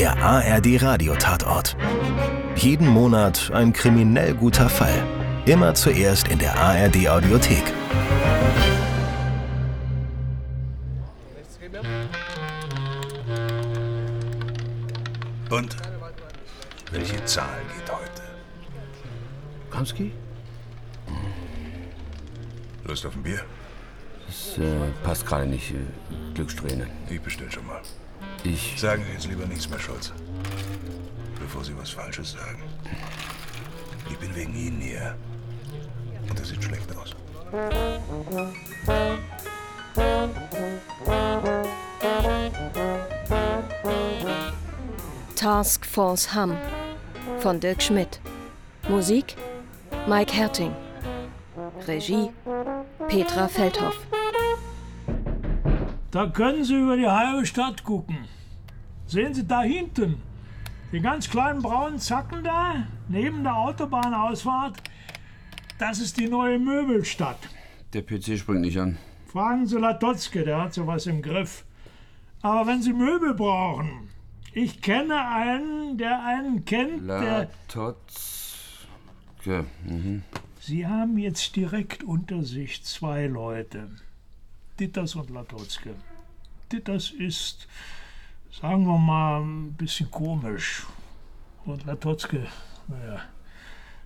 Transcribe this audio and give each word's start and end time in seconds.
Der 0.00 0.16
ARD 0.16 0.82
Radiotatort. 0.82 1.76
Jeden 2.56 2.88
Monat 2.88 3.50
ein 3.52 3.70
kriminell 3.74 4.32
guter 4.32 4.70
Fall. 4.70 5.04
Immer 5.44 5.74
zuerst 5.74 6.28
in 6.28 6.38
der 6.38 6.58
ARD 6.58 7.06
Audiothek. 7.06 7.62
Und? 15.50 15.76
Welche 16.92 17.22
Zahl 17.26 17.60
geht 17.76 17.92
heute? 17.92 18.22
Kamski? 19.70 20.12
Lust 22.84 23.04
auf 23.04 23.14
ein 23.14 23.22
Bier? 23.22 23.40
Das 24.26 24.56
äh, 24.56 24.62
passt 25.04 25.26
gerade 25.26 25.46
nicht. 25.46 25.72
Äh, 25.72 25.74
Glückssträhne. 26.32 26.86
Ich 27.10 27.20
bestell 27.20 27.52
schon 27.52 27.66
mal. 27.66 27.82
Ich. 28.44 28.80
Sagen 28.80 29.04
Sie 29.06 29.12
jetzt 29.12 29.26
lieber 29.26 29.46
nichts 29.46 29.68
mehr, 29.68 29.78
Schulze. 29.78 30.12
Bevor 31.38 31.64
Sie 31.64 31.76
was 31.76 31.90
Falsches 31.90 32.32
sagen. 32.32 32.62
Ich 34.08 34.16
bin 34.16 34.34
wegen 34.34 34.54
Ihnen 34.54 34.80
hier. 34.80 35.14
Und 36.28 36.38
das 36.38 36.48
sieht 36.48 36.62
schlecht 36.62 36.88
aus. 36.96 37.14
Task 45.36 45.86
Force 45.86 46.34
Hamm 46.34 46.56
von 47.38 47.60
Dirk 47.60 47.82
Schmidt. 47.82 48.20
Musik 48.88 49.36
Mike 50.06 50.32
Herting. 50.32 50.74
Regie 51.86 52.30
Petra 53.08 53.48
Feldhoff. 53.48 53.96
Da 56.10 56.26
können 56.26 56.64
Sie 56.64 56.74
über 56.74 56.96
die 56.96 57.06
halbe 57.06 57.46
Stadt 57.46 57.84
gucken. 57.84 58.28
Sehen 59.10 59.34
Sie 59.34 59.44
da 59.44 59.62
hinten? 59.62 60.22
Die 60.92 61.00
ganz 61.00 61.28
kleinen 61.28 61.62
braunen 61.62 61.98
Zacken 61.98 62.44
da, 62.44 62.86
neben 63.08 63.42
der 63.42 63.56
Autobahnausfahrt? 63.56 64.80
Das 65.80 65.98
ist 65.98 66.20
die 66.20 66.28
neue 66.28 66.60
Möbelstadt. 66.60 67.40
Der 67.92 68.02
PC 68.02 68.38
springt 68.38 68.60
nicht 68.60 68.78
an. 68.78 68.98
Fragen 69.26 69.66
Sie 69.66 69.78
Latotzke, 69.78 70.44
der 70.44 70.62
hat 70.62 70.74
sowas 70.74 71.06
im 71.06 71.22
Griff. 71.22 71.64
Aber 72.40 72.68
wenn 72.68 72.82
Sie 72.82 72.92
Möbel 72.92 73.34
brauchen, 73.34 74.10
ich 74.52 74.80
kenne 74.80 75.26
einen, 75.26 75.98
der 75.98 76.24
einen 76.24 76.64
kennt, 76.64 77.08
der. 77.08 77.48
Latotzke. 77.68 78.04
Mhm. 79.84 80.22
Sie 80.60 80.86
haben 80.86 81.18
jetzt 81.18 81.56
direkt 81.56 82.04
unter 82.04 82.44
sich 82.44 82.84
zwei 82.84 83.26
Leute. 83.26 83.90
Ditters 84.78 85.16
und 85.16 85.30
Latotzke. 85.30 85.96
Ditters 86.70 87.10
ist, 87.10 87.66
sagen 88.50 88.84
wir 88.86 88.98
mal, 88.98 89.40
ein 89.42 89.72
bisschen 89.74 90.10
komisch. 90.10 90.86
Und 91.64 91.84
Latotzke, 91.86 92.46
naja. 92.88 93.20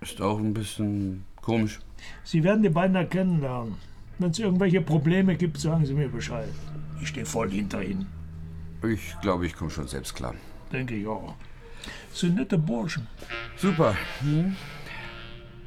Ist 0.01 0.21
auch 0.21 0.37
ein 0.37 0.53
bisschen 0.53 1.25
komisch. 1.41 1.79
Sie 2.23 2.43
werden 2.43 2.63
die 2.63 2.69
beiden 2.69 2.93
da 2.93 3.03
kennenlernen. 3.03 3.75
Wenn 4.19 4.31
es 4.31 4.39
irgendwelche 4.39 4.81
Probleme 4.81 5.35
gibt, 5.35 5.59
sagen 5.59 5.85
Sie 5.85 5.93
mir 5.93 6.09
Bescheid. 6.09 6.49
Ich 7.01 7.09
stehe 7.09 7.25
voll 7.25 7.49
hinter 7.51 7.83
Ihnen. 7.83 8.07
Ich 8.83 9.19
glaube, 9.21 9.45
ich 9.45 9.55
komme 9.55 9.71
schon 9.71 9.87
selbst 9.87 10.15
klar. 10.15 10.35
Denke 10.71 10.95
ich 10.95 11.07
auch. 11.07 11.33
Sind 12.13 12.35
nette 12.35 12.57
Burschen. 12.57 13.07
Super. 13.57 13.95
Hm? 14.21 14.55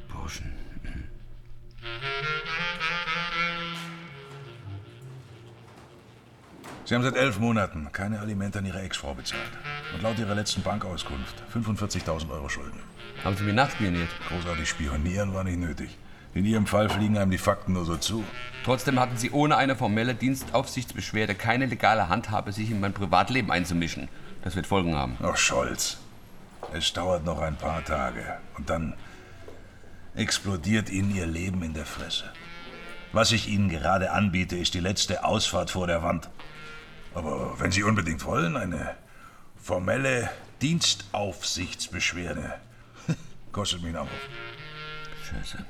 Burschen. 0.07 0.58
Sie 6.89 6.95
haben 6.95 7.03
seit 7.03 7.17
elf 7.17 7.37
Monaten 7.37 7.87
keine 7.91 8.19
Alimente 8.19 8.57
an 8.57 8.65
Ihre 8.65 8.81
Ex-Frau 8.81 9.13
bezahlt. 9.13 9.51
Und 9.93 10.01
laut 10.01 10.17
Ihrer 10.17 10.33
letzten 10.33 10.63
Bankauskunft 10.63 11.35
45.000 11.53 12.31
Euro 12.31 12.49
Schulden. 12.49 12.79
Haben 13.23 13.37
Sie 13.37 13.43
mir 13.43 13.53
nachspioniert? 13.53 14.09
Großartig 14.27 14.67
spionieren 14.67 15.35
war 15.35 15.43
nicht 15.43 15.59
nötig. 15.59 15.95
In 16.33 16.45
Ihrem 16.45 16.65
Fall 16.65 16.89
fliegen 16.89 17.19
einem 17.19 17.29
die 17.29 17.37
Fakten 17.37 17.73
nur 17.73 17.85
so 17.85 17.95
zu. 17.95 18.23
Trotzdem 18.65 18.99
hatten 18.99 19.17
Sie 19.17 19.29
ohne 19.29 19.55
eine 19.57 19.75
formelle 19.75 20.15
Dienstaufsichtsbeschwerde 20.15 21.35
keine 21.35 21.67
legale 21.67 22.09
Handhabe, 22.09 22.53
sich 22.53 22.71
in 22.71 22.79
mein 22.79 22.93
Privatleben 22.93 23.51
einzumischen. 23.51 24.09
Das 24.43 24.55
wird 24.55 24.65
Folgen 24.65 24.95
haben. 24.95 25.15
Ach, 25.21 25.37
Scholz. 25.37 25.99
Es 26.73 26.91
dauert 26.91 27.23
noch 27.23 27.39
ein 27.39 27.55
paar 27.55 27.85
Tage. 27.85 28.39
Und 28.57 28.71
dann 28.71 28.95
explodiert 30.15 30.89
Ihnen 30.89 31.15
Ihr 31.15 31.27
Leben 31.27 31.61
in 31.61 31.75
der 31.75 31.85
Fresse. 31.85 32.23
Was 33.11 33.31
ich 33.31 33.47
Ihnen 33.47 33.69
gerade 33.69 34.11
anbiete, 34.11 34.57
ist 34.57 34.73
die 34.73 34.79
letzte 34.79 35.23
Ausfahrt 35.23 35.69
vor 35.69 35.85
der 35.85 36.01
Wand. 36.01 36.29
Aber 37.13 37.59
wenn 37.59 37.71
Sie 37.71 37.83
unbedingt 37.83 38.23
wollen, 38.25 38.55
eine 38.55 38.95
formelle 39.61 40.29
Dienstaufsichtsbeschwerde 40.61 42.53
kostet 43.51 43.81
mich 43.81 43.89
einen 43.89 43.97
Anruf. 43.97 44.29
Scheiße. 45.29 45.65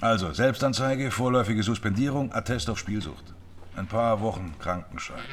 Also, 0.00 0.32
Selbstanzeige, 0.32 1.10
vorläufige 1.10 1.62
Suspendierung, 1.62 2.32
Attest 2.32 2.68
auf 2.68 2.78
Spielsucht. 2.78 3.34
Ein 3.76 3.86
paar 3.86 4.20
Wochen 4.20 4.54
Krankenschein. 4.58 5.24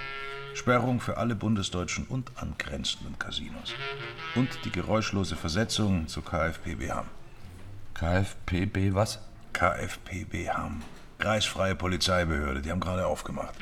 Sperrung 0.53 0.99
für 0.99 1.17
alle 1.17 1.35
bundesdeutschen 1.35 2.05
und 2.07 2.31
angrenzenden 2.35 3.17
Casinos. 3.17 3.73
Und 4.35 4.49
die 4.65 4.71
geräuschlose 4.71 5.35
Versetzung 5.35 6.07
zu 6.07 6.21
KfPB 6.21 6.91
Hamm. 6.91 7.07
KfPB 7.93 8.93
was? 8.93 9.19
KfPB 9.53 10.49
Hamm. 10.49 10.81
Kreisfreie 11.17 11.75
Polizeibehörde, 11.75 12.61
die 12.61 12.71
haben 12.71 12.79
gerade 12.79 13.05
aufgemacht. 13.05 13.55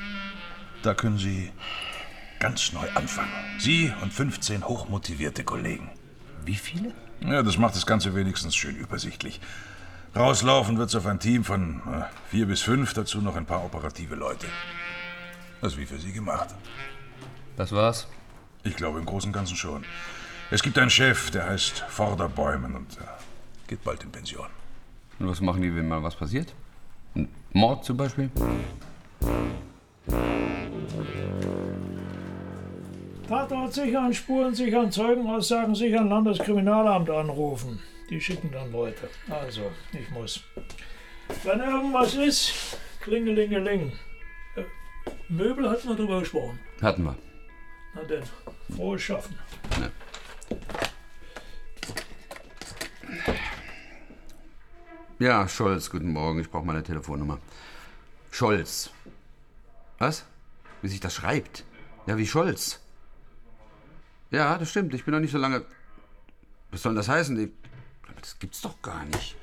Da 0.82 0.94
können 0.94 1.18
Sie 1.18 1.52
ganz 2.40 2.72
neu 2.72 2.88
anfangen. 2.94 3.30
Sie 3.58 3.92
und 4.02 4.12
15 4.12 4.64
hochmotivierte 4.64 5.44
Kollegen. 5.44 5.90
Wie 6.44 6.56
viele? 6.56 6.92
Ja, 7.20 7.44
das 7.44 7.56
macht 7.56 7.76
das 7.76 7.86
Ganze 7.86 8.16
wenigstens 8.16 8.56
schön 8.56 8.74
übersichtlich. 8.74 9.40
Rauslaufen 10.16 10.76
wird's 10.76 10.96
auf 10.96 11.06
ein 11.06 11.20
Team 11.20 11.44
von 11.44 11.80
äh, 11.86 12.04
vier 12.30 12.46
bis 12.46 12.60
fünf, 12.60 12.94
dazu 12.94 13.20
noch 13.20 13.36
ein 13.36 13.46
paar 13.46 13.64
operative 13.64 14.16
Leute. 14.16 14.46
Das 15.60 15.74
ist 15.74 15.78
wie 15.78 15.86
für 15.86 15.98
Sie 15.98 16.12
gemacht. 16.12 16.48
Das 17.56 17.70
war's. 17.70 18.08
Ich 18.64 18.74
glaube 18.74 18.98
im 18.98 19.06
Großen 19.06 19.28
und 19.28 19.32
Ganzen 19.32 19.56
schon. 19.56 19.84
Es 20.50 20.62
gibt 20.62 20.76
einen 20.78 20.90
Chef, 20.90 21.30
der 21.30 21.46
heißt 21.46 21.84
Vorderbäumen 21.88 22.74
und 22.74 22.98
äh, 22.98 23.04
geht 23.68 23.84
bald 23.84 24.02
in 24.02 24.10
Pension. 24.10 24.48
Und 25.20 25.28
was 25.28 25.40
machen 25.40 25.62
die, 25.62 25.74
wenn 25.74 25.86
mal 25.86 26.02
was 26.02 26.16
passiert? 26.16 26.52
Ein 27.14 27.28
Mord 27.52 27.84
zum 27.84 27.96
Beispiel? 27.96 28.30
Tatort 33.28 33.72
sichern, 33.72 34.12
Spuren 34.12 34.54
sichern, 34.54 34.90
Zeugenaussagen 34.90 35.74
sichern, 35.74 36.08
Landeskriminalamt 36.08 37.08
anrufen. 37.10 37.80
Die 38.10 38.20
schicken 38.20 38.50
dann 38.52 38.70
Leute. 38.72 39.08
Also, 39.30 39.70
ich 39.92 40.10
muss. 40.10 40.42
Wenn 41.44 41.60
irgendwas 41.60 42.14
ist, 42.14 42.78
klingelingeling. 43.00 43.92
Äh, 44.56 44.64
Möbel 45.28 45.70
hatten 45.70 45.88
wir 45.88 45.96
drüber 45.96 46.20
gesprochen. 46.20 46.58
Hatten 46.82 47.04
wir. 47.04 47.16
Na 47.94 48.02
denn, 48.02 48.22
frohes 48.76 49.02
Schaffen. 49.02 49.38
Ja, 55.18 55.48
Scholz, 55.48 55.88
guten 55.88 56.12
Morgen. 56.12 56.40
Ich 56.40 56.50
brauche 56.50 56.66
meine 56.66 56.82
Telefonnummer. 56.82 57.38
Scholz. 58.30 58.90
Was? 60.02 60.24
Wie 60.80 60.88
sich 60.88 60.98
das 60.98 61.14
schreibt? 61.14 61.62
Ja, 62.06 62.18
wie 62.18 62.26
Scholz. 62.26 62.80
Ja, 64.32 64.58
das 64.58 64.70
stimmt. 64.70 64.92
Ich 64.94 65.04
bin 65.04 65.14
noch 65.14 65.20
nicht 65.20 65.30
so 65.30 65.38
lange. 65.38 65.64
Was 66.72 66.82
soll 66.82 66.96
das 66.96 67.08
heißen? 67.08 67.52
Das 68.20 68.36
gibt's 68.40 68.62
doch 68.62 68.82
gar 68.82 69.04
nicht. 69.04 69.36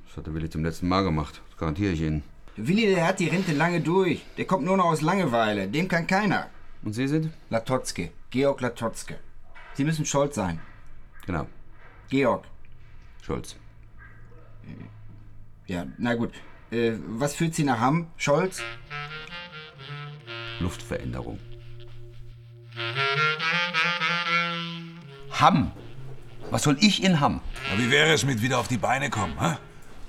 Das 0.06 0.16
hat 0.16 0.26
der 0.26 0.34
Willi 0.34 0.48
zum 0.48 0.64
letzten 0.64 0.86
Mal 0.86 1.02
gemacht. 1.02 1.42
Das 1.48 1.58
garantiere 1.58 1.92
ich 1.92 2.00
Ihnen. 2.00 2.22
Der 2.56 2.68
Willi, 2.68 2.86
der 2.94 3.06
hat 3.08 3.18
die 3.18 3.28
Rente 3.28 3.52
lange 3.52 3.80
durch. 3.80 4.24
Der 4.36 4.44
kommt 4.44 4.64
nur 4.64 4.76
noch 4.76 4.86
aus 4.86 5.00
Langeweile. 5.00 5.66
Dem 5.66 5.88
kann 5.88 6.06
keiner. 6.06 6.48
Und 6.82 6.92
Sie 6.92 7.08
sind? 7.08 7.30
Latotzke. 7.50 8.10
Georg 8.30 8.60
Latotzke. 8.60 9.18
Sie 9.74 9.84
müssen 9.84 10.06
Scholz 10.06 10.36
sein. 10.36 10.60
Genau. 11.26 11.46
Georg. 12.08 12.44
Scholz. 13.22 13.56
Ja, 15.66 15.86
na 15.98 16.14
gut. 16.14 16.32
Äh, 16.70 16.92
was 17.08 17.34
führt 17.34 17.54
Sie 17.54 17.64
nach 17.64 17.80
Hamm? 17.80 18.06
Scholz? 18.16 18.62
Luftveränderung. 20.60 21.38
Hamm. 25.32 25.72
Was 26.50 26.62
soll 26.62 26.76
ich 26.80 27.02
in 27.02 27.20
Hamm? 27.20 27.40
Na, 27.70 27.78
wie 27.78 27.90
wäre 27.90 28.12
es 28.12 28.24
mit 28.24 28.42
wieder 28.42 28.58
auf 28.58 28.68
die 28.68 28.78
Beine 28.78 29.10
kommen, 29.10 29.34
hä? 29.40 29.56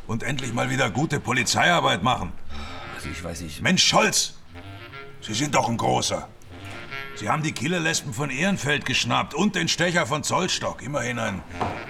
Und 0.07 0.23
endlich 0.23 0.53
mal 0.53 0.69
wieder 0.69 0.89
gute 0.89 1.19
Polizeiarbeit 1.19 2.01
machen? 2.01 2.31
Also 2.95 3.09
ich 3.09 3.23
weiß 3.23 3.41
nicht. 3.41 3.61
Mensch, 3.61 3.83
Scholz! 3.83 4.35
Sie 5.21 5.33
sind 5.33 5.53
doch 5.53 5.67
ein 5.67 5.77
Großer. 5.77 6.27
Sie 7.15 7.29
haben 7.29 7.43
die 7.43 7.51
Killerlespen 7.51 8.13
von 8.13 8.29
Ehrenfeld 8.29 8.85
geschnappt 8.85 9.33
und 9.33 9.55
den 9.55 9.67
Stecher 9.67 10.05
von 10.05 10.23
Zollstock. 10.23 10.81
Immerhin 10.81 11.19
ein 11.19 11.43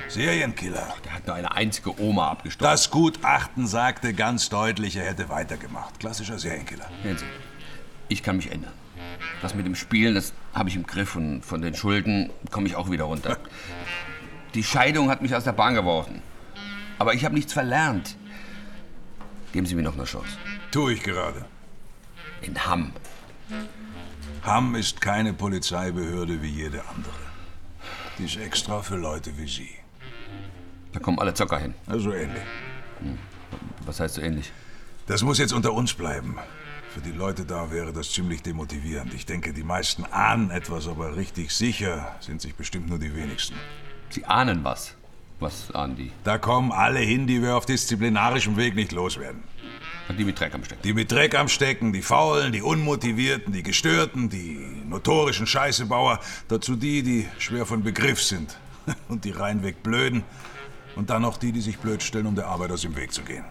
Serienkiller. 0.07 0.95
Der 1.05 1.13
hat 1.13 1.27
nur 1.27 1.35
eine 1.35 1.51
einzige 1.51 2.01
Oma 2.01 2.31
abgestochen. 2.31 2.63
Das 2.71 2.89
Gutachten 2.89 3.67
sagte 3.67 4.15
ganz 4.15 4.49
deutlich, 4.49 4.95
er 4.95 5.05
hätte 5.05 5.29
weitergemacht. 5.29 5.99
Klassischer 5.99 6.39
Serienkiller. 6.39 6.89
Hören 7.03 7.19
Sie, 7.19 7.25
ich 8.09 8.23
kann 8.23 8.35
mich 8.35 8.51
ändern. 8.51 8.73
Das 9.41 9.55
mit 9.55 9.65
dem 9.65 9.75
Spielen, 9.75 10.15
das 10.15 10.33
habe 10.53 10.69
ich 10.69 10.75
im 10.75 10.85
Griff 10.85 11.15
und 11.15 11.43
von 11.45 11.61
den 11.61 11.75
Schulden 11.75 12.29
komme 12.51 12.67
ich 12.67 12.75
auch 12.75 12.91
wieder 12.91 13.05
runter. 13.05 13.37
Die 14.53 14.63
Scheidung 14.63 15.09
hat 15.09 15.21
mich 15.21 15.35
aus 15.35 15.43
der 15.43 15.53
Bahn 15.53 15.75
geworfen. 15.75 16.21
Aber 16.97 17.13
ich 17.13 17.23
habe 17.23 17.35
nichts 17.35 17.53
verlernt. 17.53 18.17
Geben 19.53 19.65
Sie 19.65 19.75
mir 19.75 19.83
noch 19.83 19.93
eine 19.93 20.03
Chance. 20.03 20.37
Tu 20.71 20.89
ich 20.89 21.01
gerade. 21.01 21.45
In 22.41 22.65
Hamm. 22.65 22.93
Hamm 24.43 24.75
ist 24.75 24.99
keine 24.99 25.33
Polizeibehörde 25.33 26.41
wie 26.41 26.49
jede 26.49 26.81
andere. 26.87 27.13
Die 28.17 28.25
ist 28.25 28.37
extra 28.37 28.81
für 28.81 28.97
Leute 28.97 29.37
wie 29.37 29.47
Sie. 29.47 29.69
Da 30.91 30.99
kommen 30.99 31.19
alle 31.19 31.33
Zocker 31.33 31.59
hin. 31.59 31.73
Also 31.87 32.11
ähnlich. 32.11 32.41
Was 33.85 33.99
heißt 33.99 34.15
so 34.15 34.21
ähnlich? 34.21 34.51
Das 35.07 35.23
muss 35.23 35.37
jetzt 35.37 35.53
unter 35.53 35.73
uns 35.73 35.93
bleiben. 35.93 36.37
Für 36.99 37.05
die 37.05 37.17
Leute 37.17 37.45
da 37.45 37.71
wäre 37.71 37.93
das 37.93 38.11
ziemlich 38.11 38.41
demotivierend. 38.41 39.13
Ich 39.13 39.25
denke, 39.25 39.53
die 39.53 39.63
meisten 39.63 40.03
ahnen 40.03 40.51
etwas, 40.51 40.85
aber 40.85 41.15
richtig 41.15 41.51
sicher 41.51 42.13
sind 42.19 42.41
sich 42.41 42.55
bestimmt 42.55 42.89
nur 42.89 42.99
die 42.99 43.15
wenigsten. 43.15 43.55
Sie 44.09 44.25
ahnen 44.25 44.65
was. 44.65 44.95
Was 45.39 45.71
ahnen 45.73 45.95
die? 45.95 46.11
Da 46.25 46.37
kommen 46.37 46.73
alle 46.73 46.99
hin, 46.99 47.25
die 47.25 47.41
wir 47.41 47.55
auf 47.55 47.65
disziplinarischem 47.65 48.57
Weg 48.57 48.75
nicht 48.75 48.91
loswerden. 48.91 49.41
Die 50.17 50.25
mit 50.25 50.37
Dreck 50.41 50.53
am 50.53 50.65
Stecken. 50.65 50.81
Die 50.83 50.91
mit 50.91 51.09
Dreck 51.09 51.35
am 51.35 51.47
Stecken, 51.47 51.93
die 51.93 52.01
Faulen, 52.01 52.51
die 52.51 52.61
Unmotivierten, 52.61 53.53
die 53.53 53.63
Gestörten, 53.63 54.29
die 54.29 54.59
notorischen 54.85 55.47
Scheißebauer. 55.47 56.19
Dazu 56.49 56.75
die, 56.75 57.01
die 57.01 57.29
schwer 57.37 57.65
von 57.65 57.81
Begriff 57.81 58.21
sind. 58.21 58.57
Und 59.07 59.23
die 59.23 59.31
reinweg 59.31 59.83
Blöden. 59.83 60.25
Und 60.97 61.11
dann 61.11 61.21
noch 61.21 61.37
die, 61.37 61.53
die 61.53 61.61
sich 61.61 61.77
blöd 61.77 62.03
stellen, 62.03 62.25
um 62.25 62.35
der 62.35 62.47
Arbeit 62.47 62.73
aus 62.73 62.81
dem 62.81 62.97
Weg 62.97 63.13
zu 63.13 63.21
gehen. 63.21 63.45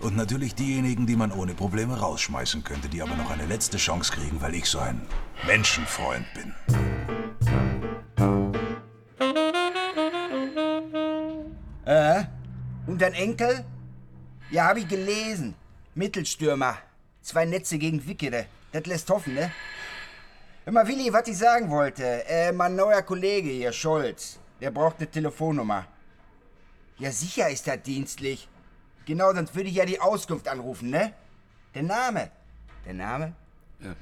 Und 0.00 0.16
natürlich 0.16 0.54
diejenigen, 0.54 1.06
die 1.06 1.16
man 1.16 1.32
ohne 1.32 1.54
Probleme 1.54 1.98
rausschmeißen 1.98 2.62
könnte, 2.62 2.88
die 2.88 3.02
aber 3.02 3.16
noch 3.16 3.30
eine 3.30 3.46
letzte 3.46 3.78
Chance 3.78 4.12
kriegen, 4.12 4.40
weil 4.40 4.54
ich 4.54 4.66
so 4.66 4.78
ein 4.78 5.02
Menschenfreund 5.46 6.26
bin. 6.34 6.54
Äh? 11.84 12.24
Und 12.86 13.02
dein 13.02 13.14
Enkel? 13.14 13.64
Ja, 14.50 14.68
hab 14.68 14.76
ich 14.76 14.86
gelesen. 14.86 15.54
Mittelstürmer. 15.94 16.78
Zwei 17.22 17.44
Netze 17.44 17.76
gegen 17.78 18.06
Wickede. 18.06 18.46
Das 18.70 18.86
lässt 18.86 19.10
hoffen, 19.10 19.34
ne? 19.34 19.50
Hör 20.64 20.72
mal, 20.72 20.86
Willi, 20.86 21.12
was 21.12 21.26
ich 21.26 21.38
sagen 21.38 21.70
wollte. 21.70 22.24
Äh, 22.28 22.52
mein 22.52 22.76
neuer 22.76 23.02
Kollege 23.02 23.50
hier, 23.50 23.72
Scholz. 23.72 24.38
Der 24.60 24.70
braucht 24.70 24.98
eine 24.98 25.10
Telefonnummer. 25.10 25.86
Ja, 26.98 27.10
sicher 27.10 27.48
ist 27.48 27.66
er 27.66 27.78
dienstlich. 27.78 28.48
Genau, 29.08 29.32
sonst 29.32 29.54
würde 29.54 29.70
ich 29.70 29.76
ja 29.76 29.86
die 29.86 29.98
Auskunft 29.98 30.46
anrufen, 30.48 30.90
ne? 30.90 31.14
Der 31.74 31.82
Name. 31.82 32.30
Der 32.84 32.92
Name? 32.92 33.32
Ja, 33.80 33.94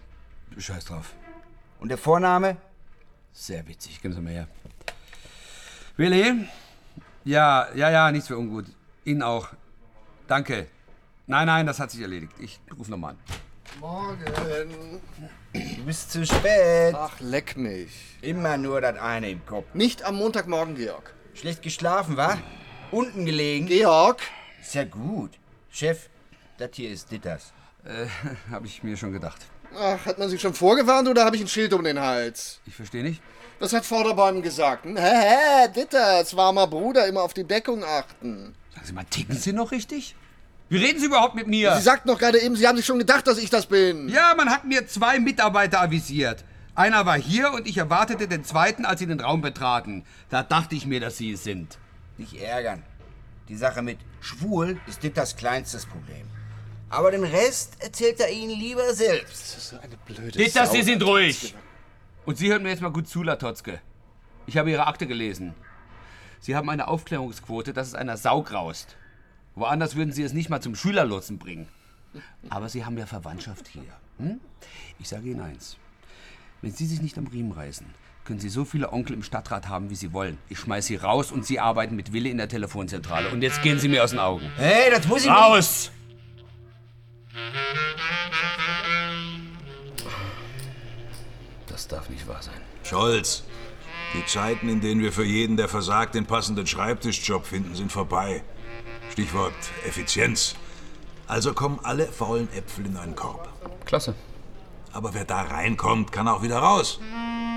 scheiß 0.60 0.86
drauf. 0.86 1.14
Und 1.78 1.90
der 1.90 1.96
Vorname? 1.96 2.56
Sehr 3.32 3.64
witzig. 3.68 4.02
Geben 4.02 4.14
Sie 4.14 4.20
mal 4.20 4.32
her. 4.32 4.48
Willi? 5.96 6.48
Ja, 7.22 7.68
ja, 7.76 7.88
ja, 7.88 8.10
nichts 8.10 8.26
für 8.26 8.36
ungut. 8.36 8.66
Ihnen 9.04 9.22
auch. 9.22 9.50
Danke. 10.26 10.66
Nein, 11.28 11.46
nein, 11.46 11.66
das 11.66 11.78
hat 11.78 11.92
sich 11.92 12.00
erledigt. 12.00 12.32
Ich 12.40 12.58
rufe 12.76 12.90
nochmal 12.90 13.12
an. 13.12 13.18
Morgen. 13.78 15.00
Du 15.52 15.84
bist 15.84 16.10
zu 16.10 16.26
spät. 16.26 16.96
Ach, 16.96 17.20
leck 17.20 17.56
mich. 17.56 18.16
Immer 18.22 18.56
nur 18.56 18.80
das 18.80 18.98
eine 18.98 19.30
im 19.30 19.46
Kopf. 19.46 19.72
Nicht 19.72 20.02
am 20.02 20.16
Montagmorgen, 20.16 20.74
Georg. 20.74 21.14
Schlecht 21.34 21.62
geschlafen, 21.62 22.16
wa? 22.16 22.36
Unten 22.90 23.24
gelegen? 23.24 23.66
Georg? 23.66 24.20
Ja 24.72 24.84
gut. 24.84 25.32
Chef, 25.70 26.08
das 26.58 26.70
hier 26.74 26.90
ist 26.90 27.10
Ditters. 27.10 27.52
Äh, 27.84 28.06
habe 28.50 28.66
ich 28.66 28.82
mir 28.82 28.96
schon 28.96 29.12
gedacht. 29.12 29.40
Ach, 29.78 30.04
hat 30.06 30.18
man 30.18 30.28
sich 30.28 30.40
schon 30.40 30.54
vorgewarnt 30.54 31.08
oder 31.08 31.24
habe 31.24 31.36
ich 31.36 31.42
ein 31.42 31.48
Schild 31.48 31.72
um 31.72 31.84
den 31.84 32.00
Hals? 32.00 32.60
Ich 32.66 32.74
verstehe 32.74 33.02
nicht. 33.02 33.20
Was 33.58 33.72
hat 33.72 33.84
Vorderbein 33.84 34.42
gesagt? 34.42 34.84
Hm? 34.84 34.96
Hä, 34.96 35.02
hä, 35.02 35.68
Ditters, 35.74 36.36
warmer 36.36 36.66
Bruder, 36.66 37.06
immer 37.06 37.22
auf 37.22 37.34
die 37.34 37.44
Deckung 37.44 37.84
achten. 37.84 38.54
Sagen 38.74 38.86
Sie 38.86 38.92
mal, 38.92 39.04
ticken 39.04 39.36
Sie 39.36 39.52
noch 39.52 39.72
richtig? 39.72 40.14
Wie 40.68 40.78
reden 40.78 40.98
Sie 40.98 41.06
überhaupt 41.06 41.34
mit 41.34 41.46
mir? 41.46 41.74
Sie 41.76 41.82
sagten 41.82 42.08
doch 42.08 42.18
gerade 42.18 42.40
eben, 42.40 42.56
Sie 42.56 42.66
haben 42.66 42.76
sich 42.76 42.86
schon 42.86 42.98
gedacht, 42.98 43.26
dass 43.26 43.38
ich 43.38 43.50
das 43.50 43.66
bin. 43.66 44.08
Ja, 44.08 44.34
man 44.36 44.50
hat 44.50 44.64
mir 44.64 44.86
zwei 44.86 45.18
Mitarbeiter 45.20 45.80
avisiert. 45.80 46.44
Einer 46.74 47.06
war 47.06 47.18
hier 47.18 47.52
und 47.52 47.66
ich 47.66 47.78
erwartete 47.78 48.28
den 48.28 48.44
zweiten, 48.44 48.84
als 48.84 49.00
sie 49.00 49.06
den 49.06 49.20
Raum 49.20 49.40
betraten. 49.40 50.04
Da 50.28 50.42
dachte 50.42 50.74
ich 50.74 50.84
mir, 50.84 51.00
dass 51.00 51.16
Sie 51.16 51.32
es 51.32 51.42
sind. 51.42 51.78
Nicht 52.18 52.34
ärgern. 52.34 52.82
Die 53.48 53.56
Sache 53.56 53.82
mit 53.82 53.98
schwul 54.20 54.81
ist 54.87 55.02
Ditters 55.02 55.37
kleinstes 55.37 55.87
Problem. 55.87 56.26
Aber 56.88 57.10
den 57.10 57.25
Rest 57.25 57.82
erzählt 57.82 58.20
er 58.20 58.31
Ihnen 58.31 58.58
lieber 58.58 58.94
selbst. 58.94 59.32
Das 59.32 59.56
ist 59.56 59.69
so 59.69 59.78
eine 59.78 59.96
blöde 59.96 60.38
Ditter, 60.38 60.66
Sau. 60.66 60.72
Sie 60.72 60.82
sind 60.82 61.02
ruhig. 61.02 61.54
Und 62.25 62.38
Sie 62.38 62.50
hören 62.50 62.62
mir 62.62 62.70
jetzt 62.70 62.82
mal 62.82 62.93
gut 62.93 63.08
zu, 63.08 63.22
Latotzke. 63.22 63.81
Ich 64.46 64.56
habe 64.56 64.70
Ihre 64.70 64.87
Akte 64.87 65.06
gelesen. 65.06 65.54
Sie 66.40 66.54
haben 66.54 66.69
eine 66.70 66.88
Aufklärungsquote, 66.88 67.72
dass 67.72 67.88
es 67.88 67.94
einer 67.94 68.16
Sau 68.16 68.43
graust. 68.43 68.96
Woanders 69.54 69.96
würden 69.96 70.12
Sie 70.12 70.22
es 70.22 70.32
nicht 70.32 70.49
mal 70.49 70.60
zum 70.60 70.75
Schülerlotsen 70.75 71.38
bringen. 71.38 71.69
Aber 72.50 72.69
Sie 72.69 72.84
haben 72.84 72.99
ja 72.99 73.06
Verwandtschaft 73.06 73.69
hier. 73.69 73.82
Hm? 74.19 74.40
Ich 74.99 75.08
sage 75.08 75.28
Ihnen 75.28 75.40
eins. 75.40 75.76
Wenn 76.62 76.72
Sie 76.72 76.87
sich 76.87 77.02
nicht 77.02 77.19
am 77.19 77.26
Riemen 77.26 77.52
reißen, 77.52 77.87
können 78.26 78.40
Sie 78.40 78.49
so 78.49 78.64
viele 78.64 78.93
Onkel 78.93 79.14
im 79.14 79.23
Stadtrat 79.23 79.69
haben, 79.69 79.88
wie 79.88 79.94
Sie 79.94 80.12
wollen. 80.12 80.37
Ich 80.49 80.58
schmeiß 80.58 80.87
Sie 80.87 80.96
raus 80.96 81.31
und 81.31 81.46
Sie 81.46 81.61
arbeiten 81.61 81.96
mit 81.96 82.12
Wille 82.12 82.28
in 82.28 82.38
der 82.38 82.49
Telefonzentrale. 82.49 83.31
Und 83.31 83.40
jetzt 83.40 83.62
gehen 83.62 83.78
Sie 83.78 83.88
mir 83.88 84.02
aus 84.05 84.11
den 84.11 84.19
Augen. 84.19 84.50
Hey, 84.56 84.90
das 84.90 85.06
muss 85.06 85.25
ich. 85.25 85.31
Raus! 85.31 85.90
Das 91.69 91.87
darf 91.87 92.11
nicht 92.11 92.26
wahr 92.26 92.43
sein. 92.43 92.61
Scholz, 92.82 93.44
die 94.14 94.25
Zeiten, 94.26 94.69
in 94.69 94.81
denen 94.81 95.00
wir 95.02 95.12
für 95.12 95.25
jeden, 95.25 95.56
der 95.56 95.69
versagt, 95.69 96.14
den 96.14 96.26
passenden 96.26 96.66
Schreibtischjob 96.66 97.47
finden, 97.47 97.75
sind 97.75 97.92
vorbei. 97.92 98.42
Stichwort 99.12 99.54
Effizienz. 99.87 100.56
Also 101.28 101.52
kommen 101.52 101.78
alle 101.83 102.06
faulen 102.06 102.49
Äpfel 102.52 102.87
in 102.87 102.97
einen 102.97 103.14
Korb. 103.14 103.49
Klasse. 103.85 104.14
Aber 104.92 105.14
wer 105.14 105.25
da 105.25 105.42
reinkommt, 105.42 106.11
kann 106.11 106.26
auch 106.26 106.42
wieder 106.42 106.59
raus. 106.59 106.99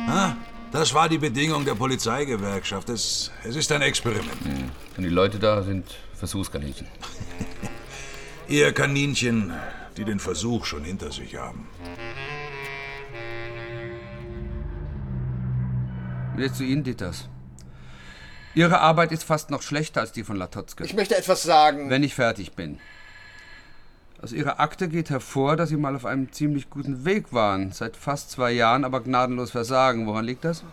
Ha? 0.08 0.38
Das 0.72 0.94
war 0.94 1.10
die 1.10 1.18
Bedingung 1.18 1.66
der 1.66 1.74
Polizeigewerkschaft. 1.74 2.90
Es, 2.90 3.32
es 3.44 3.56
ist 3.56 3.72
ein 3.72 3.82
Experiment. 3.82 4.38
Und 4.96 5.04
die 5.04 5.10
Leute 5.10 5.40
da 5.40 5.64
sind 5.64 5.86
Versuchskaninchen. 6.14 6.88
Ihr 8.48 8.72
Kaninchen, 8.72 9.52
die 9.98 10.06
den 10.06 10.20
Versuch 10.20 10.66
schon 10.66 10.84
hinter 10.84 11.12
sich 11.12 11.36
haben. 11.38 11.68
Jetzt 16.38 16.58
zu 16.58 16.64
Ihnen, 16.64 16.84
Ditters. 16.84 17.28
Ihre 18.54 18.80
Arbeit 18.80 19.12
ist 19.12 19.24
fast 19.24 19.50
noch 19.50 19.62
schlechter 19.62 20.02
als 20.02 20.12
die 20.12 20.24
von 20.24 20.36
Latotzke. 20.36 20.84
Ich 20.84 20.94
möchte 20.94 21.18
etwas 21.18 21.44
sagen. 21.44 21.90
wenn 21.90 22.04
ich 22.04 22.14
fertig 22.14 22.54
bin. 22.54 22.80
Aus 24.22 24.34
Ihrer 24.34 24.60
Akte 24.60 24.90
geht 24.90 25.10
hervor, 25.10 25.56
dass 25.56 25.70
Sie 25.70 25.78
mal 25.78 25.96
auf 25.96 26.06
einem 26.06 26.32
ziemlich 26.32 26.70
guten 26.70 27.06
Weg 27.06 27.32
waren. 27.32 27.72
Seit 27.72 27.96
fast 27.96 28.32
zwei 28.32 28.52
Jahren 28.52 28.84
aber 28.84 29.00
gnadenlos 29.02 29.52
versagen. 29.52 30.08
Woran 30.08 30.26
liegt 30.26 30.44
das? 30.44 30.64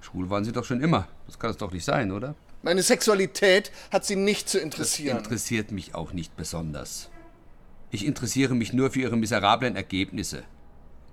Schwul 0.00 0.30
waren 0.30 0.44
Sie 0.44 0.52
doch 0.52 0.64
schon 0.64 0.80
immer. 0.80 1.06
Das 1.26 1.38
kann 1.38 1.50
es 1.50 1.56
doch 1.56 1.70
nicht 1.70 1.84
sein, 1.84 2.10
oder? 2.10 2.34
Meine 2.62 2.82
Sexualität 2.82 3.70
hat 3.92 4.04
Sie 4.04 4.16
nicht 4.16 4.48
zu 4.48 4.58
Das 4.58 4.64
interessieren. 4.64 5.18
interessiert 5.18 5.70
mich 5.70 5.94
auch 5.94 6.12
nicht 6.12 6.36
besonders. 6.36 7.08
Ich 7.92 8.04
interessiere 8.04 8.54
mich 8.54 8.72
nur 8.72 8.90
für 8.90 9.00
Ihre 9.00 9.16
miserablen 9.16 9.76
Ergebnisse. 9.76 10.42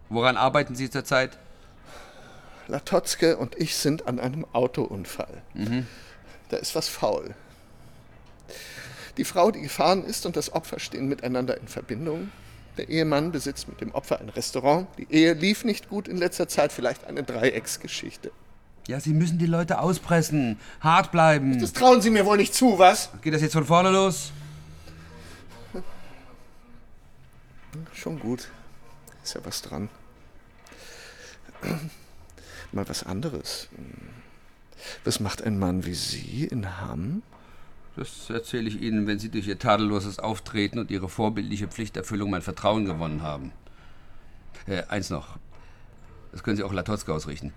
Woran 0.10 0.38
arbeiten 0.38 0.75
Sie 0.75 0.89
zurzeit? 0.89 1.38
Latotzke 2.67 3.38
und 3.38 3.56
ich 3.56 3.75
sind 3.75 4.08
an 4.08 4.20
einem 4.20 4.46
Autounfall. 4.53 5.41
Da 6.50 6.58
ist 6.58 6.75
was 6.75 6.88
faul. 6.89 7.36
Die 9.17 9.25
Frau, 9.25 9.51
die 9.51 9.62
gefahren 9.62 10.03
ist, 10.03 10.25
und 10.25 10.36
das 10.36 10.53
Opfer 10.53 10.79
stehen 10.79 11.07
miteinander 11.07 11.57
in 11.59 11.67
Verbindung. 11.67 12.29
Der 12.77 12.89
Ehemann 12.89 13.31
besitzt 13.31 13.67
mit 13.67 13.81
dem 13.81 13.91
Opfer 13.91 14.19
ein 14.19 14.29
Restaurant. 14.29 14.88
Die 14.97 15.07
Ehe 15.09 15.33
lief 15.33 15.65
nicht 15.65 15.89
gut 15.89 16.07
in 16.07 16.17
letzter 16.17 16.47
Zeit, 16.47 16.71
vielleicht 16.71 17.05
eine 17.05 17.24
Dreiecksgeschichte. 17.24 18.31
Ja, 18.88 19.00
Sie 19.00 19.13
müssen 19.13 19.39
die 19.39 19.47
Leute 19.47 19.79
auspressen. 19.79 20.59
Hart 20.79 21.12
bleiben. 21.12 21.59
Das 21.59 21.74
trauen 21.74 22.01
Sie 22.01 22.09
mir 22.09 22.25
wohl 22.25 22.38
nicht 22.38 22.53
zu, 22.53 22.77
was? 22.79 23.09
Geht 23.21 23.33
das 23.33 23.41
jetzt 23.41 23.53
von 23.53 23.65
vorne 23.65 23.89
los? 23.89 24.31
Schon 27.93 28.19
gut. 28.19 28.47
Ist 29.24 29.33
ja 29.33 29.41
was 29.43 29.62
dran. 29.62 29.89
Mal 32.71 32.88
was 32.88 33.03
anderes. 33.03 33.67
Was 35.03 35.19
macht 35.19 35.41
ein 35.41 35.57
Mann 35.57 35.86
wie 35.86 35.95
Sie 35.95 36.45
in 36.45 36.79
Hamm? 36.79 37.24
Das 37.98 38.30
erzähle 38.30 38.70
ich 38.70 38.80
Ihnen, 38.80 39.08
wenn 39.08 39.18
Sie 39.18 39.30
durch 39.30 39.48
Ihr 39.48 39.58
tadelloses 39.58 40.20
Auftreten 40.20 40.77
und 40.77 40.92
Ihre 40.92 41.10
vorbildliche 41.10 41.68
Pflichterfüllung 41.68 42.30
mein 42.30 42.44
Vertrauen 42.44 42.86
gewonnen 42.86 43.24
haben. 43.24 43.51
Äh, 44.68 44.84
eins 44.88 45.10
noch. 45.10 45.39
Das 46.32 46.44
können 46.44 46.58
Sie 46.58 46.63
auch 46.63 46.74
Latotzka 46.74 47.12
ausrichten. 47.12 47.54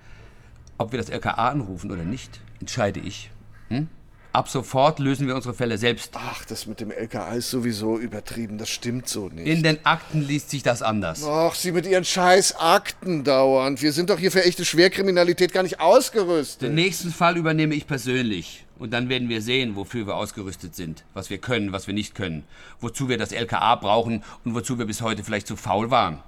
Ob 0.78 0.92
wir 0.92 0.98
das 0.98 1.10
LKA 1.10 1.50
anrufen 1.50 1.90
oder 1.90 2.04
nicht, 2.04 2.40
entscheide 2.58 3.00
ich. 3.00 3.30
Hm? 3.68 3.88
Ab 4.32 4.48
sofort 4.48 4.98
lösen 4.98 5.26
wir 5.26 5.34
unsere 5.34 5.52
Fälle 5.52 5.76
selbst. 5.76 6.12
Ach, 6.14 6.46
das 6.46 6.66
mit 6.66 6.80
dem 6.80 6.90
LKA 6.90 7.34
ist 7.34 7.50
sowieso 7.50 7.98
übertrieben. 7.98 8.56
Das 8.56 8.70
stimmt 8.70 9.08
so 9.08 9.28
nicht. 9.28 9.46
In 9.46 9.62
den 9.62 9.84
Akten 9.84 10.22
liest 10.22 10.48
sich 10.48 10.62
das 10.62 10.80
anders. 10.80 11.22
Ach, 11.26 11.54
Sie 11.54 11.72
mit 11.72 11.84
Ihren 11.84 12.04
scheiß 12.04 12.56
Akten 12.56 13.24
dauernd. 13.24 13.82
Wir 13.82 13.92
sind 13.92 14.08
doch 14.08 14.18
hier 14.18 14.32
für 14.32 14.44
echte 14.44 14.64
Schwerkriminalität 14.64 15.52
gar 15.52 15.64
nicht 15.64 15.80
ausgerüstet. 15.80 16.68
Den 16.68 16.76
nächsten 16.76 17.10
Fall 17.10 17.36
übernehme 17.36 17.74
ich 17.74 17.86
persönlich. 17.86 18.64
Und 18.80 18.94
dann 18.94 19.10
werden 19.10 19.28
wir 19.28 19.42
sehen, 19.42 19.76
wofür 19.76 20.06
wir 20.06 20.16
ausgerüstet 20.16 20.74
sind, 20.74 21.04
was 21.12 21.28
wir 21.28 21.36
können, 21.36 21.70
was 21.70 21.86
wir 21.86 21.92
nicht 21.92 22.14
können, 22.14 22.44
wozu 22.80 23.10
wir 23.10 23.18
das 23.18 23.30
LKA 23.30 23.74
brauchen 23.76 24.24
und 24.42 24.54
wozu 24.54 24.78
wir 24.78 24.86
bis 24.86 25.02
heute 25.02 25.22
vielleicht 25.22 25.46
zu 25.46 25.54
faul 25.54 25.90
waren. 25.90 26.20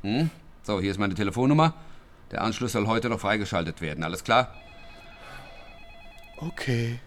Hm? 0.00 0.30
So, 0.62 0.80
hier 0.80 0.90
ist 0.90 0.98
meine 0.98 1.14
Telefonnummer. 1.14 1.74
Der 2.30 2.40
Anschluss 2.42 2.72
soll 2.72 2.86
heute 2.86 3.10
noch 3.10 3.20
freigeschaltet 3.20 3.82
werden. 3.82 4.02
Alles 4.02 4.24
klar? 4.24 4.54
Okay. 6.38 6.98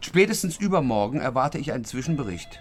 Spätestens 0.00 0.56
übermorgen 0.56 1.20
erwarte 1.20 1.58
ich 1.58 1.70
einen 1.70 1.84
Zwischenbericht. 1.84 2.58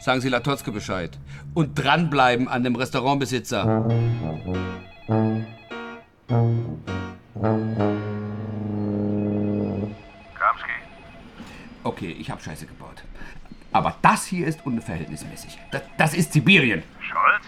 Sagen 0.00 0.20
Sie 0.20 0.28
Latotzke 0.28 0.70
Bescheid. 0.70 1.18
Und 1.54 1.76
dranbleiben 1.76 2.46
an 2.46 2.62
dem 2.62 2.76
Restaurantbesitzer. 2.76 3.64
Okay, 11.82 12.14
ich 12.18 12.30
habe 12.30 12.42
Scheiße 12.42 12.66
gebaut. 12.66 13.02
Aber 13.72 13.96
das 14.02 14.26
hier 14.26 14.46
ist 14.46 14.64
unverhältnismäßig. 14.66 15.58
Das, 15.70 15.82
das 15.96 16.14
ist 16.14 16.32
Sibirien. 16.32 16.82
Scholz? 17.00 17.44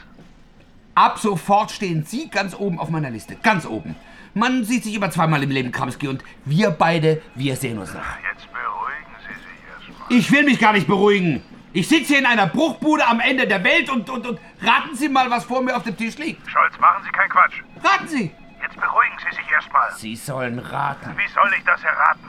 Ab 0.94 1.18
sofort 1.18 1.70
stehen 1.70 2.04
Sie 2.04 2.28
ganz 2.28 2.54
oben 2.54 2.78
auf 2.78 2.90
meiner 2.90 3.10
Liste. 3.10 3.36
Ganz 3.36 3.66
oben. 3.66 3.96
Man 4.34 4.64
sieht 4.64 4.84
sich 4.84 4.94
immer 4.94 5.10
zweimal 5.10 5.42
im 5.42 5.50
Leben, 5.50 5.72
Kramski, 5.72 6.08
und 6.08 6.24
wir 6.44 6.70
beide, 6.70 7.20
wir 7.34 7.56
sehen 7.56 7.78
uns 7.78 7.92
noch. 7.92 8.00
Jetzt 8.00 8.46
beruhigen 8.50 9.16
Sie 9.20 9.34
sich 9.34 9.88
erstmal. 9.88 10.18
Ich 10.18 10.32
will 10.32 10.44
mich 10.44 10.58
gar 10.58 10.72
nicht 10.72 10.86
beruhigen. 10.86 11.42
Ich 11.74 11.88
sitze 11.88 12.08
hier 12.08 12.18
in 12.18 12.26
einer 12.26 12.46
Bruchbude 12.46 13.06
am 13.06 13.20
Ende 13.20 13.46
der 13.46 13.64
Welt 13.64 13.90
und, 13.90 14.08
und, 14.08 14.26
und 14.26 14.38
raten 14.62 14.94
Sie 14.94 15.08
mal, 15.08 15.30
was 15.30 15.44
vor 15.44 15.62
mir 15.62 15.76
auf 15.76 15.82
dem 15.82 15.96
Tisch 15.96 16.16
liegt. 16.18 16.48
Scholz, 16.48 16.78
machen 16.78 17.02
Sie 17.04 17.10
keinen 17.10 17.30
Quatsch. 17.30 17.62
Raten 17.82 18.08
Sie. 18.08 18.30
Jetzt 18.62 18.76
beruhigen 18.76 19.16
Sie 19.18 19.36
sich 19.36 19.50
erstmal. 19.50 19.92
Sie 19.96 20.16
sollen 20.16 20.58
raten. 20.58 21.10
Wie 21.16 21.32
soll 21.32 21.50
ich 21.56 21.64
das 21.64 21.82
erraten? 21.82 22.28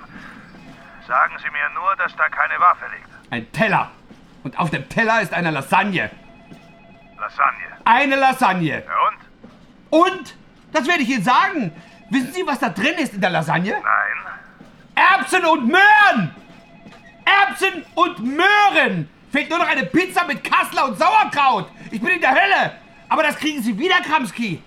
Sagen 1.08 1.36
Sie 1.38 1.50
mir 1.50 1.70
nur, 1.74 1.96
dass 1.98 2.16
da 2.16 2.30
keine 2.30 2.60
Waffe 2.60 2.86
liegt. 2.96 3.10
Ein 3.32 3.52
Teller. 3.52 3.92
Und 4.44 4.58
auf 4.58 4.70
dem 4.70 4.88
Teller 4.90 5.22
ist 5.22 5.34
eine 5.34 5.52
Lasagne. 5.52 6.10
Lasagne. 7.20 7.66
Eine 7.86 8.16
Lasagne. 8.16 8.84
Ja, 8.86 10.00
und? 10.00 10.12
Und, 10.12 10.36
das 10.72 10.88
werde 10.88 11.04
ich 11.04 11.10
Ihnen 11.10 11.24
sagen. 11.24 11.72
Wissen 12.10 12.32
Sie, 12.34 12.46
was 12.46 12.60
da 12.60 12.70
drin 12.70 12.96
ist 12.98 13.14
in 13.14 13.22
der 13.22 13.30
Lasagne? 13.30 13.72
Nein. 13.74 14.24
Erbsen 14.96 15.46
und 15.46 15.68
Möhren! 15.68 16.36
Erbsen 17.26 17.86
und 17.96 18.20
Möhren! 18.20 19.10
Fehlt 19.32 19.50
nur 19.50 19.60
noch 19.60 19.68
eine 19.68 19.84
Pizza 19.84 20.26
mit 20.26 20.44
Kassler 20.44 20.86
und 20.86 20.98
Sauerkraut. 20.98 21.72
Ich 21.90 22.00
bin 22.00 22.12
in 22.12 22.22
der 22.22 22.32
Hölle. 22.32 22.74
Aber 23.10 23.24
das 23.24 23.38
kriegen 23.38 23.62
Sie 23.62 23.78
wieder, 23.78 23.96
Kramski. 24.02 24.62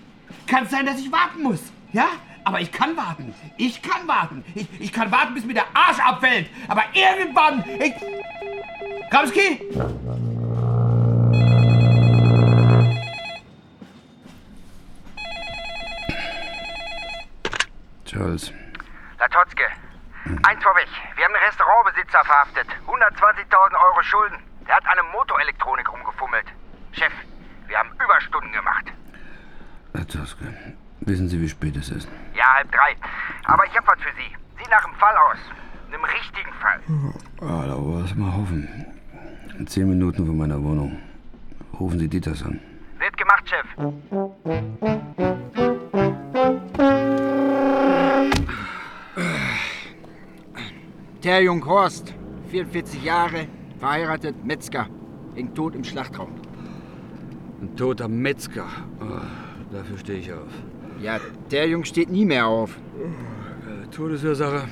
Kann 0.45 0.65
es 0.65 0.71
sein, 0.71 0.85
dass 0.85 0.99
ich 0.99 1.11
warten 1.11 1.41
muss? 1.43 1.61
Ja? 1.93 2.07
Aber 2.47 2.61
ich 2.61 2.71
kann 2.71 2.95
warten. 2.95 3.35
Ich 3.57 3.81
kann 3.81 4.07
warten. 4.07 4.41
Ich, 4.55 4.69
ich 4.79 4.93
kann 4.93 5.11
warten, 5.11 5.33
bis 5.33 5.43
mir 5.43 5.53
der 5.53 5.65
Arsch 5.73 5.99
abfällt. 5.99 6.49
Aber 6.69 6.81
irgendwann... 6.93 7.61
Ich... 7.77 7.93
Kramski? 9.11 9.59
Charles. 18.05 18.53
Latotzke, 19.19 19.63
eins 20.43 20.63
vorweg. 20.63 20.87
Wir 21.17 21.25
haben 21.25 21.33
den 21.33 21.43
Restaurantbesitzer 21.43 22.23
verhaftet. 22.23 22.67
120.000 22.87 23.73
Euro 23.73 24.01
Schulden. 24.03 24.37
Der 24.65 24.77
hat 24.77 24.85
an 24.85 24.97
einem 24.97 25.11
Motorelektronik 25.11 25.91
rumgefummelt. 25.91 26.45
Chef, 26.93 27.11
wir 27.67 27.77
haben 27.77 27.91
Überstunden 28.01 28.53
gemacht. 28.53 28.85
Herr 29.93 30.07
Toske, 30.07 30.77
wissen 31.07 31.29
Sie, 31.29 31.41
wie 31.41 31.49
spät 31.49 31.75
es 31.77 31.89
ist? 31.89 32.07
Ja, 32.35 32.55
halb 32.55 32.71
drei. 32.71 32.95
Aber 33.45 33.65
ich 33.65 33.75
hab 33.75 33.87
was 33.87 33.99
für 33.99 34.13
Sie. 34.15 34.35
Sieht 34.57 34.69
nach 34.69 34.85
einem 34.85 34.95
Fall 34.95 35.15
aus. 35.17 35.37
Einem 35.87 36.03
richtigen 36.03 36.53
Fall. 36.59 36.79
Ah, 37.41 37.65
da 37.65 37.81
wollen 37.81 38.07
wir 38.07 38.15
mal 38.15 38.35
hoffen. 38.35 38.67
In 39.57 39.67
zehn 39.67 39.89
Minuten 39.89 40.25
von 40.25 40.37
meiner 40.37 40.61
Wohnung. 40.61 40.99
Rufen 41.79 41.99
Sie 41.99 42.07
Dieters 42.07 42.43
an. 42.43 42.59
Wird 42.99 43.15
gemacht, 43.17 43.43
Chef. 43.49 43.65
Terjung 51.21 51.65
Horst, 51.65 52.13
44 52.51 53.03
Jahre, 53.03 53.47
verheiratet, 53.79 54.45
Metzger, 54.45 54.87
hängt 55.35 55.55
tot 55.55 55.75
im 55.75 55.83
Schlachtraum. 55.83 56.31
Ein 57.61 57.75
toter 57.75 58.07
Metzger. 58.07 58.65
Ah, 58.99 59.21
dafür 59.71 59.97
stehe 59.97 60.19
ich 60.19 60.31
auf. 60.31 60.47
Ja, 61.01 61.19
der 61.51 61.67
Jung 61.67 61.85
steht 61.85 62.09
nie 62.09 62.25
mehr 62.25 62.47
auf. 62.47 62.71
Äh, 62.75 63.87
Todesursache? 63.95 64.67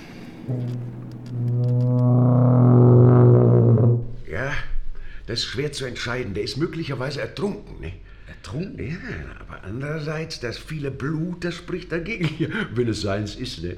Ja, 4.30 4.52
das 5.28 5.40
ist 5.40 5.46
schwer 5.46 5.72
zu 5.72 5.86
entscheiden. 5.86 6.34
Der 6.34 6.44
ist 6.44 6.58
möglicherweise 6.58 7.22
ertrunken. 7.22 7.80
Ne? 7.80 7.94
Ertrunken? 8.46 8.88
Ja, 8.88 8.96
aber 9.40 9.64
andererseits, 9.64 10.40
das 10.40 10.58
viele 10.58 10.92
Blut, 10.92 11.44
das 11.44 11.56
spricht 11.56 11.92
dagegen, 11.92 12.30
wenn 12.76 12.88
es 12.88 13.02
seins 13.02 13.36
ist. 13.36 13.64
Ne? 13.64 13.76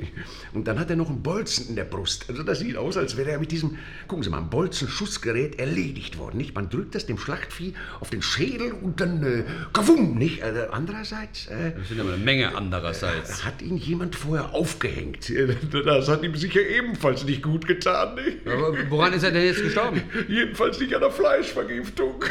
Und 0.53 0.67
dann 0.67 0.77
hat 0.79 0.89
er 0.89 0.97
noch 0.97 1.09
einen 1.09 1.23
Bolzen 1.23 1.69
in 1.69 1.75
der 1.77 1.85
Brust. 1.85 2.25
Also 2.27 2.43
das 2.43 2.59
sieht 2.59 2.75
aus, 2.75 2.97
als 2.97 3.15
wäre 3.15 3.31
er 3.31 3.39
mit 3.39 3.51
diesem, 3.51 3.77
gucken 4.07 4.23
Sie 4.23 4.29
mal, 4.29 4.41
Bolzenschussgerät 4.41 5.57
erledigt 5.59 6.17
worden. 6.17 6.37
Nicht? 6.37 6.53
Man 6.53 6.69
drückt 6.69 6.95
das 6.95 7.05
dem 7.05 7.17
Schlachtvieh 7.17 7.73
auf 8.01 8.09
den 8.09 8.21
Schädel 8.21 8.73
und 8.73 8.99
dann, 8.99 9.23
äh, 9.23 9.43
kavum, 9.71 10.17
nicht? 10.17 10.43
Also 10.43 10.61
andererseits, 10.71 11.47
äh, 11.47 11.71
Das 11.77 11.87
sind 11.87 12.01
aber 12.01 12.13
eine 12.13 12.23
Menge 12.23 12.55
andererseits. 12.55 13.45
hat 13.45 13.61
ihn 13.61 13.77
jemand 13.77 14.15
vorher 14.15 14.53
aufgehängt. 14.53 15.31
Das 15.87 16.09
hat 16.09 16.23
ihm 16.23 16.35
sicher 16.35 16.59
ebenfalls 16.61 17.23
nicht 17.23 17.41
gut 17.41 17.65
getan. 17.67 18.15
Nicht? 18.15 18.45
Aber 18.47 18.73
woran 18.89 19.13
ist 19.13 19.23
er 19.23 19.31
denn 19.31 19.45
jetzt 19.45 19.61
gestorben? 19.63 20.01
Jedenfalls 20.27 20.79
nicht 20.79 20.93
an 20.93 21.01
der 21.01 21.11
Fleischvergiftung. 21.11 22.23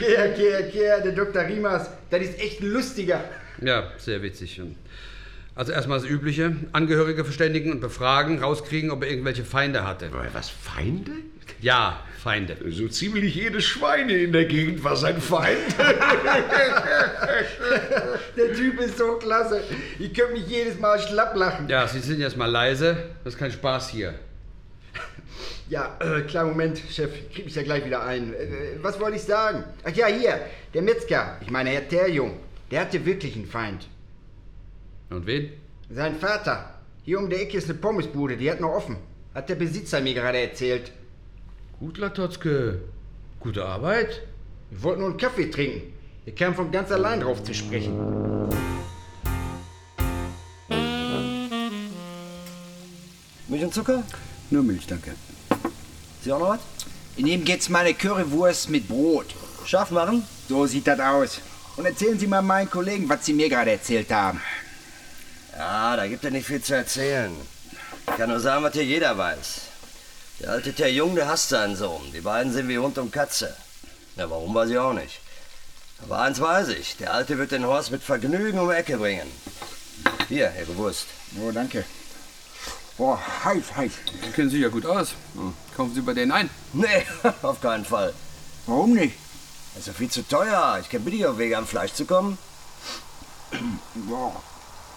Kehr, 0.00 0.32
kehr, 0.34 0.70
kehr, 0.70 1.00
der 1.00 1.12
Dr. 1.12 1.42
Riemas, 1.46 1.90
das 2.10 2.22
ist 2.22 2.38
echt 2.38 2.60
lustiger. 2.60 3.24
Ja, 3.60 3.90
sehr 3.98 4.22
witzig. 4.22 4.60
Also 5.54 5.72
erstmal 5.72 5.98
das 5.98 6.08
Übliche. 6.08 6.54
Angehörige 6.72 7.24
verständigen 7.24 7.72
und 7.72 7.80
befragen, 7.80 8.42
rauskriegen, 8.42 8.90
ob 8.90 9.02
er 9.02 9.10
irgendwelche 9.10 9.44
Feinde 9.44 9.86
hatte. 9.86 10.10
Was, 10.32 10.50
Feinde? 10.50 11.12
Ja, 11.62 12.00
Feinde. 12.22 12.56
So 12.68 12.88
ziemlich 12.88 13.34
jedes 13.34 13.64
Schweine 13.64 14.12
in 14.12 14.32
der 14.32 14.44
Gegend 14.44 14.84
war 14.84 14.96
sein 14.96 15.18
Feind. 15.20 15.58
Der 18.36 18.52
Typ 18.52 18.78
ist 18.80 18.98
so 18.98 19.12
klasse. 19.14 19.62
Ich 19.98 20.12
könnte 20.12 20.34
mich 20.34 20.46
jedes 20.46 20.78
Mal 20.78 20.98
schlapp 20.98 21.34
lachen. 21.34 21.68
Ja, 21.68 21.88
Sie 21.88 22.00
sind 22.00 22.20
jetzt 22.20 22.36
mal 22.36 22.50
leise. 22.50 22.96
Das 23.24 23.32
ist 23.34 23.38
kein 23.38 23.52
Spaß 23.52 23.88
hier. 23.88 24.14
Ja, 25.68 25.96
äh, 26.00 26.22
klar, 26.22 26.44
Moment, 26.44 26.80
Chef, 26.90 27.10
krieg 27.32 27.44
mich 27.44 27.54
ja 27.54 27.62
gleich 27.62 27.84
wieder 27.84 28.04
ein. 28.04 28.34
Äh, 28.34 28.78
was 28.82 29.00
wollte 29.00 29.16
ich 29.16 29.22
sagen? 29.22 29.64
Ach 29.84 29.94
ja, 29.94 30.06
hier, 30.06 30.40
der 30.74 30.82
Metzger, 30.82 31.38
ich 31.40 31.50
meine 31.50 31.70
Herr 31.70 31.88
Terjung, 31.88 32.38
der 32.70 32.82
hatte 32.82 33.04
wirklich 33.04 33.34
einen 33.34 33.46
Feind. 33.46 33.88
Und 35.10 35.26
wen? 35.26 35.50
Sein 35.90 36.16
Vater. 36.16 36.74
Hier 37.04 37.18
um 37.18 37.30
der 37.30 37.40
Ecke 37.40 37.58
ist 37.58 37.70
eine 37.70 37.78
Pommesbude, 37.78 38.36
die 38.36 38.50
hat 38.50 38.60
noch 38.60 38.72
offen. 38.72 38.96
Hat 39.34 39.48
der 39.48 39.54
Besitzer 39.54 40.00
mir 40.00 40.14
gerade 40.14 40.38
erzählt. 40.38 40.92
Gut, 41.78 41.98
Latotzke. 41.98 42.80
Gute 43.38 43.64
Arbeit. 43.64 44.22
Wir 44.70 44.82
wollten 44.82 45.00
nur 45.00 45.10
einen 45.10 45.18
Kaffee 45.18 45.50
trinken. 45.50 45.92
Der 46.24 46.34
kam 46.34 46.54
von 46.54 46.72
ganz 46.72 46.90
allein 46.90 47.20
drauf 47.20 47.44
zu 47.44 47.54
sprechen. 47.54 47.94
Milch 53.48 53.62
und 53.62 53.72
Zucker? 53.72 54.02
Nur 54.50 54.62
Milch, 54.62 54.86
danke. 54.86 55.14
Sie 56.22 56.32
auch 56.32 56.38
noch 56.38 56.48
was? 56.50 56.60
Ich 57.16 57.24
nehme 57.24 57.44
jetzt 57.44 57.70
meine 57.70 57.94
Currywurst 57.94 58.68
mit 58.68 58.88
Brot. 58.88 59.34
Scharf 59.64 59.90
machen? 59.90 60.24
So 60.48 60.66
sieht 60.66 60.86
das 60.86 61.00
aus. 61.00 61.40
Und 61.76 61.86
erzählen 61.86 62.18
Sie 62.18 62.26
mal 62.26 62.42
meinen 62.42 62.70
Kollegen, 62.70 63.08
was 63.08 63.26
Sie 63.26 63.32
mir 63.32 63.48
gerade 63.48 63.72
erzählt 63.72 64.10
haben. 64.12 64.40
Ja, 65.56 65.96
da 65.96 66.06
gibt 66.06 66.24
es 66.24 66.30
nicht 66.30 66.46
viel 66.46 66.62
zu 66.62 66.74
erzählen. 66.74 67.32
Ich 68.06 68.16
kann 68.16 68.30
nur 68.30 68.40
sagen, 68.40 68.62
was 68.62 68.74
hier 68.74 68.84
jeder 68.84 69.16
weiß. 69.18 69.60
Der 70.40 70.50
alte 70.50 70.72
Ter 70.72 70.90
Jung, 70.90 71.14
der 71.16 71.28
hasst 71.28 71.48
seinen 71.48 71.76
Sohn. 71.76 72.12
Die 72.14 72.20
beiden 72.20 72.52
sind 72.52 72.68
wie 72.68 72.78
Hund 72.78 72.98
und 72.98 73.10
Katze. 73.10 73.56
Ja, 74.16 74.30
warum 74.30 74.54
weiß 74.54 74.70
ich 74.70 74.78
auch 74.78 74.92
nicht. 74.92 75.20
Aber 76.02 76.20
eins 76.20 76.40
weiß 76.40 76.68
ich, 76.68 76.96
der 76.98 77.14
Alte 77.14 77.38
wird 77.38 77.52
den 77.52 77.66
Horst 77.66 77.90
mit 77.90 78.02
Vergnügen 78.02 78.58
um 78.58 78.68
die 78.68 78.76
Ecke 78.76 78.98
bringen. 78.98 79.30
Hier, 80.28 80.52
Ihre 80.58 80.76
Wurst. 80.76 81.06
Oh, 81.40 81.50
danke. 81.50 81.84
Boah, 82.98 83.18
heiß, 83.44 83.76
heiß. 83.76 83.92
Sie 84.24 84.30
kennen 84.30 84.48
sich 84.50 84.60
ja 84.60 84.68
gut 84.68 84.86
aus. 84.86 85.14
Kaufen 85.76 85.94
Sie 85.94 86.00
bei 86.00 86.14
denen 86.14 86.32
ein? 86.32 86.48
Nee, 86.72 87.04
auf 87.42 87.60
keinen 87.60 87.84
Fall. 87.84 88.14
Warum 88.66 88.94
nicht? 88.94 89.14
Das 89.74 89.80
ist 89.82 89.86
ja 89.88 89.92
viel 89.92 90.10
zu 90.10 90.26
teuer. 90.26 90.78
Ich 90.80 90.88
kenne 90.88 91.04
billiger 91.04 91.36
Wege, 91.36 91.58
am 91.58 91.66
Fleisch 91.66 91.92
zu 91.92 92.06
kommen. 92.06 92.38
Boah. 93.94 94.32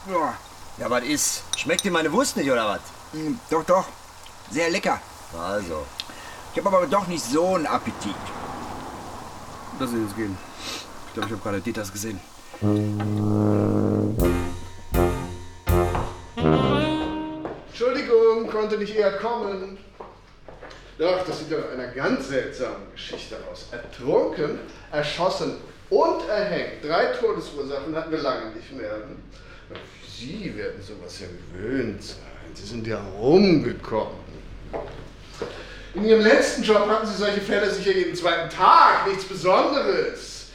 Boah. 0.08 0.34
Ja, 0.78 0.90
was 0.90 1.04
ist? 1.04 1.44
Schmeckt 1.58 1.84
dir 1.84 1.92
meine 1.92 2.12
Wurst 2.14 2.38
nicht, 2.38 2.50
oder 2.50 2.66
was? 2.68 2.80
Hm, 3.12 3.38
Doch, 3.50 3.66
doch. 3.66 3.86
Sehr 4.50 4.70
lecker. 4.70 5.02
Also. 5.38 5.86
Ich 6.54 6.64
habe 6.66 6.76
aber 6.76 6.88
doch 6.88 7.06
nicht 7.08 7.24
so 7.24 7.56
einen 7.56 7.68
Appetit. 7.68 8.16
Lass 9.78 9.92
ihn 9.92 10.06
jetzt 10.06 10.16
gehen. 10.16 10.38
Ich 11.08 11.14
glaube, 11.14 11.28
ich 11.28 11.34
habe 11.34 11.42
gerade 11.44 11.62
Dieters 11.62 11.92
gesehen. 11.92 12.20
Konnte 18.60 18.78
nicht 18.78 18.96
eher 18.96 19.14
kommen. 19.14 19.78
Doch, 20.98 21.26
das 21.26 21.40
sieht 21.40 21.52
nach 21.52 21.72
einer 21.72 21.88
ganz 21.88 22.28
seltsamen 22.28 22.92
Geschichte 22.92 23.38
aus. 23.50 23.68
Ertrunken, 23.72 24.60
erschossen 24.92 25.56
und 25.90 26.28
erhängt. 26.28 26.84
Drei 26.84 27.06
Todesursachen 27.14 27.96
hatten 27.96 28.12
wir 28.12 28.20
lange 28.20 28.52
nicht 28.54 28.74
mehr. 28.74 28.98
Sie 30.06 30.54
werden 30.58 30.82
sowas 30.82 31.22
ja 31.22 31.28
gewöhnt 31.54 32.04
sein. 32.04 32.18
Sie 32.54 32.66
sind 32.66 32.86
ja 32.86 33.00
rumgekommen. 33.18 34.30
In 35.94 36.04
Ihrem 36.04 36.22
letzten 36.22 36.64
Job 36.64 36.86
hatten 36.90 37.08
Sie 37.08 37.16
solche 37.16 37.40
Fälle 37.40 37.72
sicher 37.72 37.94
jeden 37.94 38.14
zweiten 38.14 38.50
Tag. 38.50 39.08
Nichts 39.08 39.24
Besonderes. 39.24 40.48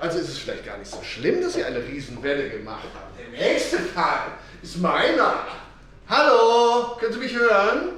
Also 0.00 0.18
ist 0.18 0.28
es 0.28 0.38
vielleicht 0.38 0.66
gar 0.66 0.76
nicht 0.76 0.90
so 0.90 1.00
schlimm, 1.04 1.40
dass 1.40 1.54
Sie 1.54 1.62
eine 1.62 1.78
Riesenwelle 1.78 2.50
gemacht 2.50 2.88
haben. 2.94 3.14
Der 3.16 3.48
nächste 3.48 3.78
Fall 3.78 4.32
ist 4.60 4.78
meiner. 4.78 5.46
Hallo, 6.08 6.96
können 6.98 7.12
Sie 7.12 7.18
mich 7.18 7.34
hören? 7.34 7.92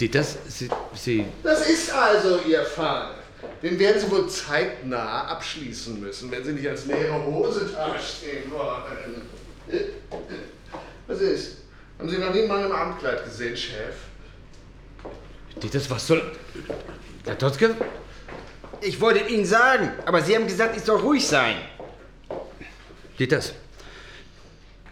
Dieters, 0.00 0.38
Sie, 0.48 0.68
Sie... 0.94 1.26
Das 1.42 1.68
ist 1.68 1.92
also 1.92 2.40
Ihr 2.46 2.64
Fall. 2.64 3.14
Den 3.62 3.78
werden 3.78 4.00
Sie 4.00 4.10
wohl 4.10 4.28
zeitnah 4.28 5.26
abschließen 5.26 6.00
müssen, 6.00 6.30
wenn 6.30 6.42
Sie 6.42 6.52
nicht 6.52 6.68
als 6.68 6.86
leere 6.86 7.24
Hose 7.24 7.66
dastehen 7.66 8.50
wollen. 8.50 9.22
Was 11.06 11.20
ist? 11.20 11.58
Haben 11.98 12.08
Sie 12.08 12.18
noch 12.18 12.32
nie 12.32 12.46
mal 12.46 12.64
im 12.64 12.72
Abendkleid 12.72 13.24
gesehen, 13.24 13.56
Chef? 13.56 13.94
Dieters, 15.62 15.88
was 15.90 16.06
soll... 16.06 16.22
Latotzke? 17.26 17.76
Ich 18.80 19.00
wollte 19.00 19.20
Ihnen 19.20 19.44
sagen, 19.44 19.92
aber 20.04 20.22
Sie 20.22 20.34
haben 20.34 20.46
gesagt, 20.46 20.76
ich 20.76 20.82
soll 20.82 21.00
ruhig 21.00 21.26
sein. 21.26 21.56
Dieters, 23.18 23.52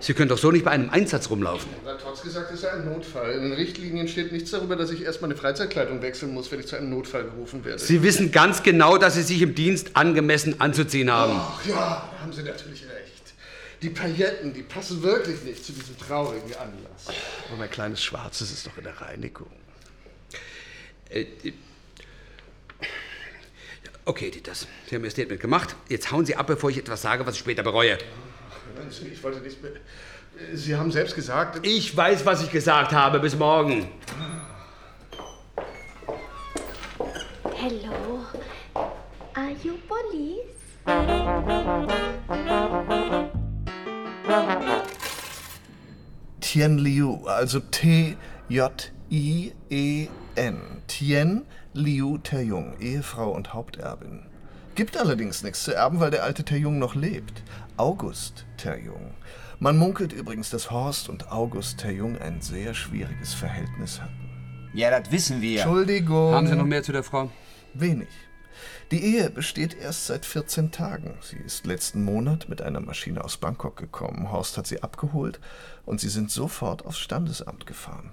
Sie 0.03 0.15
können 0.15 0.29
doch 0.29 0.39
so 0.39 0.51
nicht 0.51 0.65
bei 0.65 0.73
einem 0.73 0.91
Einsatz 0.91 1.31
rumlaufen. 1.31 1.71
Latotzke 1.85 2.29
sagt, 2.29 2.53
es 2.53 2.63
sei 2.63 2.73
ein 2.73 2.85
Notfall. 2.85 3.35
In 3.35 3.43
den 3.43 3.53
Richtlinien 3.53 4.09
steht 4.09 4.33
nichts 4.33 4.51
darüber, 4.51 4.75
dass 4.75 4.91
ich 4.91 5.03
erst 5.03 5.23
meine 5.23 5.37
Freizeitkleidung 5.37 6.03
wechseln 6.03 6.35
muss, 6.35 6.51
wenn 6.51 6.59
ich 6.59 6.67
zu 6.67 6.77
einem 6.77 6.91
Notfall 6.91 7.23
gerufen 7.23 7.65
werde. 7.65 7.79
Sie 7.79 8.03
wissen 8.03 8.33
ganz 8.33 8.65
genau, 8.65 8.99
dass 8.99 9.15
Sie 9.15 9.23
sich 9.23 9.41
im 9.43 9.55
Dienst 9.55 9.97
angemessen 9.97 10.61
anzuziehen 10.61 11.09
haben. 11.09 11.35
Ach 11.37 11.65
ja, 11.65 12.11
da 12.13 12.21
haben 12.21 12.33
Sie 12.33 12.43
natürlich 12.43 12.83
recht. 12.83 13.33
Die 13.81 13.91
Pailletten, 13.91 14.53
die 14.53 14.63
passen 14.63 15.05
wirklich 15.05 15.45
nicht 15.45 15.65
zu 15.65 15.73
diesem 15.73 15.97
traurigen 15.97 16.53
Anlass. 16.57 17.17
Aber 17.49 17.59
mein 17.59 17.71
kleines 17.71 18.03
Schwarzes 18.03 18.51
ist 18.51 18.67
doch 18.67 18.77
in 18.77 18.85
der 18.85 19.01
Reinigung. 19.01 19.51
Äh, 21.11 21.27
äh, 21.45 21.53
Okay, 24.05 24.33
Dieters, 24.33 24.67
Sie 24.89 24.97
haben 24.97 25.05
Ihr 25.05 25.13
Statement 25.13 25.41
gemacht. 25.41 25.77
Jetzt 25.89 26.11
hauen 26.11 26.27
Sie 26.27 26.35
ab, 26.35 26.49
bevor 26.49 26.71
ich 26.71 26.79
etwas 26.79 27.03
sage, 27.03 27.25
was 27.25 27.35
ich 27.35 27.41
später 27.41 27.63
bereue. 27.63 27.99
Hören 28.75 28.91
Sie, 28.91 29.09
Ich 29.09 29.23
wollte 29.23 29.41
nicht 29.41 29.63
mehr. 29.63 29.73
Sie 30.55 30.75
haben 30.75 30.91
selbst 30.91 31.15
gesagt. 31.15 31.67
Ich 31.67 31.95
weiß, 31.97 32.25
was 32.25 32.43
ich 32.43 32.51
gesagt 32.51 32.93
habe. 32.93 33.21
Bis 33.21 33.37
morgen. 33.37 33.89
Hello. 37.55 38.25
Are 39.35 39.53
you 39.63 39.75
police? 39.87 40.53
Tien 46.41 46.79
Liu, 46.79 47.25
also 47.27 47.61
T-J-I-E-N. 47.61 48.17
Tien 50.87 51.45
Liu 51.73 52.19
Taeyong, 52.19 52.79
Ehefrau 52.81 53.31
und 53.31 53.55
Haupterbin. 53.55 54.27
Gibt 54.75 54.97
allerdings 54.97 55.43
nichts 55.43 55.65
zu 55.65 55.75
erben, 55.75 56.01
weil 56.01 56.11
der 56.11 56.25
alte 56.25 56.45
Taeyong 56.45 56.79
noch 56.79 56.95
lebt. 56.95 57.43
August 57.83 58.47
Taeyong. 58.59 59.13
Man 59.59 59.77
munkelt 59.77 60.13
übrigens, 60.13 60.51
dass 60.51 60.71
Horst 60.71 61.09
und 61.09 61.33
August 61.33 61.81
Taeyong 61.81 62.17
ein 62.17 62.41
sehr 62.41 62.75
schwieriges 62.75 63.35
Verhältnis 63.35 64.01
hatten. 64.01 64.71
Ja, 64.73 64.97
das 64.97 65.11
wissen 65.11 65.43
wir. 65.43 65.63
Entschuldigung. 65.63 66.33
Haben 66.33 66.47
Sie 66.47 66.55
noch 66.55 66.65
mehr 66.65 66.85
zu 66.85 66.93
der 66.93 67.03
Frau? 67.03 67.29
Wenig. 67.75 68.07
Die 68.93 69.03
Ehe 69.03 69.31
besteht 69.31 69.75
erst 69.75 70.07
seit 70.07 70.25
14 70.25 70.71
Tagen. 70.71 71.19
Sie 71.23 71.39
ist 71.39 71.67
letzten 71.67 72.05
Monat 72.05 72.49
mit 72.49 72.63
einer 72.63 72.79
Maschine 72.79 73.25
aus 73.25 73.37
Bangkok 73.37 73.77
gekommen. 73.77 74.31
Horst 74.31 74.57
hat 74.59 74.69
sie 74.69 74.81
abgeholt 74.85 75.41
und 75.85 76.01
sie 76.01 76.09
sind 76.09 76.31
sofort 76.31 76.87
aufs 76.87 77.01
Standesamt 77.01 77.67
gefahren. 77.67 78.13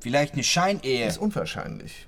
Vielleicht 0.00 0.34
eine 0.34 0.44
Scheinehe. 0.44 1.06
Ist 1.06 1.16
unwahrscheinlich. 1.16 2.06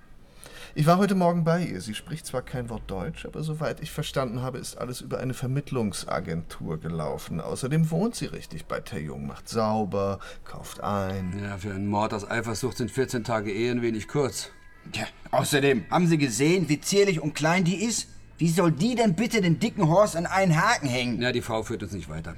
Ich 0.77 0.87
war 0.87 0.99
heute 0.99 1.17
Morgen 1.17 1.43
bei 1.43 1.65
ihr. 1.65 1.81
Sie 1.81 1.97
spricht 1.97 2.27
zwar 2.27 2.43
kein 2.43 2.71
Wort 2.71 2.89
Deutsch, 2.89 3.27
aber 3.27 3.43
soweit 3.43 3.81
ich 3.81 3.91
verstanden 3.91 4.41
habe, 4.41 4.59
ist 4.59 4.79
alles 4.79 5.01
über 5.01 5.19
eine 5.19 5.35
Vermittlungsagentur 5.35 6.79
gelaufen. 6.79 7.41
Außerdem 7.41 7.91
wohnt 7.91 8.15
sie 8.15 8.27
richtig 8.27 8.67
bei 8.67 8.79
Taeyong, 8.79 9.27
macht 9.27 9.49
sauber, 9.49 10.21
kauft 10.45 10.81
ein. 10.81 11.41
Ja, 11.43 11.59
für 11.59 11.73
einen 11.73 11.89
Mord 11.89 12.15
aus 12.15 12.31
Eifersucht 12.31 12.77
sind 12.77 12.93
14 12.93 13.25
Tage 13.25 13.53
Ehe 13.53 13.73
ein 13.73 13.83
wenig 13.83 14.07
kurz. 14.07 14.51
Tja, 14.93 15.07
außerdem, 15.33 15.87
haben 15.91 16.07
Sie 16.07 16.19
gesehen, 16.19 16.69
wie 16.69 16.81
zierlich 16.81 17.21
und 17.21 17.35
klein 17.35 17.65
die 17.65 17.83
ist? 17.83 18.07
Wie 18.39 18.49
soll 18.49 18.71
die 18.71 18.95
denn 18.95 19.17
bitte 19.17 19.41
den 19.41 19.59
dicken 19.59 19.89
Horst 19.89 20.15
an 20.15 20.27
einen 20.27 20.57
Haken 20.57 20.89
hängen? 20.89 21.21
Ja, 21.21 21.33
die 21.33 21.43
Frau 21.43 21.65
führt 21.65 21.83
uns 21.83 21.93
nicht 21.93 22.09
weiter. 22.09 22.37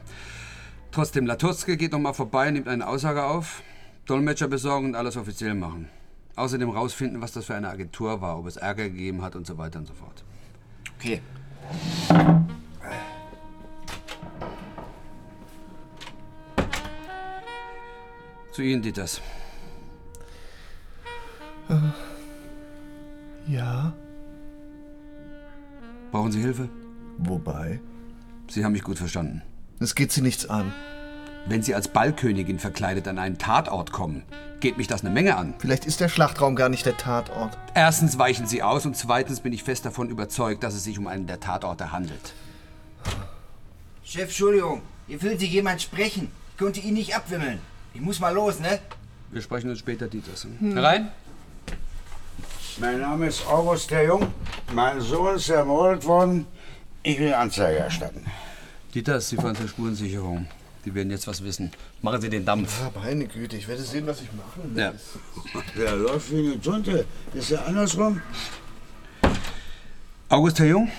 Trotzdem, 0.90 1.26
Latotzke 1.26 1.76
geht 1.76 1.92
noch 1.92 1.98
mal 1.98 2.14
vorbei, 2.14 2.50
nimmt 2.50 2.66
eine 2.66 2.88
Aussage 2.88 3.24
auf, 3.24 3.62
Dolmetscher 4.06 4.48
besorgen 4.48 4.86
und 4.86 4.94
alles 4.94 5.18
offiziell 5.18 5.54
machen. 5.54 5.90
Außerdem 6.36 6.70
rausfinden, 6.70 7.20
was 7.20 7.32
das 7.32 7.44
für 7.46 7.54
eine 7.54 7.68
Agentur 7.68 8.20
war, 8.20 8.38
ob 8.38 8.46
es 8.46 8.56
Ärger 8.56 8.88
gegeben 8.88 9.22
hat 9.22 9.36
und 9.36 9.46
so 9.46 9.58
weiter 9.58 9.78
und 9.78 9.86
so 9.86 9.94
fort. 9.94 10.24
Okay. 10.98 11.20
Zu 18.52 18.62
Ihnen, 18.62 18.82
Dieters. 18.82 19.20
Ja, 23.46 23.92
Brauchen 26.10 26.30
Sie 26.30 26.40
Hilfe? 26.40 26.68
wobei? 27.18 27.80
Sie 28.48 28.64
haben 28.64 28.72
mich 28.72 28.82
gut 28.82 28.98
verstanden. 28.98 29.42
Es 29.80 29.94
geht 29.94 30.12
sie 30.12 30.20
nichts 30.20 30.46
an. 30.46 30.72
Wenn 31.44 31.62
Sie 31.62 31.74
als 31.74 31.88
Ballkönigin 31.88 32.60
verkleidet 32.60 33.08
an 33.08 33.18
einen 33.18 33.36
Tatort 33.36 33.90
kommen, 33.90 34.22
geht 34.60 34.78
mich 34.78 34.86
das 34.86 35.00
eine 35.00 35.12
Menge 35.12 35.36
an. 35.36 35.54
Vielleicht 35.58 35.86
ist 35.86 36.00
der 36.00 36.08
Schlachtraum 36.08 36.54
gar 36.54 36.68
nicht 36.68 36.86
der 36.86 36.96
Tatort. 36.96 37.58
Erstens 37.74 38.16
weichen 38.16 38.46
Sie 38.46 38.62
aus 38.62 38.86
und 38.86 38.96
zweitens 38.96 39.40
bin 39.40 39.52
ich 39.52 39.64
fest 39.64 39.84
davon 39.84 40.08
überzeugt, 40.08 40.62
dass 40.62 40.74
es 40.74 40.84
sich 40.84 40.98
um 40.98 41.08
einen 41.08 41.26
der 41.26 41.40
Tatorte 41.40 41.90
handelt. 41.90 42.34
Chef, 44.04 44.24
Entschuldigung. 44.24 44.82
Hier 45.08 45.20
will 45.22 45.36
Sie 45.38 45.46
jemand 45.46 45.82
sprechen. 45.82 46.30
Ich 46.52 46.58
konnte 46.58 46.78
ihn 46.78 46.94
nicht 46.94 47.16
abwimmeln. 47.16 47.58
Ich 47.92 48.00
muss 48.00 48.20
mal 48.20 48.32
los, 48.32 48.60
ne? 48.60 48.78
Wir 49.32 49.42
sprechen 49.42 49.68
uns 49.68 49.80
später, 49.80 50.06
Dieters. 50.06 50.46
Herein? 50.60 51.08
Mein 52.78 53.00
Name 53.00 53.26
ist 53.26 53.44
August 53.48 53.90
der 53.90 54.04
Jung. 54.04 54.28
Mein 54.72 55.00
Sohn 55.00 55.34
ist 55.34 55.48
ermordet 55.48 56.06
worden. 56.06 56.46
Ich 57.02 57.18
will 57.18 57.34
Anzeige 57.34 57.78
erstatten. 57.78 58.24
Dieters, 58.94 59.28
Sie 59.28 59.36
fahren 59.36 59.56
zur 59.56 59.68
Spurensicherung. 59.68 60.46
Die 60.84 60.94
werden 60.94 61.10
jetzt 61.10 61.26
was 61.28 61.44
wissen. 61.44 61.70
Machen 62.02 62.20
Sie 62.20 62.28
den 62.30 62.44
Dampf. 62.44 62.80
Ah, 62.82 62.90
meine 63.02 63.26
Güte, 63.26 63.56
ich 63.56 63.68
werde 63.68 63.82
sehen, 63.82 64.06
was 64.06 64.20
ich 64.20 64.28
machen 64.32 64.72
Ja. 64.76 64.92
Der 65.76 65.96
läuft 65.96 66.30
wie 66.32 66.38
eine 66.52 66.60
Tunte. 66.60 67.04
Ist 67.34 67.50
ja 67.50 67.62
andersrum? 67.64 68.20
August 70.28 70.58
Herr 70.58 70.66
Jung, 70.66 70.90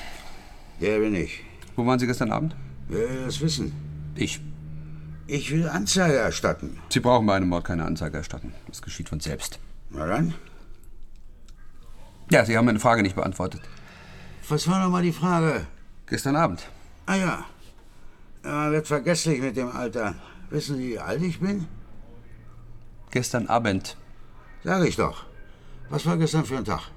Der 0.79 0.99
bin 0.99 1.15
ich. 1.15 1.43
wo 1.75 1.85
waren 1.85 1.99
Sie 1.99 2.07
gestern 2.07 2.31
Abend? 2.31 2.55
Wer 2.87 3.09
will 3.09 3.25
das 3.25 3.41
wissen? 3.41 3.73
Ich. 4.15 4.39
Ich 5.25 5.51
will 5.51 5.67
Anzeige 5.67 6.15
erstatten. 6.15 6.77
Sie 6.89 6.99
brauchen 6.99 7.25
bei 7.25 7.35
einem 7.35 7.49
Mord 7.49 7.63
keine 7.65 7.85
Anzeige 7.85 8.17
erstatten. 8.17 8.53
Das 8.67 8.81
geschieht 8.81 9.09
von 9.09 9.19
selbst. 9.19 9.59
Na 9.89 10.05
dann? 10.05 10.33
Ja, 12.29 12.45
Sie 12.45 12.55
haben 12.57 12.65
meine 12.65 12.79
Frage 12.79 13.01
nicht 13.03 13.15
beantwortet. 13.15 13.61
Was 14.49 14.67
war 14.67 14.83
noch 14.83 14.89
mal 14.89 15.01
die 15.03 15.11
Frage? 15.13 15.65
Gestern 16.07 16.35
Abend. 16.35 16.67
Ah 17.05 17.15
ja. 17.15 17.45
Ja 18.43 18.71
wird 18.71 18.87
vergesslich 18.87 19.41
mit 19.41 19.55
dem 19.57 19.71
Alter. 19.71 20.15
Wissen 20.49 20.77
Sie, 20.77 20.89
wie 20.89 20.99
alt 20.99 21.21
ich 21.21 21.39
bin? 21.39 21.67
Gestern 23.11 23.47
Abend. 23.47 23.97
Sag 24.63 24.85
ich 24.85 24.95
doch. 24.95 25.25
Was 25.89 26.05
war 26.05 26.17
gestern 26.17 26.45
für 26.45 26.57
ein 26.57 26.65
Tag? 26.65 26.89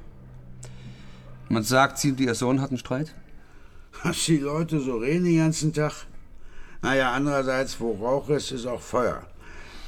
Man 1.48 1.62
sagt, 1.62 1.98
Sie 1.98 2.10
und 2.10 2.20
Ihr 2.20 2.34
Sohn 2.34 2.60
hatten 2.60 2.78
Streit? 2.78 3.14
Was 4.02 4.24
die 4.24 4.38
Leute 4.38 4.80
so 4.80 4.96
reden 4.96 5.24
den 5.24 5.38
ganzen 5.38 5.72
Tag. 5.72 6.06
Naja, 6.82 7.12
andererseits, 7.12 7.80
wo 7.80 7.92
Rauch 7.92 8.28
ist, 8.28 8.52
ist 8.52 8.66
auch 8.66 8.80
Feuer. 8.80 9.22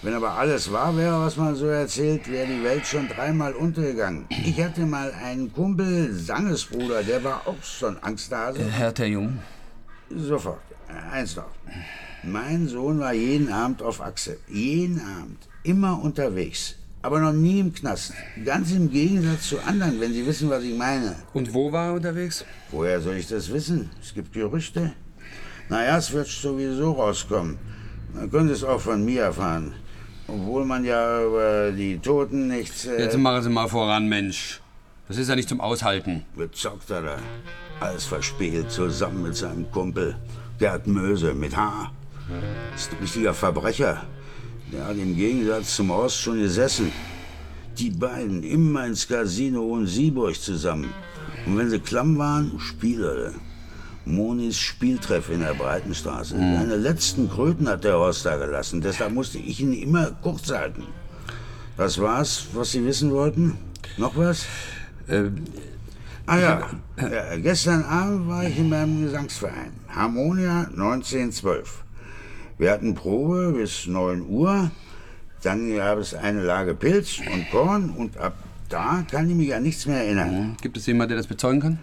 Wenn 0.02 0.14
aber 0.14 0.32
alles 0.32 0.72
wahr 0.72 0.96
wäre, 0.96 1.20
was 1.20 1.36
man 1.36 1.56
so 1.56 1.66
erzählt, 1.66 2.30
wäre 2.30 2.46
die 2.46 2.62
Welt 2.62 2.86
schon 2.86 3.08
dreimal 3.08 3.52
untergegangen. 3.54 4.26
Ich 4.30 4.62
hatte 4.62 4.86
mal 4.86 5.12
einen 5.12 5.52
Kumpel, 5.52 6.12
Sangesbruder, 6.12 7.02
der 7.02 7.22
war 7.24 7.42
auch 7.46 7.56
ein 7.84 8.02
Angsthase. 8.02 8.64
Herr 8.70 8.94
Terjung. 8.94 9.40
Sofort. 10.08 10.60
Eins 11.12 11.36
noch. 11.36 11.50
Mein 12.22 12.68
Sohn 12.68 12.98
war 12.98 13.12
jeden 13.12 13.52
Abend 13.52 13.82
auf 13.82 14.00
Achse. 14.00 14.38
Jeden 14.48 15.00
Abend. 15.00 15.38
Immer 15.62 16.02
unterwegs. 16.02 16.74
Aber 17.00 17.20
noch 17.20 17.32
nie 17.32 17.60
im 17.60 17.72
Knast. 17.72 18.12
Ganz 18.44 18.72
im 18.72 18.90
Gegensatz 18.90 19.50
zu 19.50 19.60
anderen, 19.60 20.00
wenn 20.00 20.12
Sie 20.12 20.26
wissen, 20.26 20.50
was 20.50 20.64
ich 20.64 20.76
meine. 20.76 21.14
Und 21.32 21.54
wo 21.54 21.70
war 21.70 21.88
er 21.88 21.94
unterwegs? 21.94 22.44
Woher 22.72 23.00
soll 23.00 23.16
ich 23.16 23.28
das 23.28 23.52
wissen? 23.52 23.90
Es 24.02 24.12
gibt 24.12 24.32
Gerüchte. 24.32 24.92
Naja, 25.68 25.98
es 25.98 26.12
wird 26.12 26.26
sowieso 26.26 26.92
rauskommen. 26.92 27.58
Man 28.14 28.30
könnte 28.30 28.52
es 28.52 28.64
auch 28.64 28.80
von 28.80 29.04
mir 29.04 29.22
erfahren. 29.22 29.74
Obwohl 30.26 30.64
man 30.64 30.84
ja 30.84 31.24
über 31.24 31.70
die 31.70 31.98
Toten 31.98 32.48
nichts... 32.48 32.84
Äh 32.86 33.02
Jetzt 33.02 33.16
machen 33.16 33.42
Sie 33.42 33.50
mal 33.50 33.68
voran, 33.68 34.08
Mensch. 34.08 34.60
Das 35.06 35.16
ist 35.16 35.28
ja 35.28 35.36
nicht 35.36 35.48
zum 35.48 35.60
Aushalten. 35.60 36.24
Bezockt 36.36 36.90
er 36.90 37.02
da. 37.02 37.18
Alles 37.80 38.04
verspielt, 38.04 38.70
zusammen 38.70 39.22
mit 39.22 39.36
seinem 39.36 39.70
Kumpel. 39.70 40.16
Gerd 40.58 40.86
Möse 40.86 41.34
mit 41.34 41.56
Haar. 41.56 41.92
Ist 42.74 42.92
ein 42.92 42.98
richtiger 43.00 43.32
Verbrecher. 43.32 44.02
Der 44.72 44.86
hat 44.86 44.96
im 44.96 45.16
Gegensatz 45.16 45.76
zum 45.76 45.90
Horst 45.90 46.20
schon 46.20 46.40
gesessen. 46.40 46.92
Die 47.78 47.90
beiden 47.90 48.42
immer 48.42 48.86
ins 48.86 49.06
Casino 49.06 49.62
und 49.62 49.86
Sieburg 49.86 50.34
zusammen. 50.34 50.92
Und 51.46 51.56
wenn 51.56 51.70
sie 51.70 51.78
klamm 51.78 52.18
waren, 52.18 52.58
Spieler. 52.58 53.32
Monis 54.04 54.58
Spieltreff 54.58 55.30
in 55.30 55.40
der 55.40 55.54
Breitenstraße. 55.54 56.34
Mhm. 56.34 56.56
Seine 56.56 56.76
letzten 56.76 57.30
Kröten 57.30 57.68
hat 57.68 57.84
der 57.84 57.98
Horst 57.98 58.26
da 58.26 58.36
gelassen. 58.36 58.80
Deshalb 58.80 59.12
musste 59.12 59.38
ich 59.38 59.60
ihn 59.60 59.72
immer 59.72 60.10
kurz 60.22 60.50
halten. 60.50 60.84
Das 61.76 62.00
war's, 62.00 62.46
was 62.52 62.72
Sie 62.72 62.84
wissen 62.84 63.12
wollten? 63.12 63.56
Noch 63.96 64.16
was? 64.16 64.44
Ah 66.28 66.38
ja. 66.38 66.70
ja, 66.96 67.36
gestern 67.36 67.82
Abend 67.84 68.28
war 68.28 68.44
ich 68.44 68.58
in 68.58 68.68
meinem 68.68 69.02
Gesangsverein. 69.02 69.72
Harmonia 69.88 70.68
1912. 70.70 71.84
Wir 72.58 72.72
hatten 72.72 72.94
Probe 72.94 73.52
bis 73.52 73.86
9 73.86 74.26
Uhr. 74.28 74.70
Dann 75.42 75.74
gab 75.76 75.98
es 75.98 76.14
eine 76.14 76.42
Lage 76.42 76.74
Pilz 76.74 77.20
und 77.32 77.50
Korn 77.50 77.90
und 77.90 78.16
ab 78.18 78.34
da 78.68 79.04
kann 79.10 79.30
ich 79.30 79.36
mich 79.36 79.54
an 79.54 79.62
nichts 79.62 79.86
mehr 79.86 80.04
erinnern. 80.04 80.56
Gibt 80.60 80.76
es 80.76 80.86
jemanden, 80.86 81.10
der 81.10 81.18
das 81.18 81.26
bezeugen 81.26 81.60
kann? 81.60 81.78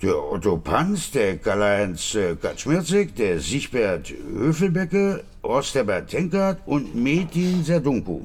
Der 0.00 0.16
Otto 0.16 0.56
Panz, 0.56 1.10
der 1.10 1.38
Karl-Heinz 1.38 2.14
äh, 2.14 2.36
Kaczmirzig, 2.36 3.14
der 3.16 3.40
Sigbert 3.40 4.14
Höfelbecke, 4.32 5.24
Horst 5.42 5.74
Herbert 5.74 6.08
Tenkert 6.08 6.60
und 6.66 6.94
Metin 6.94 7.64
Serdunku. 7.64 8.20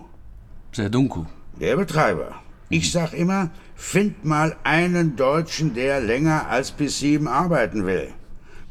Serdunku? 0.72 1.26
Der 1.60 1.76
Betreiber. 1.76 2.43
Ich 2.74 2.92
sag 2.92 3.14
immer, 3.14 3.52
find 3.76 4.26
mal 4.26 4.56
einen 4.64 5.16
Deutschen, 5.16 5.76
der 5.76 6.00
länger 6.00 6.48
als 6.50 6.72
bis 6.72 6.98
sieben 6.98 7.28
arbeiten 7.28 7.86
will. 7.86 8.08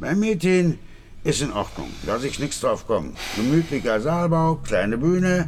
Bei 0.01 0.17
Metin 0.17 0.81
ist 1.23 1.41
in 1.41 1.53
Ordnung, 1.53 1.87
lass 2.05 2.25
ich 2.25 2.41
nichts 2.41 2.59
drauf 2.59 2.85
kommen. 2.89 3.13
Gemütlicher 3.37 4.01
Saalbau, 4.01 4.57
kleine 4.57 4.99
Bühne, 4.99 5.47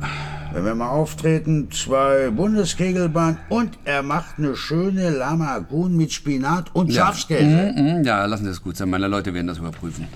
wenn 0.53 0.65
wir 0.65 0.77
mal 0.77 0.91
auftreten, 0.91 1.69
zwei 1.73 2.31
Bundeskegelbahnen 2.31 3.39
und 3.49 3.77
er 3.85 4.05
macht 4.05 4.39
eine 4.39 4.55
schöne 4.55 5.11
Lama 5.11 5.59
Kuhn 5.59 5.97
mit 5.97 6.13
Spinat 6.13 6.73
und 6.77 6.93
Ja. 6.93 7.07
Schafskäse. 7.07 7.73
Mhm, 7.77 7.83
mhm, 7.99 8.05
ja, 8.05 8.25
lassen 8.25 8.45
Sie 8.45 8.51
es 8.53 8.63
gut 8.63 8.77
sein. 8.77 8.89
Meine 8.89 9.09
Leute 9.09 9.35
werden 9.35 9.49
das 9.49 9.59
überprüfen. 9.59 10.07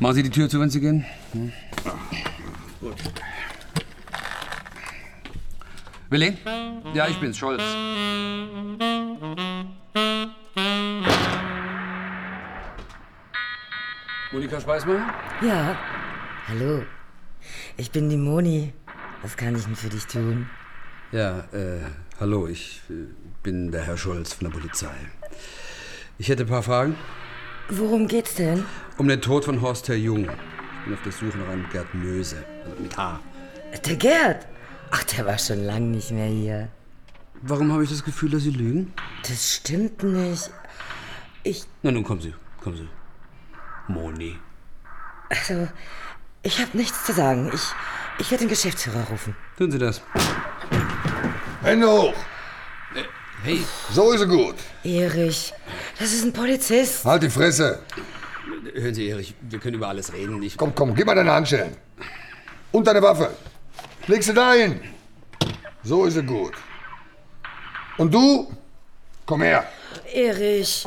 Machen 0.00 0.16
Sie 0.16 0.22
die 0.22 0.28
Tür 0.28 0.50
zu, 0.50 0.60
wenn 0.60 0.68
Sie 0.68 0.80
gehen. 0.80 1.06
Hm. 1.32 1.50
Gut. 2.82 2.94
Willi? 6.08 6.36
Ja, 6.94 7.08
ich 7.08 7.18
bin's, 7.18 7.36
Scholz. 7.36 7.62
Monika 14.32 14.60
Speismeier? 14.60 15.12
Ja. 15.42 15.76
Hallo. 16.46 16.84
Ich 17.76 17.90
bin 17.90 18.08
die 18.08 18.16
Moni. 18.16 18.72
Was 19.22 19.36
kann 19.36 19.56
ich 19.56 19.64
denn 19.64 19.74
für 19.74 19.88
dich 19.88 20.06
tun? 20.06 20.48
Ja, 21.10 21.40
äh, 21.52 21.80
hallo, 22.20 22.46
ich 22.46 22.82
äh, 22.88 23.12
bin 23.42 23.72
der 23.72 23.82
Herr 23.82 23.96
Scholz 23.96 24.34
von 24.34 24.48
der 24.48 24.56
Polizei. 24.56 24.94
Ich 26.18 26.28
hätte 26.28 26.44
ein 26.44 26.48
paar 26.48 26.62
Fragen. 26.62 26.94
Worum 27.68 28.06
geht's 28.06 28.36
denn? 28.36 28.64
Um 28.96 29.08
den 29.08 29.20
Tod 29.20 29.44
von 29.44 29.60
Horst 29.60 29.88
Herr 29.88 29.96
Jung. 29.96 30.24
Ich 30.24 30.84
bin 30.84 30.94
auf 30.94 31.02
der 31.02 31.12
Suche 31.12 31.38
nach 31.38 31.48
einem 31.48 31.68
Gerd 31.70 31.92
Möse. 31.94 32.36
Also 32.64 32.80
mit 32.80 32.96
H. 32.96 33.18
Der 33.84 33.96
Gerd. 33.96 34.46
Ach, 34.90 35.04
der 35.04 35.26
war 35.26 35.38
schon 35.38 35.64
lang 35.64 35.90
nicht 35.90 36.10
mehr 36.10 36.28
hier. 36.28 36.68
Warum 37.42 37.72
habe 37.72 37.84
ich 37.84 37.90
das 37.90 38.04
Gefühl, 38.04 38.30
dass 38.30 38.42
Sie 38.42 38.50
lügen? 38.50 38.92
Das 39.28 39.54
stimmt 39.54 40.02
nicht. 40.02 40.50
Ich. 41.42 41.64
Na 41.82 41.90
nun, 41.90 42.04
kommen 42.04 42.20
Sie, 42.20 42.34
kommen 42.62 42.76
Sie. 42.76 42.88
Moni. 43.92 44.38
Also, 45.28 45.68
ich 46.42 46.60
habe 46.60 46.76
nichts 46.76 47.04
zu 47.04 47.12
sagen. 47.12 47.50
Ich, 47.52 47.62
ich 48.18 48.30
werde 48.30 48.44
den 48.44 48.48
Geschäftsführer 48.50 49.04
rufen. 49.10 49.36
Tun 49.58 49.70
Sie 49.70 49.78
das. 49.78 50.00
Hände 51.62 51.88
hoch. 51.88 52.14
Hey. 53.42 53.64
So 53.92 54.12
ist 54.12 54.20
er 54.22 54.26
gut. 54.26 54.56
Erich, 54.82 55.52
das 55.98 56.12
ist 56.12 56.24
ein 56.24 56.32
Polizist. 56.32 57.04
Halt 57.04 57.22
die 57.22 57.30
Fresse. 57.30 57.80
Hören 58.74 58.94
Sie, 58.94 59.08
Erich, 59.08 59.34
wir 59.40 59.58
können 59.58 59.74
über 59.74 59.88
alles 59.88 60.12
reden. 60.12 60.42
Ich 60.42 60.56
Komm, 60.56 60.74
komm, 60.74 60.94
gib 60.94 61.06
mal 61.06 61.14
deine 61.14 61.32
Handschellen. 61.32 61.76
Und 62.72 62.86
deine 62.86 63.02
Waffe. 63.02 63.30
Leg 64.08 64.22
sie 64.22 64.34
dahin. 64.34 64.80
So 65.82 66.04
ist 66.04 66.16
er 66.16 66.22
gut. 66.22 66.54
Und 67.98 68.14
du? 68.14 68.52
Komm 69.24 69.42
her. 69.42 69.68
Erich. 70.12 70.86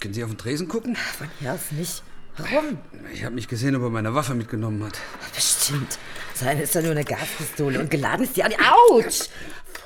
Können 0.00 0.14
Sie 0.14 0.24
auf 0.24 0.30
den 0.30 0.38
Tresen 0.38 0.68
gucken? 0.68 0.96
Von 0.96 1.28
hier 1.38 1.54
aus 1.54 1.72
nicht. 1.72 2.02
Warum? 2.36 2.78
Ich 3.14 3.24
habe 3.24 3.34
nicht 3.34 3.48
gesehen, 3.48 3.76
ob 3.76 3.82
er 3.82 3.90
meine 3.90 4.14
Waffe 4.14 4.34
mitgenommen 4.34 4.84
hat. 4.84 4.98
Bestimmt. 5.34 5.98
Seine 6.34 6.62
ist 6.62 6.76
doch 6.76 6.82
nur 6.82 6.92
eine 6.92 7.04
Gaspistole 7.04 7.80
und 7.80 7.90
geladen 7.90 8.24
ist 8.24 8.36
die 8.36 8.44
an. 8.44 8.52
Autsch! 8.90 9.28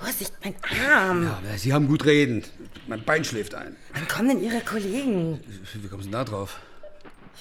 Vorsicht, 0.04 0.32
mein 0.44 0.54
Arm. 0.86 1.22
Ja, 1.24 1.56
Sie 1.56 1.72
haben 1.72 1.88
gut 1.88 2.04
reden. 2.04 2.44
Mein 2.86 3.02
Bein 3.04 3.24
schläft 3.24 3.54
ein. 3.54 3.74
Wann 3.94 4.06
kommen 4.06 4.28
denn 4.28 4.42
Ihre 4.42 4.60
Kollegen? 4.60 5.40
Wie 5.72 5.88
kommen 5.88 6.02
Sie 6.02 6.10
da 6.10 6.24
drauf? 6.24 6.60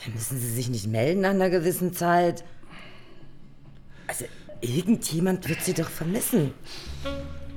Ja, 0.06 0.13
müssen 0.13 0.39
Sie 0.39 0.49
sich 0.49 0.69
nicht 0.69 0.88
melden 0.88 1.21
nach 1.21 1.32
einer 1.32 1.49
gewissen 1.49 1.93
Zeit? 1.93 2.45
Also, 4.08 4.26
irgendjemand 4.62 5.49
wird 5.49 5.62
Sie 5.62 5.73
doch 5.73 5.89
vermissen. 5.89 6.54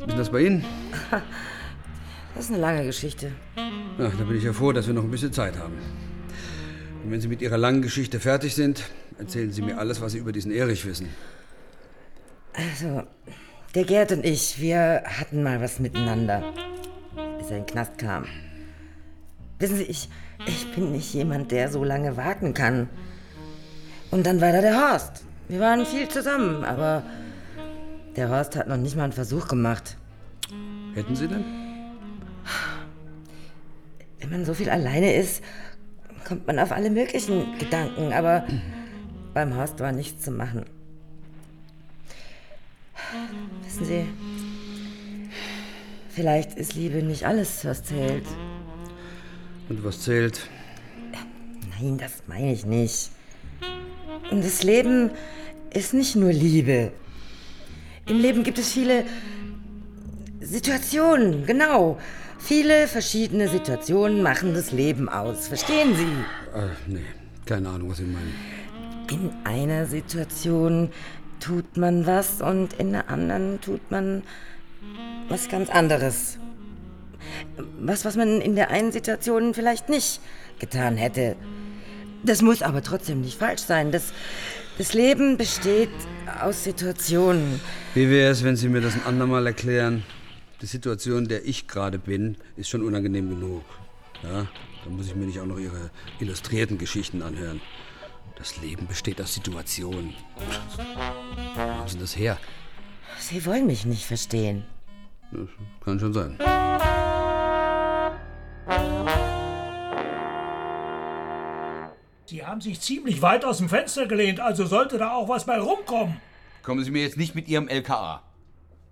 Ist 0.00 0.10
denn 0.10 0.18
das 0.18 0.30
bei 0.30 0.40
Ihnen? 0.40 0.64
Das 2.34 2.44
ist 2.44 2.50
eine 2.50 2.60
lange 2.60 2.84
Geschichte. 2.84 3.32
Ja, 3.98 4.10
da 4.10 4.24
bin 4.24 4.36
ich 4.36 4.44
ja 4.44 4.52
froh, 4.52 4.70
dass 4.70 4.86
wir 4.86 4.92
noch 4.92 5.04
ein 5.04 5.10
bisschen 5.10 5.32
Zeit 5.32 5.56
haben. 5.56 5.72
Und 7.02 7.10
wenn 7.10 7.18
Sie 7.18 7.28
mit 7.28 7.40
Ihrer 7.40 7.56
langen 7.56 7.80
Geschichte 7.80 8.20
fertig 8.20 8.54
sind, 8.54 8.82
erzählen 9.18 9.52
Sie 9.52 9.62
mir 9.62 9.78
alles, 9.78 10.02
was 10.02 10.12
Sie 10.12 10.18
über 10.18 10.32
diesen 10.32 10.52
Erich 10.52 10.84
wissen. 10.84 11.08
Also, 12.52 13.04
der 13.76 13.84
Gerd 13.84 14.10
und 14.10 14.24
ich, 14.24 14.58
wir 14.58 15.02
hatten 15.04 15.42
mal 15.42 15.60
was 15.60 15.80
miteinander, 15.80 16.42
bis 17.36 17.50
er 17.50 17.58
in 17.58 17.62
den 17.64 17.66
Knast 17.66 17.98
kam. 17.98 18.24
Wissen 19.58 19.76
Sie, 19.76 19.82
ich, 19.82 20.08
ich 20.46 20.74
bin 20.74 20.92
nicht 20.92 21.12
jemand, 21.12 21.52
der 21.52 21.68
so 21.68 21.84
lange 21.84 22.16
warten 22.16 22.54
kann. 22.54 22.88
Und 24.10 24.24
dann 24.24 24.40
war 24.40 24.52
da 24.52 24.62
der 24.62 24.80
Horst. 24.80 25.24
Wir 25.48 25.60
waren 25.60 25.84
viel 25.84 26.08
zusammen, 26.08 26.64
aber 26.64 27.02
der 28.16 28.30
Horst 28.30 28.56
hat 28.56 28.66
noch 28.66 28.78
nicht 28.78 28.96
mal 28.96 29.04
einen 29.04 29.12
Versuch 29.12 29.46
gemacht. 29.46 29.98
Hätten 30.94 31.14
Sie 31.14 31.28
denn? 31.28 31.44
Wenn 34.20 34.30
man 34.30 34.46
so 34.46 34.54
viel 34.54 34.70
alleine 34.70 35.16
ist, 35.16 35.44
kommt 36.26 36.46
man 36.46 36.58
auf 36.58 36.72
alle 36.72 36.88
möglichen 36.88 37.58
Gedanken, 37.58 38.14
aber 38.14 38.46
beim 39.34 39.54
Horst 39.54 39.80
war 39.80 39.92
nichts 39.92 40.24
zu 40.24 40.30
machen. 40.30 40.64
Wissen 43.64 43.84
Sie, 43.84 44.06
vielleicht 46.08 46.54
ist 46.54 46.74
Liebe 46.74 47.02
nicht 47.02 47.26
alles, 47.26 47.64
was 47.64 47.84
zählt. 47.84 48.26
Und 49.68 49.84
was 49.84 50.02
zählt? 50.02 50.48
Nein, 51.78 51.98
das 51.98 52.22
meine 52.26 52.52
ich 52.52 52.64
nicht. 52.64 53.10
Und 54.30 54.44
das 54.44 54.62
Leben 54.62 55.10
ist 55.72 55.94
nicht 55.94 56.16
nur 56.16 56.32
Liebe. 56.32 56.92
Im 58.06 58.18
Leben 58.20 58.44
gibt 58.44 58.58
es 58.58 58.72
viele 58.72 59.04
Situationen, 60.40 61.44
genau. 61.44 61.98
Viele 62.38 62.86
verschiedene 62.86 63.48
Situationen 63.48 64.22
machen 64.22 64.54
das 64.54 64.70
Leben 64.70 65.08
aus. 65.08 65.48
Verstehen 65.48 65.96
Sie? 65.96 66.58
Äh, 66.58 66.68
nee, 66.86 67.00
keine 67.44 67.68
Ahnung, 67.68 67.90
was 67.90 67.98
Sie 67.98 68.04
meinen. 68.04 68.34
In 69.10 69.30
einer 69.44 69.86
Situation 69.86 70.90
tut 71.40 71.76
man 71.76 72.06
was 72.06 72.40
und 72.40 72.72
in 72.74 72.92
der 72.92 73.08
anderen 73.08 73.60
tut 73.60 73.90
man 73.90 74.22
was 75.28 75.48
ganz 75.48 75.70
anderes. 75.70 76.38
Was, 77.78 78.04
was 78.04 78.16
man 78.16 78.40
in 78.40 78.54
der 78.54 78.70
einen 78.70 78.92
Situation 78.92 79.54
vielleicht 79.54 79.88
nicht 79.88 80.20
getan 80.58 80.96
hätte. 80.96 81.36
Das 82.24 82.42
muss 82.42 82.62
aber 82.62 82.82
trotzdem 82.82 83.20
nicht 83.20 83.38
falsch 83.38 83.62
sein. 83.62 83.92
Das, 83.92 84.12
das 84.78 84.94
Leben 84.94 85.36
besteht 85.36 85.90
aus 86.40 86.64
Situationen. 86.64 87.60
Wie 87.94 88.08
wäre 88.10 88.30
es, 88.30 88.42
wenn 88.42 88.56
Sie 88.56 88.68
mir 88.68 88.80
das 88.80 88.94
ein 88.94 89.04
andermal 89.04 89.46
erklären? 89.46 90.04
Die 90.62 90.66
Situation, 90.66 91.24
in 91.24 91.28
der 91.28 91.44
ich 91.44 91.68
gerade 91.68 91.98
bin, 91.98 92.36
ist 92.56 92.68
schon 92.70 92.82
unangenehm 92.82 93.28
genug. 93.28 93.62
Ja, 94.22 94.46
da 94.84 94.90
muss 94.90 95.06
ich 95.06 95.14
mir 95.14 95.26
nicht 95.26 95.38
auch 95.40 95.46
noch 95.46 95.58
Ihre 95.58 95.90
illustrierten 96.18 96.78
Geschichten 96.78 97.22
anhören. 97.22 97.60
Das 98.36 98.60
Leben 98.60 98.86
besteht 98.86 99.20
aus 99.20 99.34
Situationen. 99.34 100.14
Wo 101.54 101.60
haben 101.60 101.88
Sie 101.88 101.98
das 101.98 102.16
her? 102.16 102.38
Sie 103.18 103.44
wollen 103.46 103.66
mich 103.66 103.86
nicht 103.86 104.04
verstehen. 104.04 104.64
Das 105.32 105.48
kann 105.84 105.98
schon 105.98 106.12
sein. 106.12 106.38
Sie 112.26 112.44
haben 112.44 112.60
sich 112.60 112.80
ziemlich 112.80 113.22
weit 113.22 113.44
aus 113.44 113.58
dem 113.58 113.68
Fenster 113.68 114.06
gelehnt, 114.06 114.40
also 114.40 114.66
sollte 114.66 114.98
da 114.98 115.12
auch 115.12 115.28
was 115.28 115.46
bei 115.46 115.58
rumkommen. 115.58 116.20
Kommen 116.62 116.84
Sie 116.84 116.90
mir 116.90 117.02
jetzt 117.02 117.16
nicht 117.16 117.34
mit 117.34 117.48
Ihrem 117.48 117.68
LKA. 117.68 118.22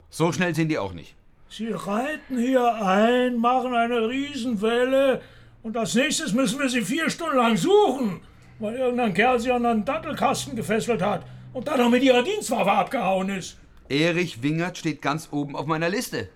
So 0.08 0.32
schnell 0.32 0.54
sind 0.54 0.68
die 0.68 0.78
auch 0.78 0.92
nicht. 0.92 1.14
Sie 1.50 1.70
reiten 1.70 2.38
hier 2.38 2.74
ein, 2.74 3.36
machen 3.36 3.74
eine 3.74 4.08
Riesenwelle 4.08 5.20
und 5.62 5.76
als 5.76 5.94
nächstes 5.94 6.32
müssen 6.32 6.58
wir 6.58 6.68
sie 6.68 6.82
vier 6.82 7.10
Stunden 7.10 7.36
lang 7.36 7.56
suchen, 7.56 8.20
weil 8.58 8.76
irgendein 8.76 9.14
Kerl 9.14 9.40
sie 9.40 9.52
an 9.52 9.66
einen 9.66 9.84
Dattelkasten 9.84 10.56
gefesselt 10.56 11.02
hat 11.02 11.24
und 11.52 11.68
dann 11.68 11.78
noch 11.78 11.90
mit 11.90 12.02
ihrer 12.02 12.22
Dienstwaffe 12.22 12.72
abgehauen 12.72 13.28
ist. 13.28 13.56
Erich 13.88 14.42
Wingert 14.42 14.78
steht 14.78 15.02
ganz 15.02 15.28
oben 15.30 15.56
auf 15.56 15.66
meiner 15.66 15.88
Liste. 15.88 16.28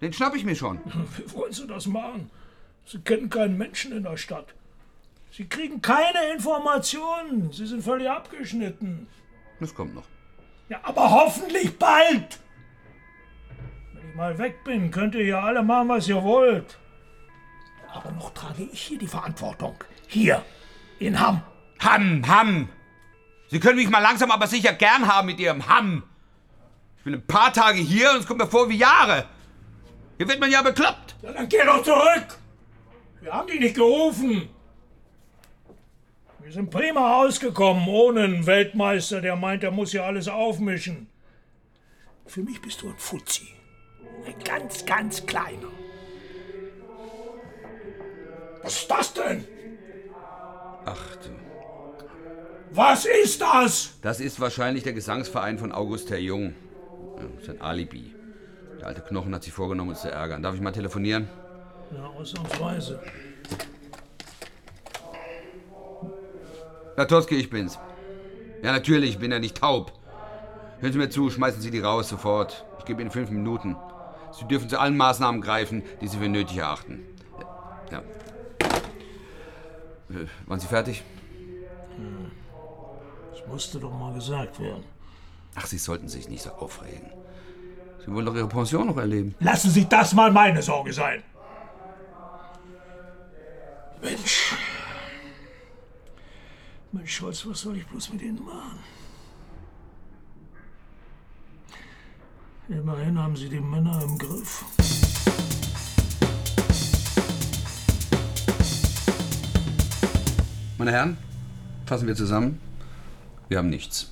Den 0.00 0.12
schnapp 0.12 0.34
ich 0.34 0.44
mir 0.44 0.56
schon. 0.56 0.78
Wie 1.16 1.32
wollen 1.34 1.52
Sie 1.52 1.66
das 1.66 1.86
machen? 1.86 2.30
Sie 2.84 2.98
kennen 2.98 3.30
keinen 3.30 3.56
Menschen 3.56 3.92
in 3.92 4.02
der 4.02 4.16
Stadt. 4.16 4.54
Sie 5.30 5.46
kriegen 5.46 5.80
keine 5.80 6.32
Informationen. 6.34 7.52
Sie 7.52 7.66
sind 7.66 7.82
völlig 7.82 8.10
abgeschnitten. 8.10 9.06
Das 9.60 9.74
kommt 9.74 9.94
noch. 9.94 10.04
Ja, 10.68 10.80
aber 10.82 11.10
hoffentlich 11.10 11.78
bald. 11.78 12.38
Wenn 13.94 14.10
ich 14.10 14.14
mal 14.14 14.36
weg 14.38 14.64
bin, 14.64 14.90
könnt 14.90 15.14
ihr 15.14 15.24
ja 15.24 15.40
alle 15.40 15.62
machen, 15.62 15.88
was 15.88 16.08
ihr 16.08 16.22
wollt. 16.22 16.78
Aber 17.92 18.10
noch 18.12 18.32
trage 18.34 18.64
ich 18.72 18.82
hier 18.82 18.98
die 18.98 19.06
Verantwortung. 19.06 19.76
Hier, 20.08 20.44
in 20.98 21.18
Hamm. 21.18 21.42
Hamm, 21.82 22.22
Hamm! 22.26 22.68
Sie 23.48 23.60
können 23.60 23.76
mich 23.76 23.90
mal 23.90 23.98
langsam 23.98 24.30
aber 24.30 24.46
sicher 24.46 24.72
gern 24.72 25.06
haben 25.12 25.26
mit 25.26 25.38
Ihrem 25.38 25.68
Hamm. 25.68 26.04
Ich 26.98 27.04
bin 27.04 27.14
ein 27.14 27.26
paar 27.26 27.52
Tage 27.52 27.78
hier 27.78 28.12
und 28.12 28.20
es 28.20 28.26
kommt 28.26 28.40
mir 28.40 28.46
vor 28.46 28.68
wie 28.68 28.78
Jahre. 28.78 29.26
Hier 30.16 30.28
wird 30.28 30.40
man 30.40 30.50
ja 30.50 30.62
bekloppt. 30.62 31.16
Ja, 31.22 31.32
dann 31.32 31.48
geh 31.48 31.64
doch 31.64 31.82
zurück. 31.82 32.38
Wir 33.20 33.32
haben 33.32 33.48
dich 33.48 33.60
nicht 33.60 33.74
gerufen. 33.74 34.48
Wir 36.40 36.52
sind 36.52 36.70
prima 36.70 37.16
ausgekommen, 37.16 37.86
ohne 37.88 38.24
einen 38.24 38.46
Weltmeister, 38.46 39.20
der 39.20 39.36
meint, 39.36 39.62
er 39.62 39.70
muss 39.70 39.90
hier 39.92 40.04
alles 40.04 40.28
aufmischen. 40.28 41.08
Für 42.26 42.42
mich 42.42 42.60
bist 42.62 42.82
du 42.82 42.88
ein 42.88 42.98
Fuzzi. 42.98 43.48
Ein 44.26 44.34
ganz, 44.44 44.84
ganz 44.86 45.26
kleiner. 45.26 45.68
Was 48.62 48.76
ist 48.76 48.90
das 48.90 49.14
denn? 49.14 49.44
Ach 50.84 51.16
du. 51.16 51.51
Was 52.74 53.04
ist 53.04 53.40
das? 53.42 53.98
Das 54.00 54.18
ist 54.18 54.40
wahrscheinlich 54.40 54.82
der 54.82 54.94
Gesangsverein 54.94 55.58
von 55.58 55.72
August 55.72 56.10
Herr 56.10 56.18
Jung. 56.18 56.54
Ja, 57.18 57.44
sein 57.44 57.60
Alibi. 57.60 58.14
Der 58.80 58.86
alte 58.86 59.02
Knochen 59.02 59.34
hat 59.34 59.42
sich 59.44 59.52
vorgenommen, 59.52 59.90
uns 59.90 60.00
zu 60.00 60.10
ärgern. 60.10 60.42
Darf 60.42 60.54
ich 60.54 60.60
mal 60.62 60.72
telefonieren? 60.72 61.28
Ja, 61.94 62.06
ausnahmsweise. 62.06 62.98
Latoski, 66.96 67.36
ich 67.36 67.50
bin's. 67.50 67.78
Ja, 68.62 68.72
natürlich, 68.72 69.10
ich 69.10 69.18
bin 69.18 69.32
ja 69.32 69.38
nicht 69.38 69.58
taub. 69.58 69.92
Hören 70.80 70.92
Sie 70.92 70.98
mir 70.98 71.10
zu, 71.10 71.28
schmeißen 71.28 71.60
Sie 71.60 71.70
die 71.70 71.80
raus 71.80 72.08
sofort. 72.08 72.64
Ich 72.78 72.86
gebe 72.86 73.02
Ihnen 73.02 73.10
fünf 73.10 73.28
Minuten. 73.30 73.76
Sie 74.32 74.48
dürfen 74.48 74.70
zu 74.70 74.80
allen 74.80 74.96
Maßnahmen 74.96 75.42
greifen, 75.42 75.82
die 76.00 76.08
Sie 76.08 76.16
für 76.16 76.28
nötig 76.28 76.56
erachten. 76.56 77.02
Ja. 77.90 77.98
Äh, 80.10 80.26
Waren 80.46 80.60
Sie 80.60 80.66
fertig? 80.66 81.02
Das 83.42 83.52
musste 83.52 83.80
doch 83.80 83.92
mal 83.92 84.14
gesagt 84.14 84.60
werden. 84.60 84.84
Ach, 85.54 85.66
Sie 85.66 85.78
sollten 85.78 86.08
sich 86.08 86.28
nicht 86.28 86.42
so 86.42 86.50
aufregen. 86.50 87.10
Sie 88.04 88.12
wollen 88.12 88.26
doch 88.26 88.34
Ihre 88.34 88.48
Pension 88.48 88.86
noch 88.86 88.96
erleben. 88.96 89.34
Lassen 89.40 89.70
Sie 89.70 89.88
das 89.88 90.14
mal 90.14 90.30
meine 90.30 90.62
Sorge 90.62 90.92
sein. 90.92 91.22
Mensch. 94.00 94.54
Mensch, 96.92 97.16
Scholz, 97.16 97.46
was 97.46 97.60
soll 97.60 97.76
ich 97.76 97.86
bloß 97.86 98.12
mit 98.12 98.22
Ihnen 98.22 98.44
machen? 98.44 98.78
Immerhin 102.68 103.18
haben 103.18 103.36
Sie 103.36 103.48
die 103.48 103.60
Männer 103.60 104.02
im 104.02 104.18
Griff. 104.18 104.64
Meine 110.78 110.92
Herren, 110.92 111.18
fassen 111.86 112.06
wir 112.06 112.14
zusammen. 112.14 112.60
Wir 113.52 113.58
haben 113.58 113.68
nichts. 113.68 114.10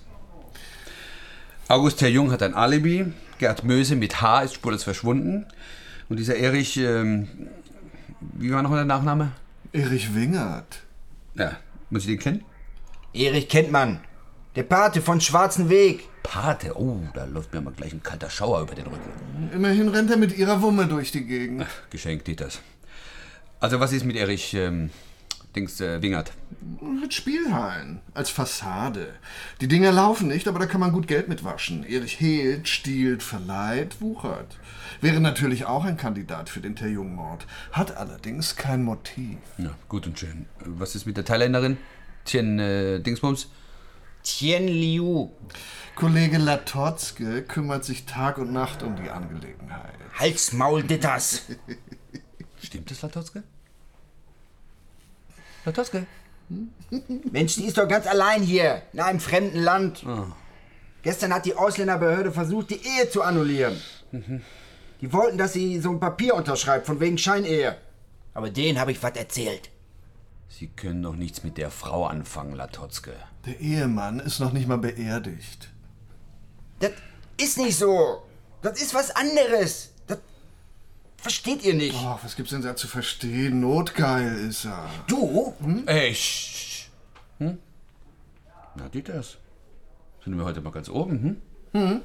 August 1.67 2.03
Herr 2.03 2.11
Jung 2.11 2.31
hat 2.31 2.43
ein 2.43 2.53
Alibi. 2.53 3.11
Gerd 3.39 3.65
Möse 3.65 3.97
mit 3.97 4.21
H 4.21 4.43
ist 4.43 4.53
spurlos 4.53 4.85
verschwunden. 4.85 5.47
Und 6.11 6.19
dieser 6.19 6.37
Erich, 6.37 6.77
ähm, 6.77 7.27
wie 8.21 8.53
war 8.53 8.63
noch 8.63 8.75
der 8.75 8.85
Nachname? 8.85 9.33
Erich 9.73 10.15
Wingert. 10.15 10.81
Ja, 11.37 11.57
muss 11.89 12.03
ich 12.03 12.09
den 12.09 12.19
kennen? 12.19 12.45
Erich 13.15 13.49
kennt 13.49 13.73
man. 13.73 14.01
Der 14.57 14.65
Pate 14.65 15.01
von 15.01 15.23
Schwarzen 15.23 15.71
Weg. 15.71 16.07
Pate? 16.23 16.79
Oh, 16.79 17.01
da 17.15 17.25
läuft 17.25 17.55
mir 17.55 17.63
mal 17.63 17.73
gleich 17.73 17.95
ein 17.95 18.03
kalter 18.03 18.29
Schauer 18.29 18.61
über 18.61 18.75
den 18.75 18.89
Rücken. 18.89 19.51
Immerhin 19.55 19.89
rennt 19.89 20.11
er 20.11 20.19
mit 20.19 20.37
ihrer 20.37 20.61
Wumme 20.61 20.87
durch 20.87 21.13
die 21.13 21.25
Gegend. 21.25 21.65
Geschenkt, 21.89 22.27
Dieters. 22.27 22.61
Also, 23.59 23.81
was 23.81 23.93
ist 23.93 24.05
mit 24.05 24.17
Erich, 24.17 24.53
ähm, 24.53 24.91
Dings, 25.57 25.81
äh, 25.81 26.01
Wingert? 26.01 26.33
Mit 26.81 27.13
Spielhallen. 27.13 28.01
Als 28.15 28.31
Fassade. 28.31 29.15
Die 29.61 29.67
Dinger 29.67 29.91
laufen 29.91 30.29
nicht, 30.29 30.47
aber 30.47 30.61
da 30.61 30.67
kann 30.67 30.81
man 30.81 30.93
gut 30.93 31.09
Geld 31.09 31.29
mitwaschen. 31.29 31.85
Erich 31.85 32.21
hehlt, 32.21 32.69
stiehlt, 32.69 33.23
verleiht, 33.23 34.01
wuchert. 34.01 34.59
Wäre 35.01 35.21
natürlich 35.21 35.65
auch 35.65 35.85
ein 35.85 35.97
Kandidat 35.97 36.49
für 36.49 36.61
den 36.61 36.77
Terjung-Mord. 36.77 37.47
Hat 37.73 37.97
allerdings 37.97 38.55
kein 38.55 38.85
Motiv. 38.85 39.39
Ja, 39.59 39.75
gut 39.89 40.07
und 40.07 40.19
schön. 40.19 40.47
Was 40.65 40.95
ist 40.95 41.07
mit 41.07 41.17
der 41.17 41.25
Thailänderin? 41.25 41.79
Tien, 42.25 42.59
äh, 42.61 43.01
Dingsbums? 43.01 43.49
Tien 44.23 44.69
Liu. 44.69 45.31
Kollege 45.97 46.39
Latotzke 46.39 47.43
kümmert 47.43 47.85
sich 47.85 48.07
Tag 48.07 48.39
und 48.39 48.53
Nacht 48.53 48.83
um 48.83 48.95
die 48.97 49.11
Angelegenheit. 49.11 49.95
Halsmaul 50.19 50.83
Ditters. 50.85 51.43
Stimmt 52.63 52.91
das, 52.91 53.03
Latotzke? 53.03 53.43
Latotzke? 55.65 56.07
Mensch, 57.31 57.55
die 57.55 57.67
ist 57.67 57.79
doch 57.79 57.87
ganz 57.87 58.07
allein 58.07 58.43
hier, 58.43 58.83
in 58.93 59.01
einem 59.01 59.21
fremden 59.21 59.63
Land. 59.63 60.05
Gestern 61.03 61.33
hat 61.33 61.47
die 61.47 61.55
Ausländerbehörde 61.55 62.33
versucht, 62.33 62.71
die 62.71 62.81
Ehe 62.85 63.09
zu 63.09 63.23
annullieren. 63.23 63.81
Die 65.01 65.13
wollten, 65.13 65.39
dass 65.39 65.53
sie 65.53 65.81
so 65.81 65.91
ein 65.91 66.01
Papier 66.01 66.35
unterschreibt, 66.35 66.87
von 66.87 67.01
wegen 67.01 67.17
Scheinehe. 67.19 67.77
Aber 68.35 68.51
denen 68.51 68.79
habe 68.79 68.93
ich 68.93 69.03
was 69.03 69.17
erzählt. 69.17 69.71
Sie 70.49 70.69
können 70.69 71.03
doch 71.03 71.15
nichts 71.15 71.45
mit 71.45 71.57
der 71.57 71.71
Frau 71.71 72.07
anfangen, 72.07 72.55
Latotzke. 72.55 73.13
Der 73.47 73.61
Ehemann 73.61 74.21
ist 74.21 74.41
noch 74.41 74.53
nicht 74.53 74.69
mal 74.69 74.79
beerdigt. 74.79 75.71
Das 76.81 76.93
ist 77.41 77.59
nicht 77.59 77.79
so. 77.79 78.23
Das 78.61 78.81
ist 78.83 78.93
was 78.93 79.11
anderes. 79.15 79.93
Versteht 81.23 81.63
ihr 81.65 81.75
nicht. 81.75 81.95
Oh, 81.95 82.19
was 82.23 82.35
gibt's 82.37 82.51
denn 82.51 82.63
da 82.63 82.75
zu 82.77 82.89
verstehen? 82.89 83.61
Notgeil 83.61 84.49
ist 84.49 84.65
er. 84.65 84.89
Du? 85.07 85.55
Hm? 85.63 85.83
Ey, 85.87 86.15
sch, 86.15 86.89
hm? 87.39 87.59
Na, 88.75 88.89
Dieters. 88.89 89.37
Sind 90.25 90.37
wir 90.37 90.45
heute 90.45 90.61
mal 90.61 90.73
ganz 90.73 90.89
oben, 90.89 91.41
hm? 91.73 91.81
Hm. 91.81 92.01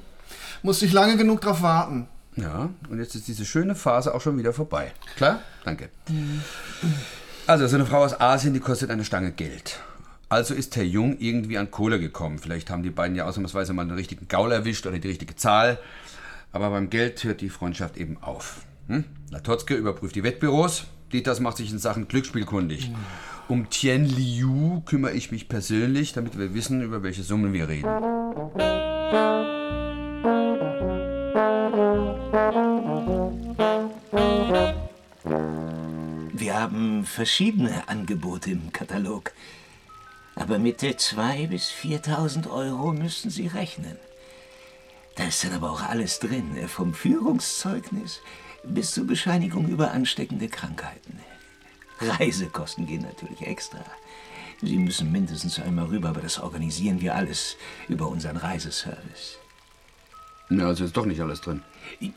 Musste 0.64 0.86
ich 0.86 0.94
lange 0.94 1.18
genug 1.18 1.42
drauf 1.42 1.62
warten. 1.62 2.08
Ja, 2.36 2.70
und 2.90 3.00
jetzt 3.00 3.16
ist 3.16 3.28
diese 3.28 3.46
schöne 3.46 3.76
Phase 3.76 4.14
auch 4.14 4.22
schon 4.22 4.38
wieder 4.38 4.52
vorbei. 4.52 4.92
Klar? 5.16 5.42
Danke. 5.64 5.90
Also, 7.48 7.68
so 7.68 7.76
eine 7.76 7.86
Frau 7.86 8.04
aus 8.04 8.20
Asien, 8.20 8.54
die 8.54 8.60
kostet 8.60 8.90
eine 8.90 9.06
Stange 9.06 9.32
Geld. 9.32 9.80
Also 10.28 10.54
ist 10.54 10.76
Herr 10.76 10.84
Jung 10.84 11.18
irgendwie 11.20 11.58
an 11.58 11.72
Kohle 11.72 12.00
gekommen. 12.00 12.40
Vielleicht 12.40 12.70
haben 12.70 12.84
die 12.84 12.90
beiden 12.90 13.16
ja 13.16 13.26
ausnahmsweise 13.26 13.74
mal 13.74 13.86
den 13.86 13.96
richtigen 13.96 14.28
Gaul 14.28 14.52
erwischt 14.52 14.86
oder 14.88 14.98
die 14.98 15.08
richtige 15.08 15.36
Zahl. 15.36 15.78
Aber 16.52 16.72
beim 16.72 16.90
Geld 16.90 17.24
hört 17.24 17.42
die 17.42 17.50
Freundschaft 17.50 17.96
eben 17.96 18.18
auf. 18.22 18.62
Hm? 18.88 19.04
Latotzke 19.32 19.76
überprüft 19.76 20.16
die 20.16 20.24
Wettbüros. 20.24 20.86
Dieters 21.12 21.40
macht 21.40 21.58
sich 21.58 21.72
in 21.72 21.80
Sachen 21.80 22.08
Glücksspiel 22.08 22.46
kundig. 22.46 22.90
Mhm. 22.90 22.96
Um 23.48 23.70
Tian 23.70 24.06
Liu 24.06 24.82
kümmere 24.86 25.14
ich 25.14 25.32
mich 25.32 25.48
persönlich, 25.48 26.14
damit 26.14 26.38
wir 26.38 26.54
wissen, 26.56 26.82
über 26.82 27.04
welche 27.04 27.22
Summen 27.22 27.54
wir 27.54 27.68
reden. 27.70 27.90
Wir 36.34 36.60
haben 36.60 37.06
verschiedene 37.06 37.88
Angebote 37.88 38.52
im 38.52 38.74
Katalog. 38.74 39.32
Aber 40.36 40.60
mit 40.60 40.82
der 40.82 40.98
2.000 40.98 41.48
bis 41.48 41.70
4.000 41.70 42.50
Euro 42.50 42.94
müssen 42.94 43.30
Sie 43.30 43.48
rechnen. 43.48 43.98
Da 45.16 45.26
ist 45.26 45.44
dann 45.44 45.54
aber 45.54 45.72
auch 45.72 45.82
alles 45.82 46.20
drin, 46.20 46.58
äh, 46.58 46.68
vom 46.68 46.94
Führungszeugnis 46.94 48.22
bis 48.68 48.92
zur 48.92 49.08
Bescheinigung 49.08 49.68
über 49.68 49.92
ansteckende 49.92 50.48
Krankheiten. 50.48 51.20
Reisekosten 52.00 52.86
gehen 52.86 53.04
natürlich 53.04 53.42
extra. 53.42 53.84
Sie 54.62 54.78
müssen 54.78 55.12
mindestens 55.12 55.60
einmal 55.60 55.86
rüber, 55.86 56.10
aber 56.10 56.22
das 56.22 56.40
organisieren 56.40 57.02
wir 57.02 57.16
alles 57.16 57.58
über 57.88 58.08
unseren 58.08 58.38
Reiseservice. 58.38 59.38
Ja, 60.50 60.68
also 60.68 60.86
ist 60.86 60.96
doch 60.96 61.06
nicht 61.06 61.22
alles 61.22 61.42
drin. 61.42 61.62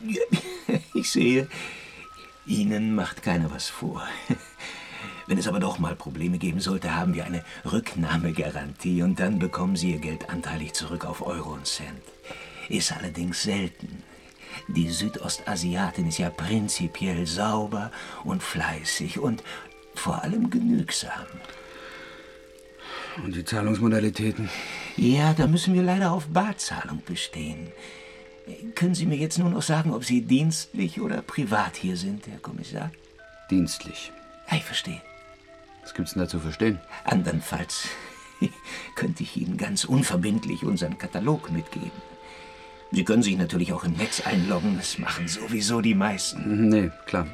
Ich 0.95 1.11
sehe, 1.11 1.49
Ihnen 2.45 2.95
macht 2.95 3.23
keiner 3.23 3.51
was 3.51 3.69
vor. 3.69 4.03
Wenn 5.27 5.39
es 5.39 5.47
aber 5.47 5.61
doch 5.61 5.79
mal 5.79 5.95
Probleme 5.95 6.39
geben 6.39 6.61
sollte, 6.61 6.97
haben 6.97 7.15
wir 7.15 7.25
eine 7.25 7.45
Rücknahmegarantie 7.71 9.03
und 9.03 9.21
dann 9.21 9.39
bekommen 9.39 9.77
Sie 9.77 9.93
Ihr 9.93 9.99
Geld 9.99 10.29
anteilig 10.29 10.75
zurück 10.75 11.05
auf 11.05 11.25
Euro 11.25 11.51
und 11.51 11.67
Cent. 11.67 12.03
Ist 12.69 12.93
allerdings 12.93 13.43
selten. 13.43 14.03
Die 14.67 14.89
Südostasiatin 14.89 16.09
ist 16.09 16.19
ja 16.19 16.31
prinzipiell 16.31 17.27
sauber 17.27 17.91
und 18.25 18.43
fleißig 18.43 19.19
und 19.19 19.43
vor 19.95 20.23
allem 20.23 20.51
genügsam. 20.51 21.27
Und 23.25 23.35
die 23.35 23.45
Zahlungsmodalitäten? 23.45 24.49
Ja, 24.97 25.35
da 25.35 25.47
müssen 25.47 25.75
wir 25.75 25.83
leider 25.83 26.13
auf 26.13 26.27
Barzahlung 26.29 27.03
bestehen. 27.05 27.73
Können 28.75 28.95
Sie 28.95 29.07
mir 29.07 29.17
jetzt 29.17 29.39
nur 29.39 29.51
noch 29.51 29.63
sagen, 29.63 29.93
ob 29.93 30.05
Sie 30.05 30.23
dienstlich 30.23 31.01
oder 31.01 31.21
privat 31.23 31.77
hier 31.77 31.97
sind, 31.97 32.27
Herr 32.27 32.39
Kommissar? 32.39 32.91
Dienstlich. 33.51 34.13
Ja, 34.51 34.57
ich 34.57 34.65
verstehe. 34.65 35.03
Was 35.83 35.95
gibt's 35.95 36.13
denn 36.13 36.23
da 36.23 36.29
zu 36.29 36.39
verstehen? 36.39 36.79
Andernfalls 37.05 37.89
könnte 38.95 39.23
ich 39.23 39.37
Ihnen 39.37 39.57
ganz 39.57 39.85
unverbindlich 39.85 40.65
unseren 40.65 40.99
Katalog 40.99 41.51
mitgeben. 41.51 41.91
Sie 42.91 43.05
können 43.05 43.23
sich 43.23 43.37
natürlich 43.37 43.73
auch 43.73 43.85
im 43.85 43.93
Netz 43.93 44.23
einloggen, 44.27 44.77
das 44.79 44.99
machen 44.99 45.29
sowieso 45.29 45.81
die 45.81 45.95
meisten. 45.95 46.69
Nee, 46.69 46.91
klar. 47.07 47.27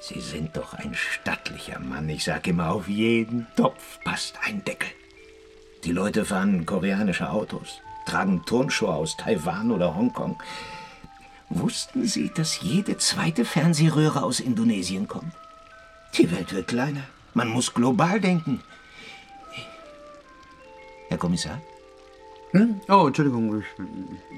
Sie 0.00 0.20
sind 0.20 0.56
doch 0.56 0.74
ein 0.74 0.94
stattlicher 0.94 1.80
Mann. 1.80 2.08
Ich 2.08 2.24
sag 2.24 2.46
immer, 2.46 2.70
auf 2.70 2.88
jeden 2.88 3.46
Topf 3.56 3.98
passt 4.04 4.34
ein 4.44 4.64
Deckel. 4.64 4.88
Die 5.84 5.92
Leute 5.92 6.24
fahren 6.24 6.66
koreanische 6.66 7.30
Autos, 7.30 7.80
tragen 8.06 8.44
Turnschuhe 8.44 8.94
aus 8.94 9.16
Taiwan 9.16 9.70
oder 9.70 9.94
Hongkong. 9.94 10.40
Wussten 11.50 12.06
Sie, 12.06 12.30
dass 12.34 12.60
jede 12.60 12.98
zweite 12.98 13.44
Fernsehröhre 13.44 14.22
aus 14.22 14.40
Indonesien 14.40 15.08
kommt? 15.08 15.32
Die 16.16 16.30
Welt 16.30 16.52
wird 16.52 16.68
kleiner. 16.68 17.02
Man 17.34 17.48
muss 17.48 17.72
global 17.72 18.20
denken. 18.20 18.62
Herr 21.08 21.18
Kommissar? 21.18 21.60
Hm? 22.52 22.80
Oh, 22.88 23.06
Entschuldigung, 23.06 23.60
ich, 23.60 23.66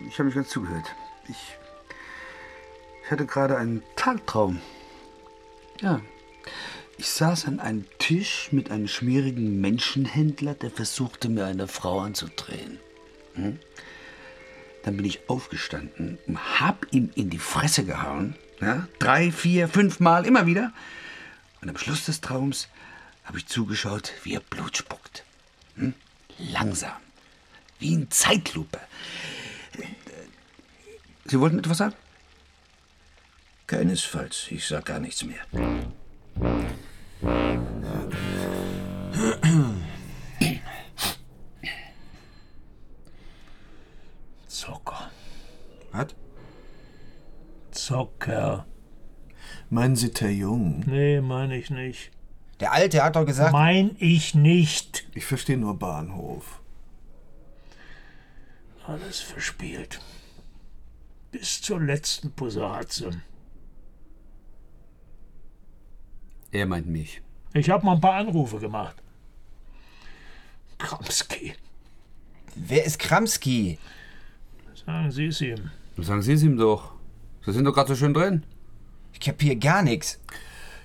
ich 0.09 0.15
habe 0.19 0.27
nicht 0.27 0.35
ganz 0.35 0.49
zugehört. 0.49 0.87
Ich, 1.29 1.37
ich 3.05 3.11
hatte 3.11 3.27
gerade 3.27 3.57
einen 3.57 3.83
Tagtraum. 3.97 4.61
Ja. 5.81 6.01
Ich 6.99 7.09
saß 7.09 7.47
an 7.47 7.61
einem 7.61 7.87
Tisch 7.99 8.49
mit 8.51 8.71
einem 8.71 8.89
schmierigen 8.89 9.61
Menschenhändler, 9.61 10.55
der 10.55 10.71
versuchte, 10.71 11.29
mir 11.29 11.47
eine 11.47 11.67
Frau 11.67 12.01
anzudrehen. 12.01 12.79
Hm? 13.35 13.59
Dann 14.83 14.97
bin 14.97 15.07
ich 15.07 15.29
aufgestanden 15.29 16.19
und 16.27 16.61
hab 16.61 16.87
ihm 16.91 17.11
in 17.15 17.31
die 17.31 17.39
Fresse 17.39 17.85
gehauen. 17.85 18.35
Ja? 18.61 18.87
Drei, 18.99 19.31
vier, 19.31 19.69
fünf 19.69 20.01
Mal, 20.01 20.27
immer 20.27 20.47
wieder. 20.47 20.73
Und 21.63 21.69
am 21.69 21.79
Schluss 21.79 22.05
des 22.07 22.21
Traums 22.21 22.69
habe 23.25 23.39
ich 23.39 23.47
zugeschaut, 23.47 24.13
wie 24.25 24.35
er 24.35 24.41
Blut 24.41 24.77
spuckt. 24.77 25.25
Hm? 25.77 25.95
Langsam. 26.39 26.93
Wie 27.81 27.95
in 27.95 28.11
Zeitlupe. 28.11 28.79
Sie 31.25 31.41
wollten 31.41 31.59
etwas 31.59 31.79
sagen? 31.79 31.95
Keinesfalls. 33.67 34.49
Ich 34.51 34.67
sag 34.67 34.85
gar 34.85 35.01
nichts 35.01 35.25
mehr. 35.25 35.41
Zucker. 44.47 45.11
Was? 45.93 46.09
Zucker. 47.71 48.67
Meinen 49.71 49.97
Sie 49.97 50.13
der 50.13 50.35
Jung? 50.35 50.85
Nee, 50.87 51.21
meine 51.21 51.57
ich 51.57 51.71
nicht. 51.71 52.11
Der 52.59 52.73
Alte 52.73 53.03
hat 53.03 53.17
doch 53.17 53.25
gesagt. 53.25 53.53
Mein 53.53 53.97
ich 53.99 54.35
nicht. 54.35 55.07
Ich 55.15 55.25
verstehe 55.25 55.57
nur 55.57 55.79
Bahnhof. 55.79 56.60
Alles 58.91 59.21
verspielt. 59.21 60.01
Bis 61.31 61.63
zur 61.63 61.81
letzten 61.81 62.33
Posatze. 62.33 63.23
Er 66.51 66.67
meint 66.67 66.89
mich. 66.89 67.23
Ich 67.55 67.71
habe 67.71 67.87
mal 67.87 67.95
ein 67.95 68.01
paar 68.01 68.15
Anrufe 68.15 68.59
gemacht. 68.59 68.97
Kramski. 70.79 71.55
Wer 72.57 72.85
ist 72.85 72.99
Kramski? 72.99 73.79
Sagen 74.85 75.13
Sie 75.13 75.27
es 75.27 75.41
ihm. 75.41 75.71
Sagen 75.97 76.23
Sie 76.23 76.33
es 76.33 76.43
ihm 76.43 76.57
doch. 76.57 76.95
Sie 77.47 77.53
sind 77.53 77.67
doch 77.67 77.75
gerade 77.75 77.91
so 77.91 77.95
schön 77.95 78.13
drin. 78.13 78.43
Ich 79.13 79.21
kapier 79.21 79.55
gar 79.55 79.85
nichts. 79.85 80.19